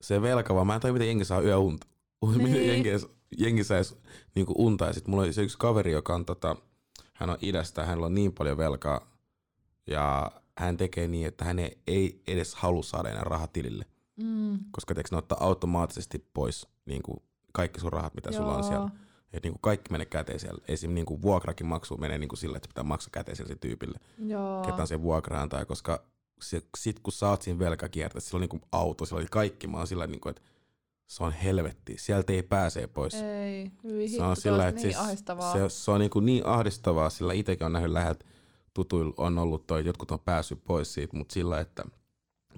se 0.00 0.22
velka, 0.22 0.54
vaan 0.54 0.66
mä 0.66 0.74
en 0.74 0.80
tiedä, 0.80 0.92
miten 0.92 1.08
jengi 1.08 1.24
saa 1.24 1.40
yöunta. 1.40 1.86
miten 2.36 2.52
Niin. 2.52 2.68
jengi, 2.68 2.88
edes- 2.90 3.08
jengi 3.38 3.64
saisi 3.64 3.96
niinku 4.34 4.54
unta. 4.56 4.84
Ja 4.86 4.92
sit 4.92 5.06
mulla 5.06 5.22
oli 5.22 5.32
se 5.32 5.42
yksi 5.42 5.58
kaveri, 5.58 5.92
joka 5.92 6.14
on 6.14 6.24
tota, 6.24 6.56
hän 7.12 7.30
on 7.30 7.38
idästä, 7.42 7.86
hänellä 7.86 8.06
on 8.06 8.14
niin 8.14 8.32
paljon 8.32 8.56
velkaa 8.56 9.10
ja 9.86 10.32
hän 10.58 10.76
tekee 10.76 11.08
niin, 11.08 11.26
että 11.26 11.44
hän 11.44 11.58
ei, 11.86 12.22
edes 12.26 12.54
halua 12.54 12.82
saada 12.82 13.08
enää 13.08 13.24
rahaa 13.24 13.46
tilille, 13.46 13.84
Mm. 14.16 14.58
koska 14.70 14.94
teekö 14.94 15.08
ne 15.12 15.16
ottaa 15.18 15.38
automaattisesti 15.44 16.26
pois 16.34 16.66
niin 16.86 17.02
kuin 17.02 17.22
kaikki 17.52 17.80
sun 17.80 17.92
rahat, 17.92 18.14
mitä 18.14 18.32
sulla 18.32 18.56
on 18.56 18.64
siellä. 18.64 18.90
Et 19.32 19.42
niin 19.42 19.52
kuin 19.52 19.60
kaikki 19.60 19.92
menee 19.92 20.06
käteisellä. 20.06 20.64
Esim. 20.68 20.94
Niin 20.94 21.06
kuin 21.06 21.22
vuokrakin 21.22 21.66
maksu 21.66 21.96
menee 21.96 22.18
niin 22.18 22.28
kuin 22.28 22.38
sillä, 22.38 22.56
että 22.56 22.68
pitää 22.68 22.84
maksaa 22.84 23.08
käteisellä 23.12 23.48
sille 23.48 23.58
tyypille, 23.60 23.98
Joo. 24.18 24.62
ketä 24.64 24.86
se 24.86 25.02
vuokra 25.02 25.42
antaa, 25.42 25.64
koska 25.64 26.02
se, 26.42 26.62
sit 26.78 27.00
kun 27.00 27.12
sä 27.12 27.28
oot 27.28 27.42
siinä 27.42 27.58
velkakierteessä, 27.58 28.30
sillä 28.30 28.42
on 28.42 28.48
niin 28.50 28.68
auto, 28.72 29.06
sillä 29.06 29.18
oli 29.18 29.26
kaikki, 29.30 29.66
mä 29.66 29.76
oon 29.76 29.86
sillä 29.86 30.06
niin 30.06 30.20
kuin, 30.20 30.30
että 30.30 30.42
se 31.06 31.24
on 31.24 31.32
helvetti, 31.32 31.94
sieltä 31.98 32.32
ei 32.32 32.42
pääse 32.42 32.86
pois. 32.86 33.14
Ei, 33.14 33.70
hyvin 33.84 34.10
se 34.10 34.22
on 34.22 34.36
se 34.36 34.40
sillä, 34.40 34.68
että 34.68 34.82
niin 34.82 34.92
siis 34.92 34.96
ahdistavaa. 35.04 35.52
se, 35.52 35.68
se 35.68 35.90
on 35.90 36.00
niin, 36.00 36.10
kuin 36.10 36.26
niin 36.26 36.46
ahdistavaa, 36.46 37.10
sillä 37.10 37.32
itsekin 37.32 37.66
on 37.66 37.72
nähnyt 37.72 37.92
läheltä 37.92 38.24
tutuilla 38.74 39.14
on 39.16 39.38
ollut 39.38 39.66
toi, 39.66 39.84
jotkut 39.84 40.10
on 40.10 40.20
päässyt 40.20 40.64
pois 40.64 40.94
siitä, 40.94 41.16
mutta 41.16 41.32
sillä, 41.32 41.60
että 41.60 41.84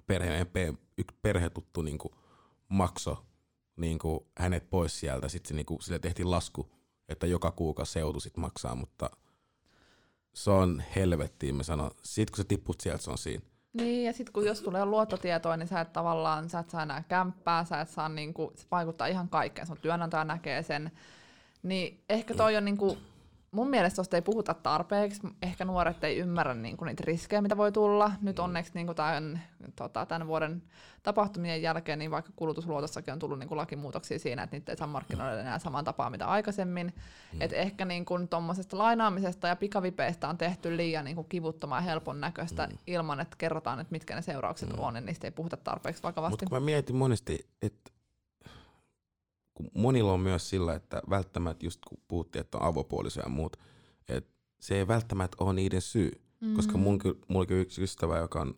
perhe, 0.07 0.45
pe- 0.45 0.75
yksi 0.99 1.16
perhetuttu 1.23 1.83
niin 1.83 1.99
kuin 1.99 2.14
makso 2.68 3.25
niin 3.77 3.99
kuin 3.99 4.21
hänet 4.38 4.71
pois 4.71 5.01
sieltä, 5.01 5.29
sitten 5.29 5.49
se, 5.49 5.55
niin 5.55 5.66
kuin, 5.66 5.83
sille 5.83 5.99
tehtiin 5.99 6.31
lasku, 6.31 6.73
että 7.09 7.27
joka 7.27 7.51
kuukausi 7.51 7.92
seutu 7.92 8.21
sit 8.21 8.37
maksaa, 8.37 8.75
mutta 8.75 9.11
se 10.35 10.51
on 10.51 10.83
helvettiin, 10.97 11.55
mä 11.55 11.62
sanon. 11.62 11.90
Sitten 12.03 12.33
kun 12.33 12.37
sä 12.37 12.45
tipput 12.45 12.81
sieltä, 12.81 13.03
se 13.03 13.11
on 13.11 13.18
siinä. 13.18 13.45
Niin, 13.72 14.04
ja 14.04 14.12
sitten 14.12 14.32
kun 14.32 14.46
jos 14.46 14.61
tulee 14.61 14.85
luottotietoa, 14.85 15.56
niin 15.56 15.68
sä 15.68 15.80
et 15.80 15.92
tavallaan, 15.92 16.50
sä 16.50 16.58
et 16.58 16.70
saa 16.70 16.82
enää 16.82 17.04
kämppää, 17.08 17.64
sä 17.64 17.80
et 17.80 17.88
saa 17.88 18.08
niinku, 18.08 18.52
se 18.54 18.66
vaikuttaa 18.70 19.06
ihan 19.06 19.28
kaikkeen, 19.28 19.66
sun 19.66 19.78
työnantaja 19.82 20.24
näkee 20.24 20.62
sen. 20.62 20.90
Niin 21.62 22.00
ehkä 22.08 22.35
toi 22.35 22.56
on 22.56 22.64
niinku, 22.64 22.98
mun 23.52 23.70
mielestä 23.70 23.96
tosta 23.96 24.16
ei 24.16 24.22
puhuta 24.22 24.54
tarpeeksi, 24.54 25.20
ehkä 25.42 25.64
nuoret 25.64 26.04
ei 26.04 26.18
ymmärrä 26.18 26.54
niinku 26.54 26.84
niitä 26.84 27.02
riskejä, 27.06 27.42
mitä 27.42 27.56
voi 27.56 27.72
tulla. 27.72 28.12
Nyt 28.20 28.38
onneksi 28.38 28.72
niinku 28.74 28.94
tämän, 28.94 29.42
tota, 29.76 30.06
tämän 30.06 30.26
vuoden 30.26 30.62
tapahtumien 31.02 31.62
jälkeen, 31.62 31.98
niin 31.98 32.10
vaikka 32.10 32.32
kulutusluotossakin 32.36 33.12
on 33.12 33.18
tullut 33.18 33.38
niinku 33.38 33.56
lakimuutoksia 33.56 34.18
siinä, 34.18 34.42
että 34.42 34.56
niitä 34.56 34.72
ei 34.72 34.76
saa 34.76 34.86
markkinoida 34.86 35.40
enää 35.40 35.58
samaan 35.58 35.84
tapaan 35.84 36.12
mitä 36.12 36.26
aikaisemmin. 36.26 36.94
Mm. 37.32 37.42
Et 37.42 37.52
ehkä 37.52 37.84
niinku 37.84 38.18
tuommoisesta 38.30 38.78
lainaamisesta 38.78 39.48
ja 39.48 39.56
pikavipeistä 39.56 40.28
on 40.28 40.38
tehty 40.38 40.76
liian 40.76 41.04
niinku 41.04 41.24
kivuttoman 41.24 41.78
ja 41.78 41.90
helpon 41.90 42.20
näköistä 42.20 42.66
mm. 42.66 42.78
ilman, 42.86 43.20
että 43.20 43.36
kerrotaan, 43.38 43.80
että 43.80 43.92
mitkä 43.92 44.14
ne 44.14 44.22
seuraukset 44.22 44.72
mm. 44.72 44.78
on, 44.78 44.94
ja 44.94 45.00
niistä 45.00 45.26
ei 45.26 45.30
puhuta 45.30 45.56
tarpeeksi 45.56 46.02
vakavasti. 46.02 46.44
Mutta 46.44 46.60
mä 46.60 46.60
mietin 46.60 46.96
monesti, 46.96 47.46
että 47.62 47.91
kun 49.54 49.70
monilla 49.74 50.12
on 50.12 50.20
myös 50.20 50.50
sillä, 50.50 50.74
että 50.74 51.02
välttämättä 51.10 51.66
just 51.66 51.80
kun 51.88 51.98
puhuttiin, 52.08 52.40
että 52.40 52.58
on 52.58 52.64
avopuoliso 52.64 53.20
ja 53.20 53.28
muut, 53.28 53.56
että 54.08 54.30
se 54.60 54.76
ei 54.76 54.88
välttämättä 54.88 55.36
ole 55.40 55.52
niiden 55.52 55.80
syy. 55.80 56.10
Mm. 56.40 56.54
Koska 56.54 56.78
mun, 56.78 56.98
ky- 56.98 57.20
mulla 57.28 57.46
on 57.50 57.56
yksi 57.56 57.82
ystävä, 57.82 58.18
joka 58.18 58.40
on 58.40 58.54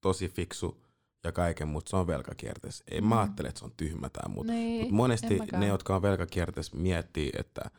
tosi 0.00 0.28
fiksu 0.28 0.84
ja 1.24 1.32
kaiken, 1.32 1.68
mutta 1.68 1.90
se 1.90 1.96
on 1.96 2.06
velkakierteessä. 2.06 2.84
Ei 2.90 3.00
mm. 3.00 3.06
mä 3.06 3.20
ajattele, 3.20 3.48
että 3.48 3.58
se 3.58 3.64
on 3.64 3.72
tyhmä 3.76 4.08
tai 4.08 4.28
muuta. 4.28 4.52
Niin, 4.52 4.80
Mutta 4.80 4.94
monesti 4.94 5.38
ne, 5.52 5.66
jotka 5.66 5.96
on 5.96 6.02
velkakierteessä, 6.02 6.76
miettii, 6.76 7.30
että 7.38 7.70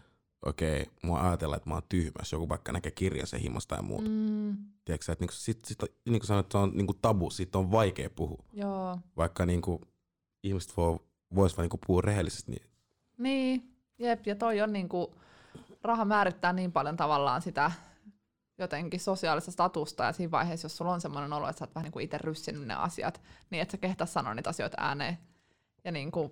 okei, 0.45 0.81
okay, 0.81 0.93
mua 1.03 1.27
ajatellaan, 1.27 1.57
että 1.57 1.69
mä 1.69 1.75
oon 1.75 1.83
tyhmä, 1.89 2.19
jos 2.19 2.31
joku 2.31 2.49
vaikka 2.49 2.71
näkee 2.71 2.91
kirjan 2.91 3.27
sen 3.27 3.39
himosta 3.39 3.75
ja 3.75 3.81
muuta. 3.81 4.09
Mm. 4.09 4.57
Tiedätkö, 4.85 5.11
että 5.11 5.23
niinku, 5.23 5.33
sit, 5.33 5.65
sit, 5.65 5.79
niin 5.81 6.19
kuin 6.19 6.27
sanoit, 6.27 6.51
se 6.51 6.57
on 6.57 6.71
niinku 6.73 6.93
tabu, 6.93 7.29
siitä 7.29 7.57
on 7.57 7.71
vaikea 7.71 8.09
puhua. 8.09 8.45
joo. 8.53 8.99
Vaikka 9.17 9.45
niinku, 9.45 9.81
ihmiset 10.43 10.77
voi, 10.77 10.99
vois 11.35 11.57
vaan 11.57 11.63
niinku 11.63 11.79
puhua 11.87 12.01
rehellisesti, 12.01 12.51
niin 12.51 12.63
Niin, 13.17 13.75
jep, 13.99 14.27
ja 14.27 14.35
toi 14.35 14.61
on 14.61 14.73
niinku, 14.73 15.15
raha 15.83 16.05
määrittää 16.05 16.53
niin 16.53 16.71
paljon 16.71 16.97
tavallaan 16.97 17.41
sitä 17.41 17.71
jotenkin 18.57 18.99
sosiaalista 18.99 19.51
statusta, 19.51 20.03
ja 20.03 20.13
siinä 20.13 20.31
vaiheessa, 20.31 20.65
jos 20.65 20.77
sulla 20.77 20.91
on 20.93 21.01
semmoinen 21.01 21.33
olo, 21.33 21.49
että 21.49 21.59
sä 21.59 21.65
oot 21.65 21.75
vähän 21.75 21.83
niinku 21.83 21.99
itse 21.99 22.17
ryssinyt 22.17 22.67
ne 22.67 22.73
asiat, 22.73 23.21
niin 23.49 23.61
et 23.61 23.69
sä 23.69 23.77
kehtaa 23.77 24.07
sanoa 24.07 24.33
niitä 24.33 24.49
asioita 24.49 24.77
ääneen. 24.79 25.17
Ja 25.83 25.91
niinku, 25.91 26.31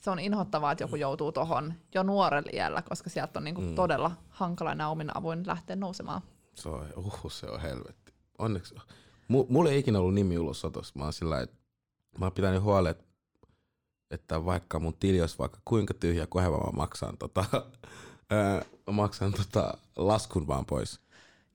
se 0.00 0.10
on 0.10 0.18
inhottavaa, 0.18 0.72
että 0.72 0.84
joku 0.84 0.96
joutuu 0.96 1.32
tohon 1.32 1.74
jo 1.94 2.02
nuorella 2.02 2.50
iällä, 2.52 2.82
koska 2.82 3.10
sieltä 3.10 3.38
on 3.38 3.44
niinku 3.44 3.60
Mm. 3.60 3.68
mm. 3.68 3.74
todella 3.74 4.10
hankala 4.28 4.72
ja 4.72 4.88
omin 4.88 5.16
avoin 5.16 5.46
lähteä 5.46 5.76
nousemaan. 5.76 6.22
se 6.54 6.68
on, 6.68 6.86
uh, 6.96 7.30
se 7.32 7.46
on 7.46 7.60
helvetti. 7.60 8.12
Onneksi, 8.38 8.74
mu, 9.28 9.46
mulla 9.48 9.70
ei 9.70 9.78
ikinä 9.78 9.98
ollut 9.98 10.14
nimi 10.14 10.38
ulosotossa. 10.38 10.94
Mä 10.96 11.04
oon 11.04 11.12
sillä 11.12 11.40
että 11.40 11.56
mä 12.18 12.24
oon 12.26 12.32
pitänyt 12.32 12.62
huolen, 12.62 12.90
että, 12.90 13.04
että 14.12 14.44
vaikka 14.44 14.78
mun 14.78 14.94
tili 15.00 15.20
olisi 15.20 15.38
vaikka 15.38 15.58
kuinka 15.64 15.94
tyhjä, 15.94 16.26
kun 16.26 16.42
mä 16.42 16.48
maksan, 16.72 17.18
tota, 17.18 17.44
ää, 18.30 18.62
maksan 18.90 19.32
tota 19.32 19.74
laskun 19.96 20.46
vaan 20.46 20.66
pois. 20.66 21.00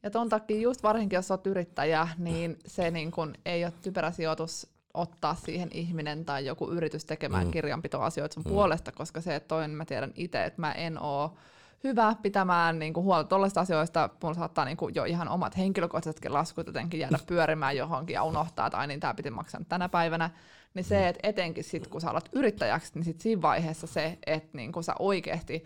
Ja 0.04 0.12
ton 0.12 0.30
takia 0.30 0.62
just 0.62 0.84
varsinkin, 0.84 1.18
jos 1.18 1.32
olet 1.32 1.48
yrittäjä, 1.48 2.08
niin 2.18 2.60
se 2.66 2.92
niin 2.92 3.12
kun 3.12 3.34
ei 3.46 3.66
ole 3.66 3.74
typerä 3.82 4.12
sijoitus 4.12 4.68
ottaa 4.94 5.36
siihen 5.36 5.70
ihminen 5.72 6.26
tai 6.26 6.46
joku 6.46 6.70
yritys 6.72 7.06
tekemään 7.06 7.46
Mm. 7.46 7.52
kirjanpitoasioita 7.52 8.34
sun 8.34 8.44
Mm. 8.44 8.50
puolesta, 8.50 8.92
koska 8.92 9.22
se, 9.22 9.36
että 9.36 9.48
toinen 9.48 9.72
mä 9.78 9.86
tiedän 9.86 10.12
itse, 10.16 10.46
että 10.46 10.62
mä 10.62 10.72
en 10.72 11.02
oo 11.02 11.36
hyvä 11.84 12.16
pitämään 12.22 12.80
niin 12.80 12.94
kuin 12.94 13.04
huolta 13.04 13.30
tuollaisista 13.30 13.62
asioista. 13.62 14.10
Mulla 14.24 14.36
saattaa 14.36 14.66
niin 14.66 14.78
kuin 14.78 14.96
jo 14.96 15.04
ihan 15.04 15.30
omat 15.30 15.58
henkilökohtaisetkin 15.58 16.34
laskut 16.34 16.68
jotenkin 16.68 17.00
jäädä 17.00 17.20
pyörimään 17.28 17.78
johonkin 17.78 18.14
ja 18.14 18.24
unohtaa, 18.24 18.68
että 18.68 18.78
ai 18.78 18.88
niin, 18.88 19.00
tämä 19.00 19.14
piti 19.14 19.32
maksaa 19.32 19.62
tänä 19.70 19.90
päivänä. 19.90 20.30
Niin 20.74 20.84
se, 20.86 21.08
että 21.08 21.28
etenkin 21.28 21.64
sit, 21.64 21.88
kun 21.88 22.02
sä 22.02 22.10
alat 22.10 22.30
yrittäjäksi, 22.34 22.92
niin 22.96 23.06
sit 23.06 23.22
siinä 23.22 23.42
vaiheessa 23.42 23.88
se, 23.88 24.18
että 24.26 24.50
niin 24.58 24.72
kuin 24.72 24.84
sä 24.84 24.94
oikeasti 25.00 25.64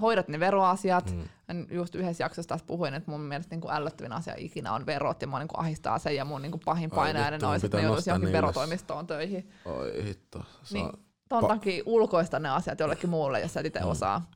hoidat 0.00 0.28
ne 0.28 0.40
veroasiat. 0.40 1.14
Mm. 1.52 1.66
Just 1.70 1.94
yhdessä 1.94 2.24
jaksossa 2.24 2.48
taas 2.48 2.62
puhuin, 2.62 2.94
että 2.94 3.10
mun 3.10 3.20
mielestä 3.20 3.54
niin 3.54 3.60
kuin 3.60 3.74
ällöttävin 3.74 4.12
asia 4.12 4.34
ikinä 4.38 4.72
on 4.72 4.86
verot, 4.86 5.22
ja 5.22 5.28
mua 5.28 5.38
niin 5.38 5.48
kuin 5.48 5.60
ahistaa 5.60 5.98
se, 5.98 6.12
ja 6.12 6.24
mun 6.24 6.42
niin 6.42 6.52
kuin 6.52 6.62
pahin 6.64 6.90
Ai 6.92 6.96
painajainen 6.96 7.44
olisi, 7.44 7.66
että 7.66 7.76
ne 7.78 7.82
joutuisi 7.82 8.10
johonkin 8.10 8.32
verotoimistoon 8.32 9.06
töihin. 9.06 9.50
Oi 9.64 10.04
hitto. 10.04 10.44
Se 10.62 10.74
Niin, 10.74 10.86
on, 10.86 10.92
ton 11.28 11.44
Pa- 11.44 11.48
takia 11.48 11.82
ulkoista 11.86 12.38
ne 12.38 12.48
asiat 12.48 12.80
jollekin 12.80 13.10
muulle, 13.10 13.40
jos 13.40 13.52
sä 13.52 13.60
et 13.60 13.66
itse 13.66 13.80
Mm. 13.80 13.86
osaa. 13.88 14.30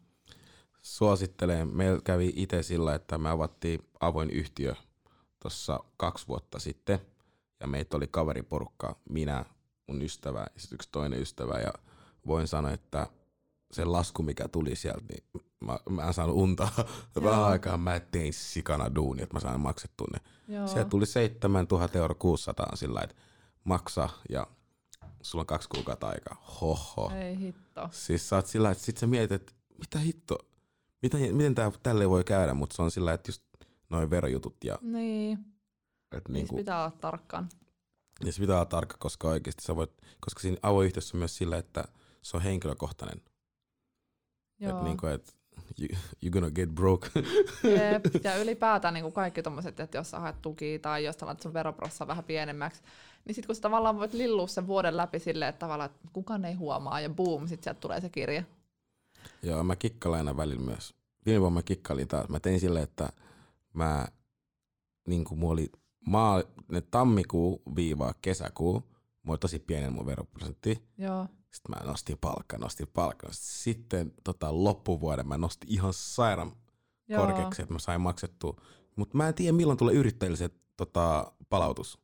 suosittelen. 0.82 1.76
Meillä 1.76 2.00
kävi 2.04 2.32
itse 2.36 2.62
sillä, 2.62 2.94
että 2.94 3.18
me 3.18 3.30
avattiin 3.30 3.80
avoin 4.00 4.30
yhtiö 4.30 4.74
tuossa 5.42 5.80
kaksi 5.96 6.28
vuotta 6.28 6.58
sitten. 6.58 6.98
Ja 7.60 7.66
meitä 7.66 7.96
oli 7.96 8.06
kaveriporukka, 8.10 8.96
minä, 9.10 9.44
mun 9.88 10.02
ystävä 10.02 10.40
ja 10.40 10.60
sitten 10.60 10.76
yksi 10.76 10.88
toinen 10.92 11.20
ystävä. 11.20 11.58
Ja 11.58 11.72
voin 12.26 12.48
sanoa, 12.48 12.70
että 12.70 13.06
se 13.72 13.84
lasku, 13.84 14.22
mikä 14.22 14.48
tuli 14.48 14.76
sieltä, 14.76 15.04
niin 15.08 15.24
mä, 15.60 15.78
mä 15.90 16.06
en 16.06 16.14
saanut 16.14 16.36
unta 16.36 16.68
vähän 17.22 17.44
aikaa. 17.44 17.76
Mä 17.76 18.00
tein 18.00 18.32
sikana 18.32 18.94
duuni, 18.94 19.22
että 19.22 19.34
mä 19.36 19.40
sain 19.40 19.60
maksettua 19.60 20.06
ne. 20.12 20.20
Joo. 20.54 20.66
Sieltä 20.66 20.90
tuli 20.90 21.06
7000 21.06 21.98
euro 21.98 22.14
600 22.14 22.76
sillä 22.76 23.00
että 23.00 23.16
maksa 23.64 24.08
ja 24.28 24.46
sulla 25.22 25.42
on 25.42 25.46
kaksi 25.46 25.68
kuukautta 25.68 26.08
aikaa. 26.08 26.56
Hoho. 26.60 27.12
Ei 27.14 27.38
hitto. 27.38 27.88
Siis 27.92 28.28
sä 28.28 28.36
oot 28.36 28.46
sillä, 28.46 28.70
että 28.70 28.84
sit 28.84 28.96
sä 28.96 29.06
mietit, 29.06 29.32
että 29.32 29.52
mitä 29.78 29.98
hitto, 29.98 30.38
miten, 31.02 31.36
miten 31.36 31.54
tää 31.54 31.72
tälle 31.82 32.10
voi 32.10 32.24
käydä, 32.24 32.54
mutta 32.54 32.76
se 32.76 32.82
on 32.82 32.90
sillä, 32.90 33.12
että 33.12 33.28
just 33.28 33.42
noin 33.90 34.10
verojutut 34.10 34.64
ja 34.64 34.78
Niin, 34.82 35.38
että 36.12 36.32
niissä 36.32 36.32
niinku, 36.32 36.56
pitää 36.56 36.80
olla 36.84 36.96
tarkkaan. 37.00 37.48
Niin 38.24 38.32
se 38.32 38.40
pitää 38.40 38.56
olla 38.56 38.66
tarkka, 38.66 38.96
koska 38.98 39.28
oikeasti 39.28 39.62
sä 39.64 39.76
voit, 39.76 39.92
koska 40.20 40.40
siinä 40.40 40.56
avoyhteisössä 40.62 41.16
on 41.16 41.18
myös 41.18 41.36
sillä, 41.36 41.56
että 41.56 41.84
se 42.22 42.36
on 42.36 42.42
henkilökohtainen. 42.42 43.22
Joo. 44.60 44.70
Että 44.70 44.84
niinku, 44.84 45.06
et 45.06 45.36
you, 45.78 45.88
you're 46.24 46.30
gonna 46.30 46.50
get 46.50 46.70
broke. 46.70 47.08
Jep. 47.62 48.04
Ja 48.24 48.36
ylipäätään 48.36 48.94
niin 48.94 49.02
kuin 49.02 49.12
kaikki 49.12 49.42
tommoset, 49.42 49.80
että 49.80 49.98
jos 49.98 50.10
sä 50.10 50.20
haet 50.20 50.42
tukia 50.42 50.78
tai 50.78 51.04
jos 51.04 51.22
laitat 51.22 51.42
sun 51.42 51.52
veroprossa 51.52 52.06
vähän 52.06 52.24
pienemmäksi, 52.24 52.82
niin 53.24 53.34
sit 53.34 53.46
kun 53.46 53.54
sä 53.54 53.60
tavallaan 53.60 53.98
voit 53.98 54.14
lillua 54.14 54.46
sen 54.46 54.66
vuoden 54.66 54.96
läpi 54.96 55.18
silleen, 55.18 55.48
että 55.48 55.58
tavallaan 55.58 55.90
että 55.90 56.08
kukaan 56.12 56.44
ei 56.44 56.54
huomaa 56.54 57.00
ja 57.00 57.10
boom, 57.10 57.48
sit 57.48 57.62
sieltä 57.62 57.80
tulee 57.80 58.00
se 58.00 58.08
kirja. 58.08 58.42
Joo, 59.42 59.64
mä 59.64 59.76
kikkailen 59.76 60.18
aina 60.18 60.36
välillä 60.36 60.62
myös. 60.62 60.94
Viime 61.26 61.40
vuonna 61.40 61.58
mä 61.58 61.62
kikkailin 61.62 62.08
taas. 62.08 62.28
Mä 62.28 62.40
tein 62.40 62.60
silleen, 62.60 62.84
että 62.84 63.08
mä, 63.72 64.08
niin 65.06 65.24
kuin 65.24 65.38
mulla 65.38 65.52
oli 65.52 65.72
maa, 66.08 66.42
ne 66.68 66.80
tammikuu 66.80 67.62
viivaa 67.76 68.14
kesäkuu, 68.22 68.72
mulla 68.72 69.34
oli 69.34 69.38
tosi 69.38 69.58
pienen 69.58 69.92
mun 69.92 70.06
veroprosentti. 70.06 70.88
Joo. 70.98 71.26
Sitten 71.50 71.74
mä 71.76 71.90
nostin 71.90 72.18
palkkaa, 72.20 72.58
nostin 72.58 72.88
palkkaa. 72.92 73.30
Sitten 73.32 74.12
tota, 74.24 74.64
loppuvuoden 74.64 75.28
mä 75.28 75.38
nostin 75.38 75.70
ihan 75.70 75.92
sairaan 75.92 76.52
Joo. 77.08 77.26
korkeaksi, 77.26 77.62
että 77.62 77.74
mä 77.74 77.78
sain 77.78 78.00
maksettua. 78.00 78.60
Mutta 78.96 79.16
mä 79.16 79.28
en 79.28 79.34
tiedä, 79.34 79.52
milloin 79.52 79.78
tulee 79.78 79.94
yrittäjille 79.94 80.36
se 80.36 80.50
tota, 80.76 81.32
palautus. 81.48 81.98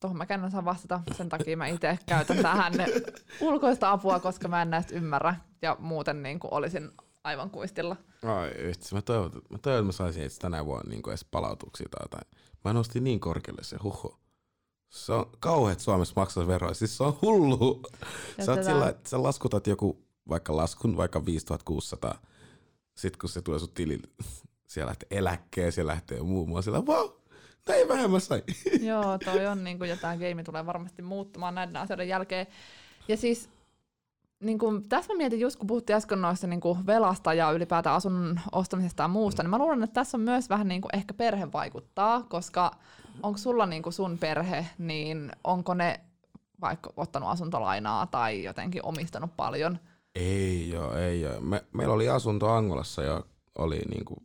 Tuohon 0.00 0.16
mä 0.16 0.26
en 0.28 0.44
osaa 0.44 0.64
vastata, 0.64 1.00
sen 1.16 1.28
takia 1.28 1.56
mä 1.56 1.66
itse 1.66 1.98
käytän 2.06 2.36
tähän 2.36 2.72
ulkoista 3.40 3.90
apua, 3.90 4.20
koska 4.20 4.48
mä 4.48 4.62
en 4.62 4.70
näistä 4.70 4.94
ymmärrä 4.94 5.36
ja 5.62 5.76
muuten 5.80 6.22
niin 6.22 6.40
kuin 6.40 6.54
olisin 6.54 6.90
aivan 7.24 7.50
kuistilla. 7.50 7.96
Ai 8.24 8.50
vitsi, 8.66 8.94
mä 8.94 9.02
toivon, 9.02 9.30
mä 9.50 9.58
toivon, 9.58 9.78
että 9.78 9.86
mä 9.86 9.92
saisin 9.92 10.22
edes 10.22 10.38
tänä 10.38 10.64
vuonna 10.64 10.90
niin 10.90 11.02
edes 11.08 11.24
palautuksia 11.24 11.88
tai 11.90 12.04
jotain. 12.04 12.26
Mä 12.64 12.72
nostin 12.72 13.04
niin 13.04 13.20
korkealle 13.20 13.64
se 13.64 13.76
huhu. 13.82 14.16
Se 14.88 15.12
on 15.12 15.30
kauheat 15.40 15.80
Suomessa 15.80 16.12
maksaa 16.16 16.46
veroja. 16.46 16.74
Siis 16.74 16.96
se 16.96 17.02
on 17.02 17.18
hullu. 17.22 17.80
Ja 18.38 18.44
Sä 18.44 18.52
oot 18.52 18.60
tätä- 18.60 18.70
sillä, 18.72 18.88
että 18.88 19.10
sä 19.10 19.22
laskutat 19.22 19.66
joku 19.66 20.04
vaikka 20.28 20.56
laskun, 20.56 20.96
vaikka 20.96 21.24
5600. 21.24 22.18
Sitten 22.94 23.18
kun 23.18 23.28
se 23.28 23.42
tulee 23.42 23.58
sun 23.58 23.68
tilille, 23.74 24.06
siellä 24.66 24.88
lähtee 24.88 25.06
eläkkeen, 25.10 25.72
siellä 25.72 25.90
lähtee 25.92 26.22
muu. 26.22 26.46
Mä 26.46 26.52
oon 26.52 26.62
sillä, 26.62 26.86
vau, 26.86 27.10
näin 27.68 27.88
vähän 27.88 28.10
mä 28.10 28.20
sain. 28.20 28.42
Joo, 28.80 29.18
toi 29.24 29.46
on 29.46 29.64
niinku, 29.64 29.84
ja 29.84 29.96
tämä 29.96 30.16
game 30.16 30.42
tulee 30.44 30.66
varmasti 30.66 31.02
muuttumaan 31.02 31.54
näiden 31.54 31.76
asioiden 31.76 32.08
jälkeen. 32.08 32.46
Ja 33.08 33.16
siis 33.16 33.48
niin 34.42 34.58
kuin, 34.58 34.88
tässä 34.88 35.12
mä 35.12 35.16
mietin 35.16 35.40
just, 35.40 35.56
kun 35.56 35.66
puhuttiin 35.66 35.96
äsken 35.96 36.22
noista 36.22 36.46
niin 36.46 36.60
kuin 36.60 36.86
velasta 36.86 37.34
ja 37.34 37.50
ylipäätään 37.50 37.96
asunnon 37.96 38.40
ostamisesta 38.52 39.02
ja 39.02 39.08
muusta, 39.08 39.42
niin 39.42 39.50
mä 39.50 39.58
luulen, 39.58 39.82
että 39.82 39.94
tässä 39.94 40.16
on 40.16 40.20
myös 40.20 40.48
vähän 40.50 40.68
niin 40.68 40.80
kuin 40.80 40.96
ehkä 40.96 41.14
perhe 41.14 41.52
vaikuttaa, 41.52 42.22
koska 42.22 42.70
onko 43.22 43.38
sulla 43.38 43.66
niin 43.66 43.82
kuin 43.82 43.92
sun 43.92 44.18
perhe, 44.18 44.66
niin 44.78 45.32
onko 45.44 45.74
ne 45.74 46.00
vaikka 46.60 46.92
ottanut 46.96 47.28
asuntolainaa 47.28 48.06
tai 48.06 48.44
jotenkin 48.44 48.84
omistanut 48.84 49.36
paljon? 49.36 49.78
Ei 50.14 50.70
joo, 50.70 50.96
ei 50.96 51.20
joo. 51.20 51.40
Me, 51.40 51.64
meillä 51.72 51.94
oli 51.94 52.08
asunto 52.08 52.48
Angolassa 52.48 53.02
ja 53.02 53.24
oli 53.58 53.78
niinku, 53.78 54.16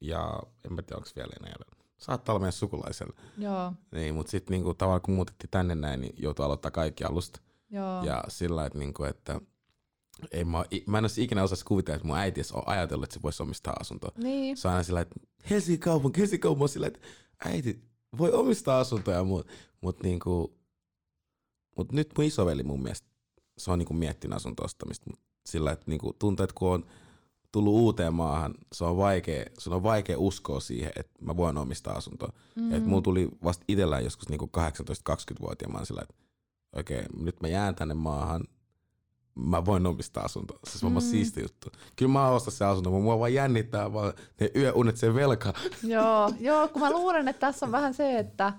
ja 0.00 0.40
en 0.64 0.72
mä 0.72 0.82
tiedä 0.82 0.96
onko 0.96 1.08
vielä 1.16 1.32
enää. 1.40 1.54
Saattaa 1.98 2.32
olla 2.32 2.40
meidän 2.40 2.52
sukulaisella. 2.52 3.12
Joo, 3.38 3.72
Niin, 3.90 4.14
mutta 4.14 4.30
sitten 4.30 4.52
niinku, 4.52 4.74
tavallaan 4.74 5.00
kun 5.00 5.14
muutettiin 5.14 5.50
tänne 5.50 5.74
näin, 5.74 6.00
niin 6.00 6.14
joutui 6.18 6.46
aloittaa 6.46 6.70
kaikki 6.70 7.04
alusta. 7.04 7.40
joo. 7.70 8.04
Ja 8.04 8.24
sillä 8.28 8.66
että, 8.66 8.78
niinku, 8.78 9.04
että 9.04 9.40
ei 10.30 10.44
mä, 10.44 10.64
mä 10.86 10.98
en 10.98 11.04
olisi 11.04 11.22
ikinä 11.22 11.42
osasi 11.42 11.64
kuvitella, 11.64 11.96
että 11.96 12.08
mun 12.08 12.16
äiti 12.16 12.40
on 12.52 12.62
ajatellut, 12.66 13.04
että 13.04 13.14
se 13.14 13.22
voisi 13.22 13.42
omistaa 13.42 13.76
asuntoa. 13.80 14.12
Niin, 14.16 14.56
Se 14.56 14.68
on 14.68 14.74
aina 14.74 14.82
sillä 14.82 15.00
että 15.00 15.14
Helsingin 15.50 15.80
kaupunki, 15.80 16.20
Helsingin 16.20 16.40
kaupunki 16.40 16.62
on 16.62 16.68
sillä 16.68 16.86
että 16.86 17.00
äiti 17.44 17.82
voi 18.18 18.32
omistaa 18.32 18.80
asuntoja 18.80 19.16
ja 19.16 19.24
muut. 19.24 19.48
Mutta 19.80 20.02
niinku, 20.04 20.58
mut 21.76 21.92
nyt 21.92 22.10
mun 22.18 22.26
isoveli 22.26 22.62
mun 22.62 22.82
mielestä, 22.82 23.08
se 23.58 23.70
on 23.70 23.78
niinku 23.78 23.94
miettinyt 23.94 24.36
asunto 24.36 24.64
ostamista. 24.64 25.10
Mut 25.10 25.20
sillä 25.46 25.72
että 25.72 25.84
niinku, 25.86 26.12
tuntuu, 26.18 26.44
että 26.44 26.54
kun 26.54 26.70
on 26.70 26.86
tullut 27.52 27.74
uuteen 27.74 28.14
maahan, 28.14 28.54
se 28.72 28.84
on 28.84 28.96
vaikea, 28.96 29.44
sun 29.58 29.72
on 29.72 29.82
vaikea 29.82 30.18
uskoa 30.18 30.60
siihen, 30.60 30.92
että 30.96 31.24
mä 31.24 31.36
voin 31.36 31.58
omistaa 31.58 31.94
asuntoa. 31.94 32.32
Mm. 32.56 32.74
Et 32.74 32.86
mulla 32.86 33.02
tuli 33.02 33.28
vasta 33.44 33.64
itsellään 33.68 34.04
joskus 34.04 34.28
niinku 34.28 34.50
18-20-vuotiaana, 34.56 35.72
mä 35.72 35.78
oon 35.78 35.86
sillä, 35.86 36.02
että 36.02 36.14
okei, 36.72 37.00
okay, 37.00 37.24
nyt 37.24 37.40
mä 37.40 37.48
jään 37.48 37.74
tänne 37.74 37.94
maahan, 37.94 38.44
mä 39.34 39.64
voin 39.64 39.86
omistaa 39.86 40.24
asuntoa. 40.24 40.58
Se 40.64 40.86
on 40.86 40.92
mm. 40.92 41.00
siisti 41.00 41.42
juttu. 41.42 41.68
Kyllä 41.96 42.12
mä 42.12 42.28
ostan 42.28 42.52
se 42.52 42.64
asunto, 42.64 42.90
mutta 42.90 43.02
mua 43.02 43.18
vaan 43.18 43.34
jännittää 43.34 43.92
vaan 43.92 44.12
ne 44.40 44.50
yöunet 44.56 44.96
sen 44.96 45.14
velka. 45.14 45.52
Joo, 45.82 46.32
joo, 46.40 46.68
kun 46.68 46.82
mä 46.82 46.90
luulen, 46.90 47.28
että 47.28 47.40
tässä 47.40 47.66
on 47.66 47.72
vähän 47.72 47.94
se, 47.94 48.18
että 48.18 48.52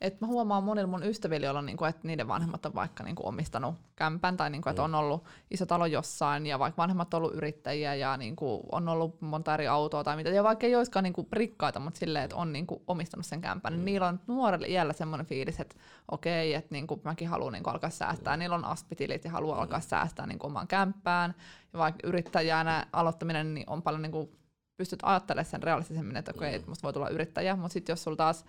et 0.00 0.20
mä 0.20 0.26
huomaan 0.26 0.64
monilla 0.64 0.86
mun 0.86 1.02
ystävillä, 1.02 1.46
joilla 1.46 1.62
niinku, 1.62 1.84
että 1.84 2.00
niiden 2.08 2.28
vanhemmat 2.28 2.66
on 2.66 2.74
vaikka 2.74 3.04
niinku 3.04 3.28
omistanut 3.28 3.74
kämpän 3.96 4.36
tai 4.36 4.50
niinku, 4.50 4.68
että 4.68 4.82
on 4.82 4.94
ollut 4.94 5.24
iso 5.50 5.66
talo 5.66 5.86
jossain 5.86 6.46
ja 6.46 6.58
vaikka 6.58 6.82
vanhemmat 6.82 7.14
on 7.14 7.18
ollut 7.18 7.34
yrittäjiä 7.34 7.94
ja 7.94 8.16
niinku, 8.16 8.62
on 8.72 8.88
ollut 8.88 9.20
monta 9.20 9.54
eri 9.54 9.66
autoa 9.66 10.04
tai 10.04 10.16
mitä, 10.16 10.30
ja 10.30 10.44
vaikka 10.44 10.66
ei 10.66 10.76
olisikaan 10.76 11.02
niinku 11.02 11.28
rikkaita, 11.32 11.80
mutta 11.80 11.98
silleen, 11.98 12.24
että 12.24 12.36
on 12.36 12.52
niinku 12.52 12.82
omistanut 12.86 13.26
sen 13.26 13.40
kämpän, 13.40 13.72
niin 13.72 13.84
niillä 13.84 14.08
on 14.08 14.20
nuorella 14.26 14.66
iällä 14.66 14.92
semmoinen 14.92 15.26
fiilis, 15.26 15.60
että 15.60 15.76
okei, 16.10 16.54
että 16.54 16.74
niinku, 16.74 17.00
mäkin 17.04 17.28
haluan 17.28 17.52
niinku 17.52 17.70
alkaa 17.70 17.90
säästää, 17.90 18.36
niillä 18.36 18.56
on 18.56 18.64
aspitilit 18.64 19.24
ja 19.24 19.30
haluaa 19.30 19.60
alkaa 19.60 19.80
säästää 19.80 20.26
niinku 20.26 20.46
omaan 20.46 20.68
kämppään, 20.68 21.34
ja 21.72 21.78
vaikka 21.78 22.08
yrittäjänä 22.08 22.86
aloittaminen 22.92 23.54
niin 23.54 23.70
on 23.70 23.82
paljon 23.82 24.02
niinku 24.02 24.40
pystyt 24.80 25.00
ajattelemaan 25.02 25.44
sen 25.44 25.62
realistisemmin, 25.62 26.16
että 26.16 26.32
okei, 26.36 26.54
että 26.54 26.68
musta 26.68 26.82
voi 26.82 26.92
tulla 26.92 27.08
yrittäjä, 27.08 27.56
mutta 27.56 27.72
sitten 27.72 27.92
jos 27.92 28.02
sulla 28.02 28.16
taas 28.16 28.44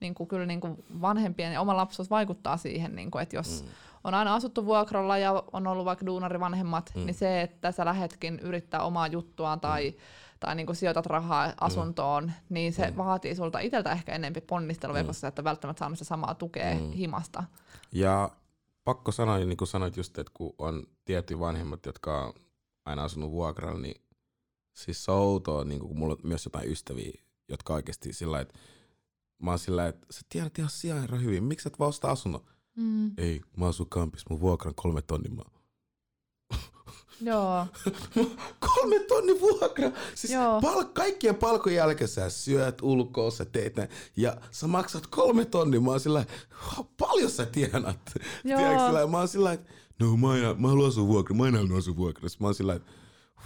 niin 0.00 0.14
kuin, 0.14 0.28
kyllä 0.28 0.46
niin 0.46 0.60
kuin 0.60 0.84
vanhempien 1.00 1.52
ja 1.52 1.60
oma 1.60 1.76
lapsuus 1.76 2.10
vaikuttaa 2.10 2.56
siihen, 2.56 2.96
niin 2.96 3.10
kuin, 3.10 3.22
että 3.22 3.36
jos 3.36 3.62
mm. 3.62 3.68
on 4.04 4.14
aina 4.14 4.34
asuttu 4.34 4.66
vuokralla 4.66 5.18
ja 5.18 5.44
on 5.52 5.66
ollut 5.66 5.84
vaikka 5.84 6.06
duunarivanhemmat, 6.06 6.92
mm. 6.94 7.06
niin 7.06 7.14
se, 7.14 7.40
että 7.40 7.72
sä 7.72 7.84
lähetkin 7.84 8.38
yrittää 8.38 8.82
omaa 8.82 9.06
juttuaan 9.06 9.60
tai, 9.60 9.90
mm. 9.90 9.96
tai 10.40 10.54
niin 10.54 10.66
kuin 10.66 10.76
sijoitat 10.76 11.06
rahaa 11.06 11.52
asuntoon, 11.60 12.24
mm. 12.24 12.32
niin 12.48 12.72
se 12.72 12.90
mm. 12.90 12.96
vaatii 12.96 13.34
sulta 13.34 13.58
itseltä 13.58 13.92
ehkä 13.92 14.12
enempi 14.12 14.40
ponnistelua, 14.40 15.00
mm. 15.00 15.06
koska 15.06 15.20
sä 15.20 15.28
et 15.28 15.44
välttämättä 15.44 15.78
saanut 15.78 15.98
sitä 15.98 16.08
samaa 16.08 16.34
tukea 16.34 16.74
mm. 16.74 16.90
himasta. 16.90 17.44
Ja 17.92 18.30
pakko 18.84 19.12
sanoa, 19.12 19.38
niin 19.38 19.56
kuin 19.56 19.68
sanoit 19.68 19.96
just, 19.96 20.18
että 20.18 20.32
kun 20.34 20.54
on 20.58 20.86
tietty 21.04 21.40
vanhemmat, 21.40 21.86
jotka 21.86 22.24
on 22.24 22.32
aina 22.84 23.04
asunut 23.04 23.30
vuokralla, 23.30 23.80
niin 23.80 24.02
siis 24.72 25.04
se 25.04 25.10
on 25.10 25.18
outoa, 25.18 25.64
niin 25.64 25.80
kun 25.80 25.98
mulla 25.98 26.14
on 26.14 26.20
myös 26.22 26.44
jotain 26.44 26.70
ystäviä, 26.70 27.12
jotka 27.48 27.74
oikeasti 27.74 28.12
sillä 28.12 28.40
että 28.40 28.58
mä 29.42 29.50
oon 29.50 29.58
sillä 29.58 29.86
että 29.88 30.06
sä 30.10 30.20
tiedät 30.28 30.58
ihan 30.58 30.70
sijaan 30.70 31.22
hyvin, 31.24 31.44
miksi 31.44 31.68
et 31.68 31.78
vaan 31.78 31.88
ostaa 31.88 32.10
asunnon? 32.10 32.44
Mm. 32.76 33.10
Ei, 33.18 33.40
mä 33.56 33.66
asun 33.66 33.88
kampis, 33.88 34.22
mun 34.30 34.40
vuokran 34.40 34.74
kolme 34.74 35.02
tonnia. 35.02 35.32
Mä... 35.32 35.42
Joo, 37.30 37.66
kolme 38.74 38.98
tonni 38.98 39.40
vuokra! 39.40 39.90
Siis 40.14 40.32
Joo. 40.32 40.60
pal- 40.60 40.84
kaikkien 40.84 41.34
palkojen 41.34 41.76
jälkeen 41.76 42.08
sä 42.08 42.30
syöt 42.30 42.82
ulkoa, 42.82 43.30
sä 43.30 43.44
teet 43.44 43.76
näin, 43.76 43.88
ja 44.16 44.36
sä 44.50 44.66
maksat 44.66 45.06
kolme 45.06 45.44
tonnia. 45.44 45.80
Mä 45.80 45.90
oon 45.90 46.00
sillä 46.00 46.24
"Wow, 46.76 46.86
paljon 46.98 47.30
sä 47.30 47.46
tienat? 47.46 47.98
Joo. 48.44 48.58
Tiedätkö, 48.58 48.86
sillä, 48.86 49.06
mä 49.06 49.18
oon 49.18 49.28
sillä 49.28 49.52
että 49.52 49.72
no 50.00 50.16
mä, 50.16 50.36
en, 50.36 50.60
mä 50.62 50.68
haluan 50.68 50.88
asua 50.88 51.06
vuokra, 51.06 51.36
mä 51.36 51.48
en 51.48 51.54
halua 51.56 51.78
asua 51.78 51.96
vuokra. 51.96 52.28
Sitten 52.28 52.44
Mä 52.44 52.48
oon 52.48 52.54
sillä 52.54 52.74
että 52.74 52.92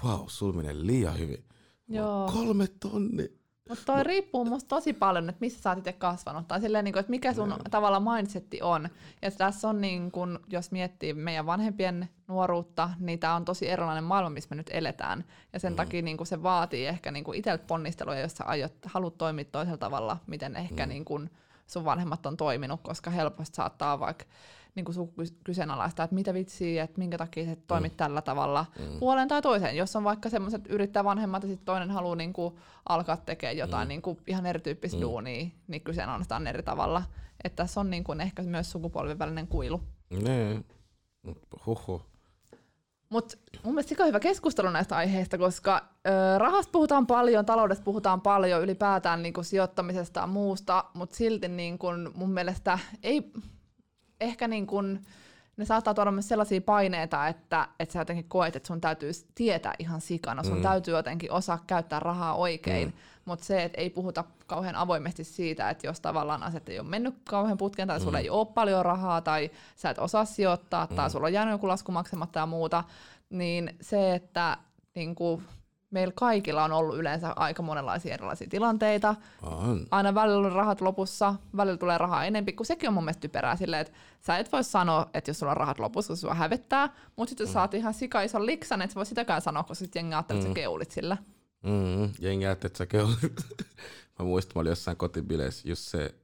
wow, 0.04 0.20
sulla 0.26 0.52
menee 0.56 0.86
liian 0.86 1.18
hyvin. 1.18 1.44
Joo. 1.88 2.30
Kolme 2.32 2.66
tonni. 2.80 3.39
Mutta 3.70 3.84
toi 3.84 4.04
riippuu 4.04 4.44
musta 4.44 4.68
tosi 4.68 4.92
paljon, 4.92 5.28
että 5.28 5.40
missä 5.40 5.62
sä 5.62 5.70
oot 5.70 5.78
itse 5.78 5.92
kasvanut, 5.92 6.48
tai 6.48 6.60
silleen, 6.60 6.84
niin 6.84 6.92
kuin, 6.92 7.00
että 7.00 7.10
mikä 7.10 7.32
sun 7.32 7.54
tavalla 7.70 8.00
mindsetti 8.00 8.62
on. 8.62 8.88
Ja 9.22 9.30
tässä 9.30 9.68
on, 9.68 9.80
niin 9.80 10.10
kun, 10.10 10.40
jos 10.48 10.72
miettii 10.72 11.14
meidän 11.14 11.46
vanhempien 11.46 12.08
nuoruutta, 12.28 12.90
niin 12.98 13.18
tämä 13.18 13.34
on 13.34 13.44
tosi 13.44 13.68
erilainen 13.68 14.04
maailma, 14.04 14.30
missä 14.30 14.50
me 14.50 14.56
nyt 14.56 14.70
eletään. 14.72 15.24
Ja 15.52 15.60
sen 15.60 15.72
mm. 15.72 15.76
takia 15.76 16.02
niin 16.02 16.26
se 16.26 16.42
vaatii 16.42 16.86
ehkä 16.86 17.10
niin 17.10 17.34
itselle 17.34 17.58
ponnistelua, 17.66 18.18
jos 18.18 18.36
sä 18.36 18.44
aiot, 18.44 18.74
haluat 18.84 19.18
toimia 19.18 19.44
toisella 19.44 19.78
tavalla, 19.78 20.16
miten 20.26 20.56
ehkä 20.56 20.86
mm. 20.86 20.88
niin 20.88 21.04
kun 21.04 21.30
sun 21.66 21.84
vanhemmat 21.84 22.26
on 22.26 22.36
toiminut, 22.36 22.80
koska 22.82 23.10
helposti 23.10 23.56
saattaa 23.56 24.00
vaikka 24.00 24.24
niin 24.74 24.84
kuin 24.84 25.12
kyseenalaistaa, 25.44 26.04
että 26.04 26.14
mitä 26.14 26.34
vitsiä, 26.34 26.84
että 26.84 26.98
minkä 26.98 27.18
takia 27.18 27.44
sä 27.44 27.56
toimit 27.66 27.92
mm. 27.92 27.96
tällä 27.96 28.22
tavalla 28.22 28.66
mm. 28.78 28.98
puoleen 28.98 29.28
tai 29.28 29.42
toiseen. 29.42 29.76
Jos 29.76 29.96
on 29.96 30.04
vaikka 30.04 30.30
semmoiset 30.30 30.66
yrittää 30.66 31.04
vanhemmat 31.04 31.42
ja 31.42 31.48
sitten 31.48 31.66
toinen 31.66 31.90
haluaa 31.90 32.16
niin 32.16 32.32
kuin 32.32 32.54
alkaa 32.88 33.16
tekemään 33.16 33.56
jotain 33.56 33.86
mm. 33.86 33.88
niin 33.88 34.02
kuin 34.02 34.18
ihan 34.26 34.46
erityyppistä 34.46 34.96
mm. 34.96 35.02
duunia, 35.02 35.46
niin 35.68 35.82
kyseenalaistaan 35.82 36.46
eri 36.46 36.62
tavalla. 36.62 37.02
Että 37.44 37.56
tässä 37.56 37.80
on 37.80 37.90
niin 37.90 38.04
kuin 38.04 38.20
ehkä 38.20 38.42
myös 38.42 38.70
sukupolven 38.70 39.18
välinen 39.18 39.46
kuilu. 39.46 39.80
Nee. 40.22 40.60
Huhhuh. 41.66 42.02
Mutta 43.08 43.36
mun 43.64 43.74
mielestä 43.74 43.88
sika 43.88 44.04
hyvä 44.04 44.20
keskustelu 44.20 44.70
näistä 44.70 44.96
aiheista, 44.96 45.38
koska 45.38 45.88
ö, 46.06 46.38
rahasta 46.38 46.72
puhutaan 46.72 47.06
paljon, 47.06 47.46
taloudesta 47.46 47.84
puhutaan 47.84 48.20
paljon, 48.20 48.62
ylipäätään 48.62 49.22
niin 49.22 49.32
kuin 49.32 49.44
sijoittamisesta 49.44 50.20
ja 50.20 50.26
muusta, 50.26 50.84
mutta 50.94 51.16
silti 51.16 51.48
niin 51.48 51.78
kuin 51.78 52.10
mun 52.14 52.30
mielestä 52.30 52.78
ei 53.02 53.32
ehkä 54.20 54.48
niin 54.48 54.66
kuin, 54.66 55.06
ne 55.56 55.64
saattaa 55.64 55.94
tuoda 55.94 56.10
myös 56.10 56.28
sellaisia 56.28 56.60
paineita, 56.60 57.28
että, 57.28 57.68
että 57.80 57.92
sä 57.92 57.98
jotenkin 57.98 58.28
koet, 58.28 58.56
että 58.56 58.66
sun 58.66 58.80
täytyy 58.80 59.10
tietää 59.34 59.74
ihan 59.78 60.00
sikana, 60.00 60.42
sun 60.42 60.56
mm. 60.56 60.62
täytyy 60.62 60.94
jotenkin 60.94 61.32
osaa 61.32 61.64
käyttää 61.66 62.00
rahaa 62.00 62.34
oikein, 62.34 62.88
mm. 62.88 62.94
mutta 63.24 63.44
se, 63.44 63.62
että 63.62 63.80
ei 63.80 63.90
puhuta 63.90 64.24
kauhean 64.46 64.76
avoimesti 64.76 65.24
siitä, 65.24 65.70
että 65.70 65.86
jos 65.86 66.00
tavallaan 66.00 66.42
asiat 66.42 66.68
ei 66.68 66.80
ole 66.80 66.88
mennyt 66.88 67.14
kauhean 67.24 67.58
putkeen, 67.58 67.88
tai 67.88 67.98
mm. 67.98 68.04
sulla 68.04 68.18
ei 68.18 68.30
ole 68.30 68.46
paljon 68.46 68.84
rahaa, 68.84 69.20
tai 69.20 69.50
sä 69.76 69.90
et 69.90 69.98
osaa 69.98 70.24
sijoittaa, 70.24 70.86
mm. 70.90 70.96
tai 70.96 71.10
sulla 71.10 71.26
on 71.26 71.32
jäänyt 71.32 71.52
joku 71.52 71.68
lasku 71.68 71.92
maksamatta 71.92 72.38
ja 72.38 72.46
muuta, 72.46 72.84
niin 73.30 73.76
se, 73.80 74.14
että 74.14 74.56
niin 74.94 75.14
kuin, 75.14 75.42
meillä 75.90 76.12
kaikilla 76.16 76.64
on 76.64 76.72
ollut 76.72 76.98
yleensä 76.98 77.32
aika 77.36 77.62
monenlaisia 77.62 78.14
erilaisia 78.14 78.46
tilanteita. 78.50 79.14
On. 79.42 79.86
Aina 79.90 80.14
välillä 80.14 80.46
on 80.46 80.52
rahat 80.52 80.80
lopussa, 80.80 81.34
välillä 81.56 81.78
tulee 81.78 81.98
rahaa 81.98 82.24
enempi, 82.24 82.52
kun 82.52 82.66
sekin 82.66 82.88
on 82.88 82.94
mun 82.94 83.04
mielestä 83.04 83.20
typerää 83.20 83.56
silleen, 83.56 83.80
että 83.80 83.92
sä 84.20 84.38
et 84.38 84.52
voi 84.52 84.64
sanoa, 84.64 85.10
että 85.14 85.30
jos 85.30 85.38
sulla 85.38 85.52
on 85.52 85.56
rahat 85.56 85.78
lopussa, 85.78 86.08
kun 86.08 86.16
sua 86.16 86.34
hävettää, 86.34 86.94
mutta 87.16 87.30
sitten 87.30 87.46
mm. 87.46 87.52
saat 87.52 87.74
ihan 87.74 87.94
sika 87.94 88.22
ison 88.22 88.46
liksan, 88.46 88.82
et 88.82 88.90
sä 88.90 88.94
voi 88.94 89.06
sitäkään 89.06 89.42
sanoa, 89.42 89.62
koska 89.62 89.74
sitten 89.74 90.00
jengi 90.00 90.14
ajattelee, 90.14 90.40
että 90.40 90.50
sä 90.50 90.54
keulit 90.54 90.90
sillä. 90.90 91.16
Mm, 91.62 92.12
jengi 92.18 92.46
ajattelee, 92.46 92.70
että 92.70 92.78
sä 92.78 92.86
keulit. 92.86 93.20
mä 94.18 94.24
muistan, 94.24 94.52
mä 94.54 94.60
olin 94.60 94.70
jossain 94.70 94.96
kotibileissä, 94.96 95.68
just 95.68 95.82
se, 95.82 96.14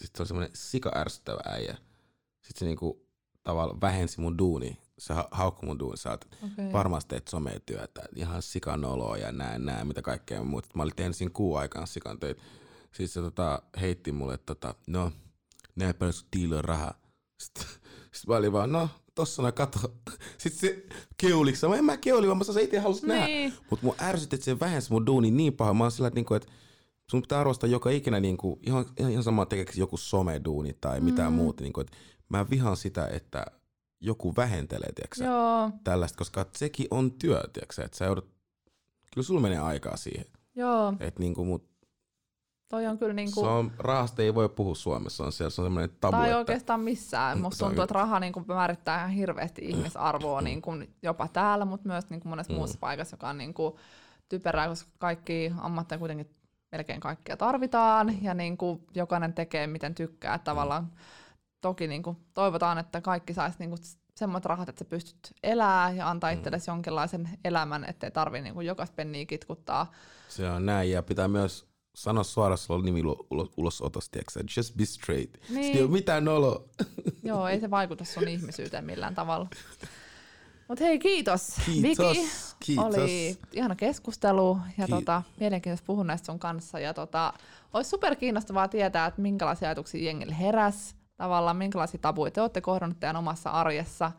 sit 0.00 0.16
se 0.16 0.22
oli 0.22 0.28
semmoinen 0.28 0.50
sika 0.54 0.92
ärsyttävä 0.96 1.40
äijä. 1.44 1.76
Sitten 2.42 2.58
se 2.58 2.64
niinku 2.64 3.06
tavallaan 3.42 3.80
vähensi 3.80 4.20
mun 4.20 4.38
duuni. 4.38 4.81
Se 4.98 5.14
ha- 5.14 5.28
haukkui 5.30 5.66
mun 5.66 5.78
duuni. 5.78 5.96
Sä 5.96 6.10
oot, 6.10 6.24
Okei. 6.52 6.72
varmasti 6.72 7.08
teet 7.08 7.28
sometyötä, 7.28 8.02
ihan 8.16 8.42
sikanoloa 8.42 9.16
ja 9.16 9.32
näin, 9.32 9.64
näin, 9.66 9.86
mitä 9.86 10.02
kaikkea 10.02 10.44
muuta. 10.44 10.68
Mä 10.74 10.82
olin 10.82 10.96
tehnyt 10.96 11.16
siinä 11.16 11.30
kuun 11.34 11.58
aikaan 11.58 11.86
sikan 11.86 12.20
töitä. 12.20 12.42
Sitten 12.84 13.08
se 13.08 13.20
tota, 13.20 13.62
heitti 13.80 14.12
mulle, 14.12 14.34
että 14.34 14.54
tota, 14.54 14.74
no, 14.86 15.12
näin 15.76 15.94
paljon 15.94 16.12
sun 16.12 16.28
tiillä 16.30 16.56
on 16.58 16.64
rahaa. 16.64 16.94
Sitten, 17.42 17.64
sitten 18.14 18.28
mä 18.28 18.36
olin 18.36 18.52
vaan, 18.52 18.72
no, 18.72 18.88
tossa 19.14 19.42
noin 19.42 19.54
kato. 19.54 19.78
Sitten 20.38 20.60
se 20.70 20.86
keuliksi, 21.16 21.66
mä 21.68 21.76
en 21.76 21.84
mä 21.84 21.96
keuli, 21.96 22.26
vaan 22.26 22.38
mä 22.38 22.44
sanoin, 22.44 22.64
itse 22.64 22.78
halusin 22.78 23.08
nähdä. 23.08 23.26
Niin. 23.26 23.54
Mutta 23.70 23.86
mun 23.86 23.94
ärsytti, 24.00 24.36
että 24.36 24.44
se 24.44 24.60
vähensi 24.60 24.92
mun 24.92 25.06
duuni 25.06 25.30
niin 25.30 25.52
paha. 25.52 25.74
Mä 25.74 25.84
oon 25.84 25.90
sillä, 25.92 26.08
että, 26.08 26.18
niinku, 26.18 26.34
että 26.34 26.48
sun 27.10 27.22
pitää 27.22 27.40
arvostaa 27.40 27.70
joka 27.70 27.90
ikinä 27.90 28.20
niinku, 28.20 28.58
ihan, 28.66 28.84
ihan 28.98 29.22
sama 29.22 29.46
tekeekö 29.46 29.72
joku 29.76 29.96
someduuni 29.96 30.76
tai 30.80 31.00
mitään 31.00 31.32
Mm. 31.32 31.36
muuta. 31.36 31.62
Niinku, 31.62 31.80
et 31.80 31.90
mä 32.28 32.50
vihaan 32.50 32.76
sitä, 32.76 33.06
että 33.06 33.46
joku 34.04 34.36
vähentelee, 34.36 34.92
tiiäksä, 34.92 35.24
Joo, 35.24 35.70
tällaista, 35.84 36.18
koska 36.18 36.46
sekin 36.56 36.86
on 36.90 37.12
työ, 37.12 37.42
tiiäksä, 37.52 37.84
että 37.84 37.96
sä 37.96 38.04
joudut, 38.04 38.30
kyllä 39.14 39.24
sulla 39.26 39.40
menee 39.40 39.58
aikaa 39.58 39.96
siihen. 39.96 40.26
joo, 40.54 40.94
Et 41.00 41.18
niinku, 41.18 41.44
mut 41.44 41.72
toi 42.68 42.86
on 42.86 42.98
kyllä 42.98 43.12
niinku, 43.12 43.40
se 43.40 43.46
on, 43.46 43.72
rahasta 43.78 44.22
ei 44.22 44.34
voi 44.34 44.48
puhua 44.48 44.74
Suomessa, 44.74 45.24
on, 45.24 45.32
siellä, 45.32 45.50
se 45.50 45.60
on 45.60 45.66
semmoinen 45.66 45.90
tabu, 46.00 46.16
tai 46.16 46.26
että 46.26 46.38
oikeastaan 46.38 46.80
missään. 46.80 47.38
Mm, 47.38 47.42
Musta 47.42 47.64
tuntuu, 47.64 47.82
että 47.84 47.94
raha 47.94 48.20
niinku 48.20 48.44
määrittää 48.48 48.98
ihan 48.98 49.10
hirveästi 49.10 49.62
ihmisarvoa 49.64 50.40
niinku 50.42 50.70
jopa 51.02 51.28
täällä, 51.28 51.64
mutta 51.64 51.88
myös 51.88 52.10
niinku 52.10 52.28
monessa 52.28 52.52
Mm. 52.52 52.56
muussa 52.58 52.78
paikassa, 52.80 53.14
joka 53.14 53.28
on 53.28 53.38
niinku 53.38 53.78
typerää, 54.28 54.68
koska 54.68 54.90
kaikki 54.98 55.52
ammatteja 55.58 55.98
kuitenkin 55.98 56.30
melkein 56.72 57.00
kaikkia 57.00 57.36
tarvitaan 57.36 58.22
ja 58.22 58.34
niinku 58.34 58.80
jokainen 58.94 59.32
tekee 59.34 59.66
miten 59.66 59.94
tykkää. 59.94 60.34
Että 60.34 60.44
tavallaan 60.44 60.92
toki 61.62 61.86
niinku 61.86 62.16
toivotaan, 62.34 62.78
että 62.78 63.00
kaikki 63.00 63.34
saisi 63.34 63.56
niinku 63.58 63.76
semmoiset 64.16 64.44
rahat, 64.46 64.68
että 64.68 64.78
sä 64.78 64.84
pystyt 64.84 65.32
elää 65.42 65.90
ja 65.90 66.10
antaa 66.10 66.30
Mm. 66.32 66.36
itsellesi 66.38 66.70
jonkinlaisen 66.70 67.28
elämän, 67.44 67.84
ettei 67.84 68.10
tarvii 68.10 68.40
niinku 68.42 68.60
jokaista 68.60 68.94
penniä 68.94 69.26
kitkuttaa. 69.26 69.92
se 70.28 70.50
on 70.50 70.66
näin. 70.66 70.90
Ja 70.90 71.02
pitää 71.02 71.28
myös 71.28 71.66
sanoa 71.94 72.24
suoraan, 72.24 72.58
sulla 72.58 72.78
on 72.78 72.84
nimi 72.84 73.02
ulo- 73.02 73.48
ulos, 73.56 73.82
tiiäksä, 74.10 74.40
just 74.56 74.76
be 74.76 74.84
straight. 74.84 75.34
Niin. 75.34 75.54
Niin. 75.54 75.64
Sitten 75.64 75.78
ei 75.78 75.82
ole 75.84 75.90
mitään 75.92 76.24
nolo. 76.24 76.68
Joo, 77.22 77.48
ei 77.48 77.60
se 77.60 77.70
vaikuta 77.70 78.04
sun 78.04 78.28
ihmisyyteen 78.28 78.84
millään 78.84 79.14
tavalla. 79.14 79.48
Mut 80.68 80.80
hei, 80.80 80.98
kiitos, 80.98 81.56
Kiitos, 81.66 81.98
Viki. 82.16 82.28
kiitos. 82.60 82.84
Oli 82.94 83.38
ihana 83.52 83.74
keskustelu 83.76 84.58
ja 84.78 84.86
Ki- 84.86 84.92
tota, 84.92 85.22
mielenkiintoista 85.40 85.86
puhua 85.86 86.04
näistä 86.04 86.26
sun 86.26 86.38
kanssa. 86.38 86.78
Ja 86.80 86.94
tota, 86.94 87.32
olisi 87.72 87.90
super 87.90 88.16
kiinnostavaa 88.16 88.68
tietää, 88.68 89.06
että 89.06 89.22
minkälaisia 89.22 89.68
ajatuksia 89.68 90.04
jengille 90.04 90.38
heräs, 90.38 90.94
tavallaan 91.22 91.56
minkälaisia 91.56 92.00
tabuja 92.00 92.30
te 92.30 92.40
olette 92.40 92.60
kohdannut 92.60 93.00
teidän 93.00 93.16
omassa 93.16 93.50
arjessa. 93.50 94.12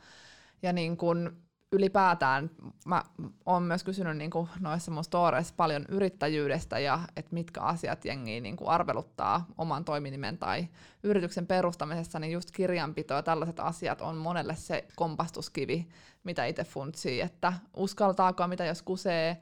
Ja 0.62 0.74
niin 0.74 0.98
kun 0.98 1.38
ylipäätään 1.72 2.50
mä 2.86 3.04
oon 3.46 3.64
myös 3.64 3.84
kysynyt 3.84 4.18
niin 4.18 4.32
kun 4.32 4.50
noissa 4.60 4.92
mun 4.92 5.04
storeissa 5.04 5.54
paljon 5.58 5.86
yrittäjyydestä 5.90 6.80
ja 6.80 7.00
että 7.16 7.34
mitkä 7.34 7.62
asiat 7.62 8.06
jengiä 8.06 8.42
niin 8.42 8.56
kun 8.56 8.68
arveluttaa 8.68 9.46
oman 9.58 9.86
toiminimen 9.86 10.38
tai 10.38 10.68
yrityksen 11.04 11.48
perustamisessa, 11.48 12.20
niin 12.20 12.34
just 12.34 12.52
kirjanpito 12.52 13.14
ja 13.14 13.24
tällaiset 13.24 13.60
asiat 13.60 14.02
on 14.02 14.18
monelle 14.18 14.56
se 14.56 14.88
kompastuskivi, 14.96 15.88
mitä 16.24 16.46
itse 16.46 16.64
funtsii, 16.64 17.22
että 17.22 17.54
uskaltaako, 17.78 18.48
mitä 18.48 18.66
jos 18.66 18.82
kusee, 18.82 19.38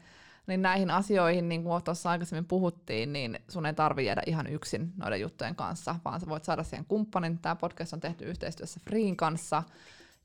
niin 0.48 0.62
näihin 0.62 0.92
asioihin, 0.92 1.50
niin 1.50 1.64
kuin 1.64 1.84
tuossa 1.84 2.10
aikaisemmin 2.10 2.46
puhuttiin, 2.46 3.14
niin 3.14 3.40
sun 3.48 3.66
ei 3.66 3.74
tarvi 3.74 4.06
jäädä 4.06 4.22
ihan 4.26 4.48
yksin 4.48 4.94
noiden 4.98 5.22
juttujen 5.22 5.56
kanssa, 5.56 5.96
vaan 6.06 6.20
sä 6.20 6.28
voit 6.28 6.44
saada 6.44 6.64
siihen 6.64 6.86
kumppanin. 6.86 7.40
Tämä 7.40 7.56
podcast 7.56 7.94
on 7.94 8.00
tehty 8.00 8.26
yhteistyössä 8.26 8.80
Freen 8.86 9.16
kanssa, 9.16 9.64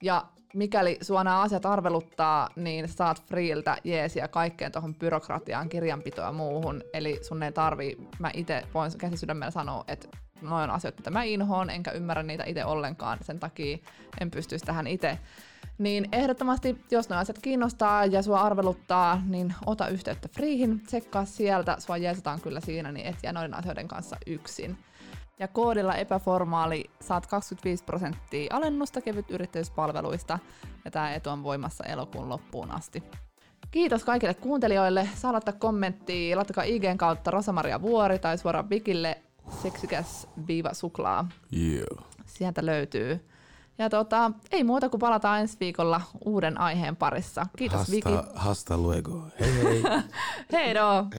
ja 0.02 0.26
mikäli 0.54 0.98
sua 1.00 1.24
nämä 1.24 1.40
asiat 1.40 1.66
arveluttaa, 1.66 2.48
niin 2.56 2.88
saat 2.88 3.22
Freeltä 3.26 3.76
jeesiä 3.84 4.28
kaikkeen 4.28 4.72
tuohon 4.72 4.94
byrokratiaan, 4.94 5.68
kirjanpitoon 5.68 6.28
ja 6.28 6.32
muuhun. 6.32 6.82
Eli 6.92 7.18
sun 7.22 7.42
ei 7.42 7.52
tarvi, 7.52 7.96
mä 8.18 8.30
itse 8.34 8.62
voin 8.74 8.90
käsisydämellä 8.98 9.50
sanoa, 9.50 9.84
että 9.88 10.08
noin 10.42 10.64
on 10.64 10.70
asioita, 10.70 11.00
mitä 11.00 11.10
mä 11.10 11.22
inhoon, 11.22 11.70
enkä 11.70 11.90
ymmärrä 11.90 12.22
niitä 12.22 12.44
itse 12.44 12.64
ollenkaan, 12.64 13.18
sen 13.22 13.40
takia 13.40 13.78
en 14.20 14.30
pystyisi 14.30 14.64
tähän 14.64 14.86
itse. 14.86 15.18
Niin 15.78 16.08
ehdottomasti, 16.12 16.84
jos 16.90 17.08
nuo 17.08 17.18
asiat 17.18 17.38
kiinnostaa 17.38 18.06
ja 18.06 18.22
sua 18.22 18.40
arveluttaa, 18.40 19.22
niin 19.26 19.54
ota 19.66 19.88
yhteyttä 19.88 20.28
Freehin, 20.28 20.80
tsekkaa 20.80 21.24
sieltä, 21.24 21.76
sua 21.78 21.96
jeesataan 21.96 22.40
kyllä 22.40 22.60
siinä, 22.60 22.92
niin 22.92 23.06
et 23.06 23.16
jää 23.22 23.32
noiden 23.32 23.54
asioiden 23.54 23.88
kanssa 23.88 24.16
yksin. 24.26 24.78
Ja 25.38 25.48
koodilla 25.48 25.94
epäformaali 25.94 26.90
saat 27.00 27.26
25 27.26 27.84
prosenttia 27.84 28.56
alennusta 28.56 29.00
kevyt 29.00 29.30
yrittäjyyspalveluista, 29.30 30.38
ja 30.84 30.90
tämä 30.90 31.14
etu 31.14 31.30
on 31.30 31.42
voimassa 31.42 31.84
elokuun 31.84 32.28
loppuun 32.28 32.70
asti. 32.70 33.02
Kiitos 33.70 34.04
kaikille 34.04 34.34
kuuntelijoille. 34.34 35.08
Saa 35.14 35.32
laittaa 35.32 35.54
kommenttia, 35.54 36.36
laittakaa 36.36 36.64
IGn 36.64 36.98
kautta 36.98 37.30
Rosamaria 37.30 37.82
Vuori 37.82 38.18
tai 38.18 38.38
suoraan 38.38 38.68
Bigille 38.68 39.22
seksikäs 39.62 40.28
viiva 40.46 40.74
suklaa. 40.74 41.28
Yeah. 41.52 42.06
Sieltä 42.26 42.66
löytyy. 42.66 43.28
Ja 43.78 43.90
tota, 43.90 44.30
ei 44.52 44.64
muuta 44.64 44.88
kuin 44.88 45.00
palataan 45.00 45.40
ensi 45.40 45.56
viikolla 45.60 46.00
uuden 46.24 46.60
aiheen 46.60 46.96
parissa. 46.96 47.46
Kiitos 47.56 47.90
Viki. 47.90 48.12
Hasta, 48.12 48.32
hasta 48.34 48.78
luego. 48.78 49.22
Hei 49.40 49.54
hei. 49.64 49.82
Hei 50.52 50.74
do! 50.74 51.16